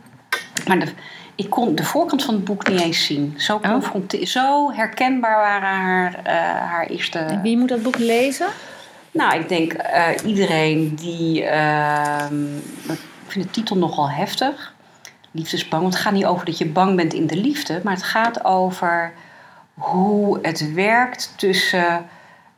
Maar 0.67 0.79
de, 0.79 0.87
ik 1.35 1.49
kon 1.49 1.75
de 1.75 1.83
voorkant 1.83 2.23
van 2.23 2.33
het 2.33 2.43
boek 2.43 2.67
niet 2.69 2.81
eens 2.81 3.05
zien. 3.05 3.33
Zo, 3.37 3.55
Oh. 3.55 3.61
confronte- 3.71 4.25
zo 4.25 4.71
herkenbaar 4.71 5.37
waren 5.37 5.69
haar, 5.69 6.19
eh, 6.23 6.33
haar 6.69 6.85
eerste... 6.87 7.19
En 7.19 7.41
wie 7.41 7.57
moet 7.57 7.69
dat 7.69 7.81
boek 7.83 7.97
lezen? 7.97 8.47
Nou, 9.11 9.39
ik 9.39 9.49
denk 9.49 9.73
eh, 9.73 10.07
iedereen 10.25 10.95
die. 10.95 11.43
ehm, 11.43 12.43
ik 12.87 12.99
vind 13.27 13.45
de 13.45 13.51
titel 13.51 13.77
nogal 13.77 14.09
heftig. 14.09 14.73
Liefdesbang. 15.35 15.81
Want 15.81 15.93
het 15.93 16.03
gaat 16.03 16.13
niet 16.13 16.25
over 16.25 16.45
dat 16.45 16.57
je 16.57 16.65
bang 16.65 16.95
bent 16.95 17.13
in 17.13 17.27
de 17.27 17.35
liefde. 17.35 17.81
Maar 17.83 17.93
het 17.93 18.03
gaat 18.03 18.45
over 18.45 19.13
hoe 19.73 20.39
het 20.41 20.73
werkt 20.73 21.33
tussen. 21.35 22.05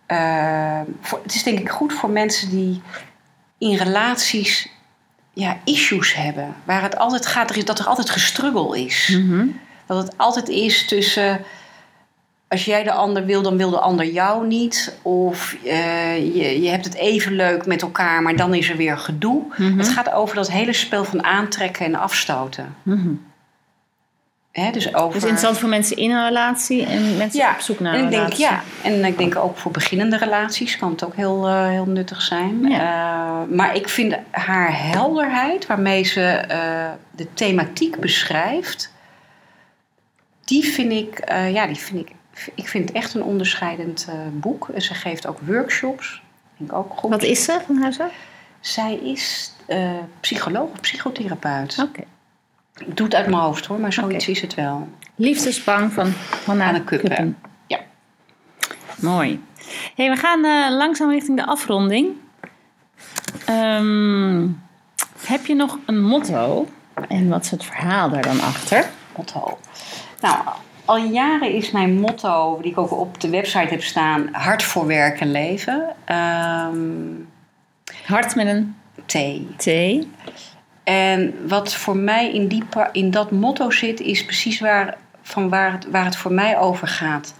eh, 0.05 0.81
voor, 1.01 1.19
het 1.23 1.33
is 1.33 1.43
denk 1.43 1.59
ik 1.59 1.69
goed 1.69 1.93
voor 1.93 2.09
mensen 2.09 2.49
die 2.49 2.81
in 3.57 3.75
relaties 3.75 4.69
ja, 5.33 5.57
issues 5.63 6.13
hebben. 6.13 6.55
Waar 6.63 6.81
het 6.81 6.97
altijd 6.97 7.25
gaat, 7.25 7.65
dat 7.65 7.79
er 7.79 7.85
altijd 7.85 8.09
gestruggel 8.09 8.73
is. 8.73 9.07
Mhm. 9.07 9.47
Dat 9.85 10.03
het 10.03 10.17
altijd 10.17 10.49
is 10.49 10.85
tussen. 10.85 11.41
Als 12.49 12.65
jij 12.65 12.83
de 12.83 12.91
ander 12.91 13.25
wil, 13.25 13.41
dan 13.41 13.57
wil 13.57 13.69
de 13.69 13.79
ander 13.79 14.05
jou 14.05 14.47
niet. 14.47 14.95
Of 15.01 15.55
eh, 15.63 16.17
je, 16.17 16.61
je 16.61 16.69
hebt 16.69 16.85
het 16.85 16.95
even 16.95 17.31
leuk 17.35 17.65
met 17.65 17.81
elkaar, 17.81 18.21
maar 18.21 18.35
dan 18.35 18.53
is 18.53 18.69
er 18.69 18.77
weer 18.77 18.97
gedoe. 18.97 19.43
Mhm. 19.57 19.77
Het 19.77 19.89
gaat 19.89 20.11
over 20.11 20.35
dat 20.35 20.51
hele 20.51 20.73
spel 20.73 21.03
van 21.03 21.23
aantrekken 21.23 21.85
en 21.85 21.95
afstoten. 21.95 22.75
Mhm. 22.83 23.09
Hè, 24.51 24.71
dus 24.71 24.93
over... 24.95 25.13
Dus 25.13 25.21
interessant 25.21 25.57
voor 25.57 25.69
mensen 25.69 25.97
in 25.97 26.11
een 26.11 26.25
relatie 26.25 26.85
en 26.85 27.17
mensen 27.17 27.39
Ja, 27.39 27.51
op 27.51 27.59
zoek 27.59 27.79
naar 27.79 27.93
en 27.93 27.99
een 27.99 28.05
ik 28.05 28.11
denk, 28.11 28.23
relatie. 28.23 28.45
ja, 28.45 28.61
en 28.83 29.05
ik 29.05 29.17
denk 29.17 29.35
ook 29.35 29.57
voor 29.57 29.71
beginnende 29.71 30.17
relaties 30.17 30.77
kan 30.77 30.91
het 30.91 31.03
ook 31.03 31.15
heel, 31.15 31.47
eh, 31.47 31.67
heel 31.67 31.85
nuttig 31.85 32.21
zijn. 32.21 32.69
Ja. 32.69 32.77
Eh, 32.79 33.55
maar 33.55 33.75
ik 33.75 33.89
vind 33.89 34.15
haar 34.31 34.81
helderheid, 34.91 35.65
waarmee 35.65 36.03
ze 36.03 36.43
de 37.11 37.27
thematiek 37.33 37.99
beschrijft, 37.99 38.93
die 40.45 40.63
vind 40.63 40.91
ik, 40.91 41.31
ja, 41.51 41.65
die 41.67 41.75
vind 41.75 42.09
ik, 42.09 42.15
ik 42.55 42.67
vind 42.67 42.87
het 42.87 42.97
echt 42.97 43.13
een 43.13 43.23
onderscheidend 43.23 44.05
eh, 44.09 44.15
boek. 44.31 44.69
En 44.69 44.81
ze 44.81 44.93
geeft 44.93 45.27
ook 45.27 45.39
workshops, 45.39 46.21
vind 46.57 46.69
ik 46.69 46.75
ook 46.75 46.93
goed. 46.95 47.09
Wat 47.09 47.23
is 47.23 47.43
ze 47.43 47.59
van 47.65 47.77
haar 47.77 47.93
zo? 47.93 48.05
Zij 48.59 48.95
is 48.95 49.53
eh, 49.65 49.91
psycholoog 50.19 50.71
of 50.71 50.79
psychotherapeut. 50.79 51.77
Oké. 51.81 52.03
Ik 52.77 52.97
doe 52.97 53.05
het 53.05 53.15
uit 53.15 53.27
mijn 53.27 53.41
hoofd 53.41 53.65
hoor, 53.65 53.79
maar 53.79 53.93
zoiets 53.93 54.27
is 54.27 54.41
het 54.41 54.53
wel. 54.53 54.87
Liefdesbang 55.15 55.93
van 55.93 56.13
Hanna. 56.45 56.79
Kuppen. 56.79 57.37
Ja. 57.67 57.79
Mooi. 58.97 59.43
Hey, 59.95 60.09
we 60.09 60.15
gaan 60.15 60.45
eh, 60.45 60.77
langzaam 60.77 61.09
richting 61.09 61.37
de 61.37 61.45
afronding. 61.45 62.07
Ehm, 63.45 64.47
heb 65.25 65.45
je 65.45 65.55
nog 65.55 65.77
een 65.85 66.01
motto? 66.01 66.67
En 67.07 67.29
wat 67.29 67.43
is 67.43 67.51
het 67.51 67.63
verhaal 67.63 68.09
daar 68.09 68.21
dan 68.21 68.41
achter? 68.41 68.89
motto. 69.17 69.59
Nou, 70.21 70.37
al 70.87 70.97
jaren 70.97 71.51
is 71.51 71.71
mijn 71.71 71.99
motto, 71.99 72.59
die 72.61 72.71
ik 72.71 72.77
ook 72.77 72.91
op 72.91 73.21
de 73.21 73.29
website 73.29 73.69
heb 73.69 73.83
staan, 73.83 74.29
hard 74.31 74.63
voor 74.63 74.87
werk 74.87 75.19
en 75.19 75.31
leven. 75.31 75.95
Ehm 76.05 77.25
Hart 78.05 78.35
met 78.35 78.47
een 78.47 78.75
T. 79.05 79.15
T. 79.57 79.67
En 80.83 81.47
wat 81.47 81.75
voor 81.75 81.97
mij 81.97 82.33
in, 82.33 82.47
die, 82.47 82.63
in 82.91 83.11
dat 83.11 83.31
motto 83.31 83.71
zit, 83.71 83.99
is 83.99 84.25
precies 84.25 84.59
waar, 84.59 84.97
van 85.21 85.49
waar, 85.49 85.71
het, 85.71 85.89
waar 85.89 86.05
het 86.05 86.15
voor 86.15 86.31
mij 86.31 86.57
over 86.57 86.87
gaat. 86.87 87.33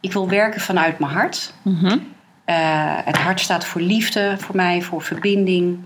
Ik 0.00 0.12
wil 0.12 0.28
werken 0.28 0.60
vanuit 0.60 0.98
mijn 0.98 1.12
hart. 1.12 1.54
Mhm. 1.62 1.98
Eh, 2.44 2.96
het 3.04 3.16
hart 3.16 3.40
staat 3.40 3.64
voor 3.64 3.80
liefde, 3.80 4.34
voor 4.38 4.56
mij, 4.56 4.82
voor 4.82 5.02
verbinding. 5.02 5.78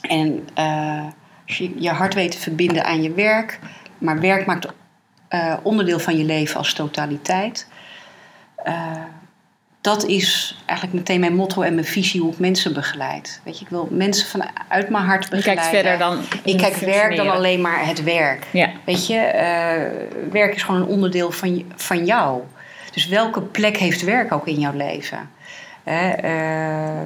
En 0.00 0.48
eh, 0.54 1.04
als 1.46 1.58
je 1.58 1.72
je 1.76 1.90
hart 1.90 2.14
weet 2.14 2.30
te 2.30 2.38
verbinden 2.38 2.84
aan 2.84 3.02
je 3.02 3.12
werk, 3.12 3.58
maar 3.98 4.20
werk 4.20 4.46
maakt 4.46 4.72
eh, 5.30 5.54
onderdeel 5.62 5.98
van 5.98 6.16
je 6.16 6.24
leven 6.24 6.56
als 6.56 6.72
totaliteit. 6.72 7.68
Eh, 8.56 8.92
dat 9.80 10.04
is 10.04 10.58
eigenlijk 10.66 10.98
meteen 10.98 11.20
mijn 11.20 11.34
motto 11.34 11.62
en 11.62 11.74
mijn 11.74 11.86
visie 11.86 12.20
hoe 12.20 12.32
ik 12.32 12.38
mensen 12.38 12.74
begeleid. 12.74 13.40
Weet 13.44 13.58
je, 13.58 13.64
ik 13.64 13.70
wil 13.70 13.88
mensen 13.90 14.26
vanuit 14.28 14.88
mijn 14.88 15.04
hart 15.04 15.24
Je 15.24 15.30
begeleiden. 15.30 15.70
kijkt 15.70 15.86
verder 15.86 15.98
dan. 15.98 16.18
Ik 16.44 16.56
kijk 16.56 16.74
werk 16.74 17.16
dan 17.16 17.30
alleen 17.30 17.60
maar 17.60 17.86
het 17.86 18.02
werk. 18.02 18.46
Ja. 18.50 18.70
Weet 18.84 19.06
je, 19.06 19.16
eh, 19.16 20.30
werk 20.30 20.54
is 20.54 20.62
gewoon 20.62 20.80
een 20.80 20.88
onderdeel 20.88 21.30
van, 21.30 21.72
van 21.74 22.04
jou. 22.04 22.42
Dus 22.92 23.06
welke 23.06 23.42
plek 23.42 23.76
heeft 23.76 24.04
werk 24.04 24.32
ook 24.32 24.46
in 24.46 24.60
jouw 24.60 24.74
leven? 24.74 25.30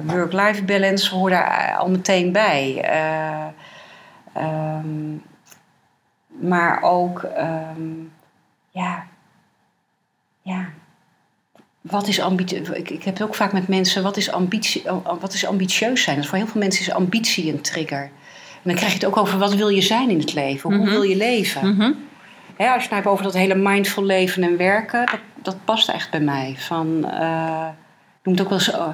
Work-life 0.05 0.63
balance 0.63 1.15
hoort 1.15 1.31
daar 1.31 1.75
al 1.77 1.89
meteen 1.89 2.31
bij. 2.31 2.81
Eh, 2.81 3.45
ehm, 4.33 5.15
maar 6.27 6.81
ook, 6.81 7.23
ehm, 7.23 7.81
ja, 8.75 9.05
ja, 10.41 10.69
wat 11.81 12.07
is 12.07 12.19
ambitie? 12.19 12.61
Ik, 12.61 12.89
ik 12.89 13.03
heb 13.03 13.13
het 13.13 13.27
ook 13.27 13.35
vaak 13.35 13.53
met 13.53 13.67
mensen, 13.67 14.03
wat 14.03 14.17
is, 14.17 14.31
ambitie, 14.31 14.91
oh, 14.91 15.21
wat 15.21 15.33
is 15.33 15.45
ambitieus 15.45 16.03
zijn? 16.03 16.15
Dus 16.17 16.27
voor 16.27 16.37
heel 16.37 16.47
veel 16.47 16.61
mensen 16.61 16.81
is 16.81 16.91
ambitie 16.91 17.51
een 17.53 17.61
trigger. 17.61 18.03
En 18.53 18.71
dan 18.71 18.75
krijg 18.75 18.91
je 18.91 18.97
het 18.97 19.07
ook 19.07 19.17
over 19.17 19.37
wat 19.39 19.53
wil 19.53 19.69
je 19.69 19.81
zijn 19.81 20.09
in 20.09 20.19
het 20.19 20.33
leven? 20.33 20.69
Hoe 20.73 20.81
Mhm. 20.83 20.89
wil 20.89 21.01
je 21.01 21.15
leven? 21.15 21.75
Mhm. 21.75 21.81
Als 21.81 21.93
je 22.57 22.63
het 22.63 22.81
nou 22.81 22.93
hebt 22.93 23.07
over 23.07 23.23
dat 23.23 23.33
hele 23.33 23.55
mindful 23.55 24.03
leven 24.03 24.43
en 24.43 24.57
werken, 24.57 25.05
dat, 25.05 25.19
dat 25.41 25.65
past 25.65 25.89
echt 25.89 26.11
bij 26.11 26.19
mij. 26.19 26.55
Van, 26.57 26.97
ik 26.97 28.23
noem 28.23 28.33
het 28.35 28.41
ook 28.41 28.49
wel 28.49 28.57
eens 28.57 28.71
eh, 28.71 28.87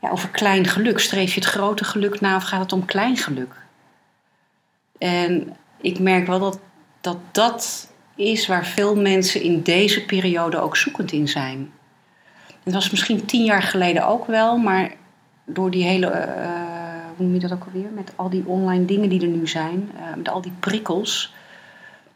ja, 0.00 0.10
over 0.10 0.28
klein 0.28 0.66
geluk. 0.66 0.98
Streef 0.98 1.34
je 1.34 1.40
het 1.40 1.48
grote 1.48 1.84
geluk 1.84 2.20
na 2.20 2.36
of 2.36 2.42
gaat 2.42 2.60
het 2.60 2.72
om 2.72 2.84
klein 2.84 3.16
geluk? 3.16 3.54
En 4.98 5.56
ik 5.80 5.98
merk 5.98 6.26
wel 6.26 6.38
dat 6.38 6.60
dat 7.00 7.18
dat 7.32 7.92
is 8.20 8.46
waar 8.46 8.66
veel 8.66 8.96
mensen 8.96 9.42
in 9.42 9.62
deze 9.62 10.04
periode 10.04 10.60
ook 10.60 10.76
zoekend 10.76 11.12
in 11.12 11.28
zijn. 11.28 11.70
Het 12.62 12.74
was 12.74 12.90
misschien 12.90 13.24
tien 13.24 13.44
jaar 13.44 13.62
geleden 13.62 14.06
ook 14.06 14.26
wel, 14.26 14.56
maar 14.56 14.90
door 15.44 15.70
die 15.70 15.84
hele, 15.84 16.06
eh, 16.06 16.50
hoe 17.16 17.26
noem 17.26 17.34
je 17.34 17.40
dat 17.40 17.52
ook 17.52 17.64
alweer, 17.64 17.90
met 17.94 18.12
al 18.16 18.30
die 18.30 18.46
online 18.46 18.84
dingen 18.84 19.08
die 19.08 19.20
er 19.20 19.36
nu 19.36 19.46
zijn, 19.46 19.90
uh, 19.94 20.14
met 20.16 20.28
al 20.28 20.40
die 20.40 20.52
prikkels, 20.60 21.34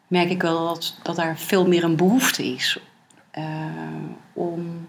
merk 0.07 0.31
ik 0.31 0.43
wel 0.43 0.67
dat, 0.67 0.99
dat 1.03 1.17
daar 1.17 1.39
veel 1.39 1.69
meer 1.69 1.85
een 1.85 1.97
behoefte 1.97 2.45
is 2.45 2.79
uh, 3.39 3.45
om. 4.33 4.89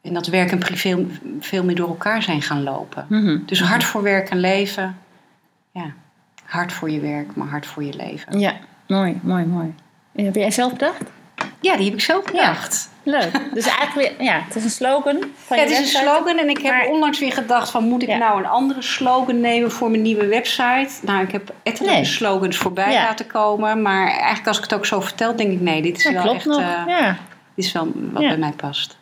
En 0.00 0.14
dat 0.14 0.26
werk 0.26 0.50
en 0.50 0.58
privé 0.58 1.06
veel 1.40 1.64
meer 1.64 1.74
door 1.74 1.88
elkaar 1.88 2.22
zijn 2.22 2.42
gaan 2.42 2.62
lopen. 2.62 3.06
Mm 3.08 3.24
-hmm. 3.24 3.42
Dus 3.46 3.60
hard 3.60 3.84
voor 3.84 4.02
werk 4.02 4.28
en 4.30 4.38
leven. 4.38 4.98
Ja, 5.70 5.92
hard 6.44 6.72
voor 6.72 6.90
je 6.90 7.00
werk, 7.00 7.36
maar 7.36 7.48
hard 7.48 7.66
voor 7.66 7.84
je 7.84 7.94
leven. 7.94 8.38
Ja, 8.38 8.54
mooi, 8.86 9.20
mooi, 9.22 9.44
mooi. 9.44 9.74
Heb 10.16 10.34
jij 10.34 10.50
zelf 10.50 10.72
bedacht? 10.72 11.02
Ja, 11.60 11.76
die 11.76 11.84
heb 11.84 11.94
ik 11.94 12.00
zelf 12.00 12.24
bedacht. 12.24 12.90
Ja, 13.02 13.10
leuk. 13.20 13.30
Dus 13.54 13.66
eigenlijk 13.66 14.16
weer, 14.18 14.26
ja, 14.26 14.40
het 14.46 14.56
is 14.56 14.64
een 14.64 14.70
slogan 14.70 15.16
van 15.46 15.56
Ja, 15.56 15.62
het 15.62 15.72
is 15.72 15.78
een 15.78 15.86
slogan 15.86 16.38
en 16.38 16.48
ik 16.48 16.58
heb 16.58 16.72
Maar- 16.72 16.86
onlangs 16.86 17.18
weer 17.18 17.32
gedacht 17.32 17.70
van 17.70 17.84
moet 17.84 18.02
ik 18.02 18.08
Ja. 18.08 18.16
nou 18.16 18.38
een 18.38 18.46
andere 18.46 18.82
slogan 18.82 19.40
nemen 19.40 19.70
voor 19.72 19.90
mijn 19.90 20.02
nieuwe 20.02 20.26
website? 20.26 20.88
Nou, 21.02 21.22
ik 21.22 21.32
heb 21.32 21.52
ettelijke 21.62 21.96
Nee. 21.96 22.04
slogans 22.04 22.56
voorbij 22.56 22.92
Ja. 22.92 23.02
laten 23.02 23.26
komen, 23.26 23.82
maar 23.82 24.06
eigenlijk 24.08 24.46
als 24.46 24.56
ik 24.56 24.62
het 24.62 24.74
ook 24.74 24.86
zo 24.86 25.00
vertel, 25.00 25.36
denk 25.36 25.52
ik 25.52 25.60
nee, 25.60 25.82
dit 25.82 25.98
is 25.98 26.10
wel 26.10 26.22
klopt 26.22 26.36
echt 26.36 26.46
nog. 26.46 26.60
eh, 26.60 26.82
ja. 26.86 27.16
dit 27.54 27.64
is 27.64 27.72
wel 27.72 27.92
wat 27.94 28.22
bij 28.22 28.36
mij 28.36 28.52
past. 28.56 28.96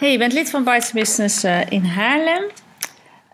Hey, 0.00 0.12
je 0.12 0.18
bent 0.18 0.32
lid 0.32 0.50
van 0.50 0.64
Bites 0.64 0.92
Business 0.92 1.44
eh, 1.44 1.70
in 1.70 1.84
Haarlem. 1.84 2.42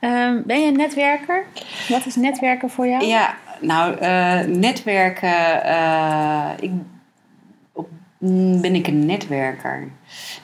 Ehm, 0.01 0.41
ben 0.45 0.61
je 0.61 0.67
een 0.67 0.77
netwerker? 0.77 1.45
Wat 1.89 2.07
is 2.07 2.15
netwerken 2.17 2.71
voor 2.71 2.87
jou? 2.87 3.05
Ja, 3.05 3.35
nou, 3.61 3.97
eh, 3.99 4.41
netwerken. 4.41 5.33
ik, 6.61 6.71
ben 8.61 8.75
ik 8.75 8.87
een 8.87 9.07
netwerker? 9.07 9.89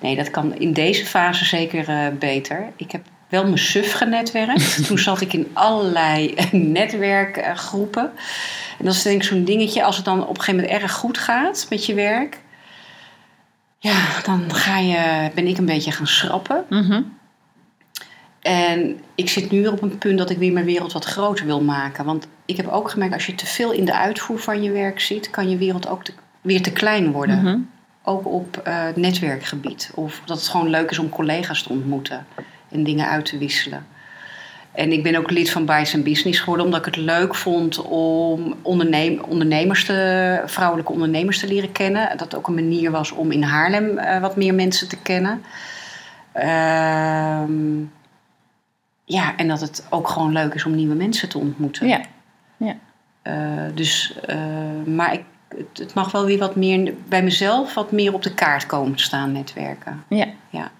Nee, 0.00 0.16
dat 0.16 0.30
kan 0.30 0.54
in 0.56 0.72
deze 0.72 1.06
fase 1.06 1.44
zeker 1.44 1.88
eh, 1.88 2.06
beter. 2.18 2.72
Ik 2.76 2.90
heb 2.90 3.02
wel 3.28 3.44
mijn 3.44 3.58
suf 3.58 3.92
genetwerkt. 3.92 4.84
Toen 4.86 4.98
zat 4.98 5.20
ik 5.20 5.32
in 5.32 5.50
allerlei 5.52 6.34
netwerkgroepen. 6.52 8.10
En 8.78 8.84
dat 8.84 8.94
is 8.94 9.02
denk 9.02 9.22
ik 9.22 9.28
zo'n 9.28 9.44
dingetje, 9.44 9.84
als 9.84 9.96
het 9.96 10.04
dan 10.04 10.22
op 10.22 10.28
een 10.28 10.42
gegeven 10.42 10.60
moment 10.60 10.82
erg 10.82 10.92
goed 10.92 11.18
gaat 11.18 11.66
met 11.70 11.86
je 11.86 11.94
werk. 11.94 12.38
Ja, 13.78 14.06
dan 14.22 14.54
ga 14.54 14.78
je, 14.78 15.30
ben 15.34 15.46
ik 15.46 15.58
een 15.58 15.66
beetje 15.66 15.92
gaan 15.92 16.06
schrappen. 16.06 16.64
Mhm. 16.68 17.02
En 18.40 19.00
ik 19.14 19.28
zit 19.28 19.50
nu 19.50 19.62
weer 19.62 19.72
op 19.72 19.82
een 19.82 19.98
punt 19.98 20.18
dat 20.18 20.30
ik 20.30 20.38
weer 20.38 20.52
mijn 20.52 20.64
wereld 20.64 20.92
wat 20.92 21.04
groter 21.04 21.46
wil 21.46 21.62
maken. 21.62 22.04
Want 22.04 22.26
ik 22.44 22.56
heb 22.56 22.68
ook 22.68 22.90
gemerkt, 22.90 23.14
als 23.14 23.26
je 23.26 23.34
te 23.34 23.46
veel 23.46 23.72
in 23.72 23.84
de 23.84 23.94
uitvoer 23.96 24.38
van 24.38 24.62
je 24.62 24.70
werk 24.70 25.00
zit, 25.00 25.30
kan 25.30 25.50
je 25.50 25.56
wereld 25.56 25.88
ook 25.88 26.04
te- 26.04 26.12
weer 26.41 26.62
te 26.62 26.72
klein 26.72 27.12
worden. 27.12 27.43
Mhm. 27.43 27.59
Ook 28.03 28.26
op 28.26 28.57
eh, 28.57 28.84
netwerkgebied. 28.95 29.93
Of 29.95 30.22
dat 30.24 30.38
het 30.38 30.49
gewoon 30.49 30.68
leuk 30.68 30.91
is 30.91 30.99
om 30.99 31.09
collega's 31.09 31.62
te 31.62 31.68
ontmoeten 31.68 32.26
en 32.68 32.84
dingen 32.84 33.09
uit 33.09 33.24
te 33.24 33.38
wisselen. 33.38 33.86
En 34.72 34.93
ik 34.93 35.03
ben 35.03 35.16
ook 35.16 35.30
lid 35.30 35.51
van 35.51 35.68
and 35.68 36.05
Business 36.05 36.41
geworden, 36.41 36.64
omdat 36.64 36.86
ik 36.86 36.95
het 36.95 37.05
leuk 37.05 37.34
vond 37.34 37.82
om 37.82 38.55
ondernemers 38.62 39.84
te, 39.84 40.43
vrouwelijke 40.47 40.93
ondernemers 40.93 41.38
te 41.38 41.47
leren 41.47 41.72
kennen. 41.72 42.16
Dat 42.16 42.34
ook 42.34 42.49
een 42.49 42.55
manier 42.55 42.91
was 42.91 43.11
om 43.11 43.30
in 43.30 43.43
Haarlem 43.43 43.99
eh, 43.99 44.20
wat 44.20 44.36
meer 44.36 44.55
mensen 44.55 44.88
te 44.88 45.03
kennen. 45.03 45.43
Ehm, 46.32 47.78
ja, 49.05 49.36
en 49.36 49.49
dat 49.49 49.61
het 49.61 49.86
ook 49.91 50.09
gewoon 50.09 50.32
leuk 50.32 50.55
is 50.55 50.64
om 50.64 50.74
nieuwe 50.74 50.95
mensen 50.95 51.28
te 51.28 51.38
ontmoeten. 51.38 51.88
Ja. 51.88 52.01
ja. 52.57 52.76
Eh, 53.22 53.74
dus, 53.74 54.18
maar 54.86 55.12
ik, 55.12 55.24
het, 55.57 55.78
het 55.78 55.94
mag 55.94 56.12
wel 56.12 56.24
weer 56.24 56.38
wat 56.38 56.57
meer 56.57 56.94
bij 57.09 57.22
mezelf 57.22 57.74
wat 57.74 57.92
meer 57.92 58.14
op 58.14 58.22
de 58.22 58.34
kaart 58.34 58.66
komen 58.66 58.96
te 58.96 59.03
staan, 59.03 59.32
netwerken. 59.32 60.05
ja. 60.09 60.26
Ja. 60.51 60.70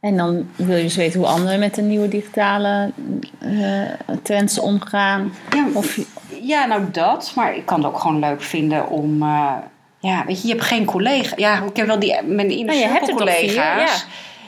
En 0.00 0.16
dan 0.16 0.48
wil 0.56 0.76
je 0.76 0.82
dus 0.82 0.96
weten 0.96 1.20
hoe 1.20 1.28
anderen 1.28 1.58
met 1.58 1.74
de 1.74 1.82
nieuwe 1.82 2.08
digitale 2.08 2.92
eh, 3.38 4.16
trends 4.22 4.58
omgaan. 4.58 5.32
Ja, 5.50 5.66
Of 5.74 5.98
ja, 6.42 6.66
nou 6.66 6.90
dat. 6.90 7.32
Maar 7.34 7.56
ik 7.56 7.66
kan 7.66 7.78
het 7.82 7.92
ook 7.92 7.98
gewoon 8.00 8.18
leuk 8.18 8.42
vinden 8.42 8.88
om. 8.88 9.22
eh, 9.22 9.52
ja, 9.98 10.24
weet 10.26 10.40
je, 10.42 10.48
je 10.48 10.54
hebt 10.54 10.66
geen 10.66 10.84
collega. 10.84 11.36
Ja, 11.36 11.62
ik 11.62 11.76
heb 11.76 11.86
wel 11.86 11.98
die 11.98 12.22
mijn 12.22 12.50
inner 12.50 12.66
Nou, 12.66 12.78
je 12.78 12.86
hebt 12.86 13.04
circle 13.06 13.24
er 13.24 13.26
toch 13.26 13.38
vier, 13.38 13.48
collega's. 13.48 14.06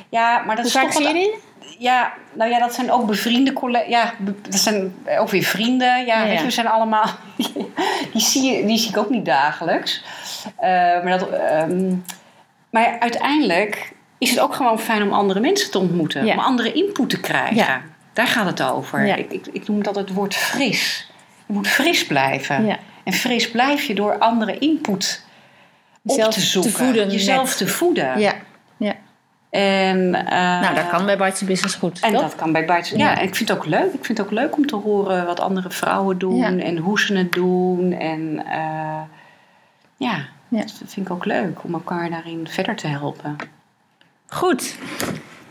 Ja, 0.08 0.42
maar 0.46 0.56
dat 0.56 0.64
hoe 0.64 0.64
is 0.64 0.72
vaak 0.72 0.84
toch 0.84 0.92
zie 1.02 1.06
je 1.06 1.12
die? 1.12 1.34
Ja, 1.80 2.12
nou 2.32 2.50
ja, 2.50 2.58
dat 2.58 2.74
zijn 2.74 2.90
ook 2.90 3.06
bevriende 3.06 3.52
collega's. 3.52 3.88
Ja, 3.88 4.14
dat 4.48 4.60
zijn 4.60 4.94
ook 5.18 5.30
weer 5.30 5.42
vrienden. 5.42 6.06
Ja, 6.06 6.42
we 6.44 6.50
zijn 6.50 6.66
allemaal. 6.66 7.06
die, 8.12 8.22
zie 8.22 8.66
die 8.66 8.78
zie 8.78 8.90
ik 8.90 8.96
ook 8.96 9.10
niet 9.10 9.24
dagelijks. 9.24 10.02
Eh, 10.56 10.68
maar, 11.02 11.18
dat, 11.18 11.30
ehm, 11.30 11.94
maar 12.70 12.96
uiteindelijk 12.98 13.92
is 14.18 14.30
het 14.30 14.40
ook 14.40 14.54
gewoon 14.54 14.80
fijn 14.80 15.02
om 15.02 15.12
andere 15.12 15.40
mensen 15.40 15.70
te 15.70 15.78
ontmoeten. 15.78 16.24
Ja. 16.24 16.32
Om 16.32 16.38
andere 16.38 16.72
input 16.72 17.10
te 17.10 17.20
krijgen. 17.20 17.82
Daar 18.12 18.26
gaat 18.26 18.46
het 18.46 18.62
over. 18.62 19.18
Ik, 19.18 19.32
ik, 19.32 19.46
ik 19.52 19.68
noem 19.68 19.82
dat 19.82 19.96
het 19.96 20.12
woord 20.12 20.34
fris. 20.34 21.10
Je 21.46 21.52
moet 21.52 21.68
fris 21.68 22.06
blijven. 22.06 22.78
En 23.04 23.12
fris 23.12 23.50
blijf 23.50 23.82
je 23.82 23.94
door 23.94 24.18
andere 24.18 24.58
input 24.58 25.24
op 26.02 26.10
Jezelf 26.10 26.34
te 26.34 26.40
te 26.40 26.46
zoeken. 26.46 26.72
voeden 26.72 27.10
Jezelf 27.10 27.56
te 27.56 27.66
voeden. 27.68 28.18
Ja. 28.18 28.34
En, 29.50 30.14
eh, 30.14 30.60
Nou, 30.60 30.74
dat 30.74 30.88
kan 30.88 31.04
bij 31.06 31.16
Bites 31.16 31.44
Business 31.44 31.74
goed, 31.74 32.00
en 32.00 32.12
toch? 32.12 32.20
dat 32.22 32.34
kan 32.34 32.52
bij 32.52 32.64
Bites. 32.64 32.90
Ja. 32.90 32.96
Ja. 32.98 33.18
en 33.18 33.24
ik 33.26 33.34
vind 33.34 33.48
het 33.48 33.58
ook 33.58 33.66
leuk. 33.66 33.92
Ik 33.92 34.04
vind 34.04 34.18
het 34.18 34.26
ook 34.26 34.32
leuk 34.32 34.56
om 34.56 34.66
te 34.66 34.76
horen 34.76 35.26
wat 35.26 35.40
andere 35.40 35.70
vrouwen 35.70 36.18
doen 36.18 36.36
Ja. 36.36 36.56
en 36.58 36.76
hoe 36.76 37.00
ze 37.00 37.16
het 37.16 37.32
doen. 37.32 37.92
En 37.92 38.42
eh, 38.46 39.00
ja, 39.96 40.16
Ja. 40.48 40.58
dat 40.60 40.72
vind 40.86 41.06
ik 41.06 41.10
ook 41.12 41.24
leuk 41.24 41.64
om 41.64 41.72
elkaar 41.72 42.10
daarin 42.10 42.46
verder 42.48 42.76
te 42.76 42.86
helpen. 42.86 43.36
Goed. 44.26 44.76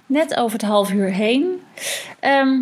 Net 0.05 0.35
over 0.37 0.51
het 0.59 0.67
half 0.67 0.91
uur 0.91 1.09
heen. 1.11 1.61
Ehm, 2.19 2.57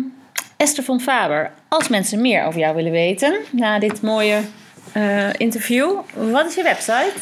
Esther 0.56 0.84
van 0.84 1.00
Faber, 1.00 1.50
als 1.68 1.88
mensen 1.88 2.20
meer 2.20 2.44
over 2.44 2.60
jou 2.60 2.74
willen 2.74 2.92
weten 2.92 3.38
na 3.50 3.78
dit 3.78 4.02
mooie 4.02 4.40
eh, 4.92 5.32
interview, 5.32 5.90
wat 6.14 6.46
is 6.46 6.54
je 6.54 6.62
website? 6.62 7.12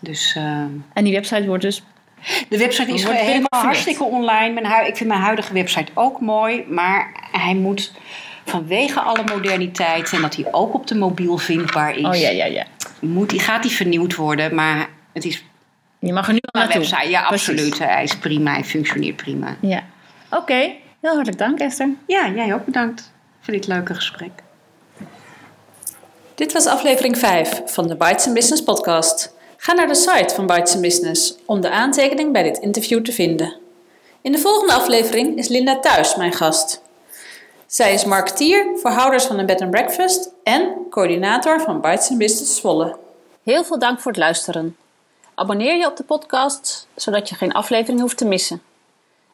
Dus... 0.00 0.34
eh, 0.36 0.42
En 0.92 1.04
die 1.04 1.12
website 1.12 1.46
wordt 1.46 1.62
dus. 1.62 1.82
De 2.48 2.58
website 2.58 2.92
is 2.92 3.04
helemaal 3.04 3.62
hartstikke 3.62 4.04
online. 4.04 4.60
Mijn 4.60 4.86
ik 4.86 4.96
vind 4.96 5.08
mijn 5.08 5.20
huidige 5.20 5.52
website 5.52 5.90
ook 5.94 6.20
mooi. 6.20 6.64
Maar 6.68 7.28
hij 7.32 7.54
moet 7.54 7.92
vanwege 8.44 9.00
alle 9.00 9.22
moderniteit 9.34 10.12
en 10.12 10.20
dat 10.22 10.36
hij 10.36 10.46
ook 10.50 10.74
op 10.74 10.86
de 10.86 10.94
mobiel 10.94 11.38
vindbaar 11.38 11.96
is, 11.96 12.04
Oh 12.04 12.16
ja, 12.16 12.30
ja, 12.30 12.44
ja. 12.44 12.64
moet, 13.00 13.30
die, 13.30 13.40
gaat 13.40 13.64
hij 13.64 13.72
vernieuwd 13.72 14.14
worden. 14.14 14.54
Maar 14.54 14.88
het 15.12 15.24
is 15.24 15.44
Je 16.06 16.12
mag 16.12 16.26
er 16.26 16.32
nu 16.32 16.38
al 16.42 16.60
mijn 16.60 16.64
naartoe. 16.78 16.88
website. 16.90 17.10
Ja, 17.10 17.26
Precies. 17.26 17.48
absoluut. 17.48 17.78
Hij 17.78 18.02
is 18.02 18.16
prima. 18.16 18.52
Hij 18.52 18.64
functioneert 18.64 19.16
prima. 19.16 19.56
Ja. 19.60 19.82
Oké, 20.30 20.54
heel 21.00 21.14
hartelijk 21.14 21.38
dank 21.38 21.58
Esther. 21.58 21.88
Ja, 22.06 22.28
jij 22.28 22.54
ook 22.54 22.64
bedankt 22.64 23.12
voor 23.40 23.52
dit 23.54 23.66
leuke 23.66 23.94
gesprek. 23.94 24.30
Dit 26.34 26.52
was 26.52 26.66
aflevering 26.66 27.18
5 27.18 27.62
van 27.66 27.88
de 27.88 27.96
Bites 27.96 28.32
Business 28.32 28.62
podcast. 28.62 29.34
Ga 29.56 29.72
naar 29.72 29.86
de 29.86 29.94
site 29.94 30.34
van 30.34 30.46
Bites 30.46 30.80
Business 30.80 31.34
om 31.46 31.60
de 31.60 31.70
aantekening 31.70 32.32
bij 32.32 32.42
dit 32.42 32.58
interview 32.58 33.04
te 33.04 33.12
vinden. 33.12 33.56
In 34.22 34.32
de 34.32 34.38
volgende 34.38 34.72
aflevering 34.72 35.36
is 35.38 35.48
Linda 35.48 35.78
Thuis 35.80 36.16
mijn 36.16 36.32
gast. 36.32 36.82
Zij 37.66 37.94
is 37.94 38.04
marketeer 38.04 38.66
voor 38.76 38.90
houders 38.90 39.24
van 39.24 39.38
een 39.38 39.46
bed 39.46 39.60
and 39.60 39.70
breakfast 39.70 40.30
en 40.42 40.68
coördinator 40.90 41.60
van 41.60 41.80
Bites 41.80 42.16
Business 42.16 42.56
Zwolle. 42.56 42.96
Heel 43.42 43.64
veel 43.64 43.78
dank 43.78 44.00
voor 44.00 44.10
het 44.12 44.20
luisteren. 44.20 44.76
Abonneer 45.34 45.76
je 45.76 45.86
op 45.86 45.96
de 45.96 46.04
podcast, 46.04 46.88
zodat 46.94 47.28
je 47.28 47.34
geen 47.34 47.52
aflevering 47.52 48.00
hoeft 48.00 48.16
te 48.16 48.24
missen. 48.24 48.62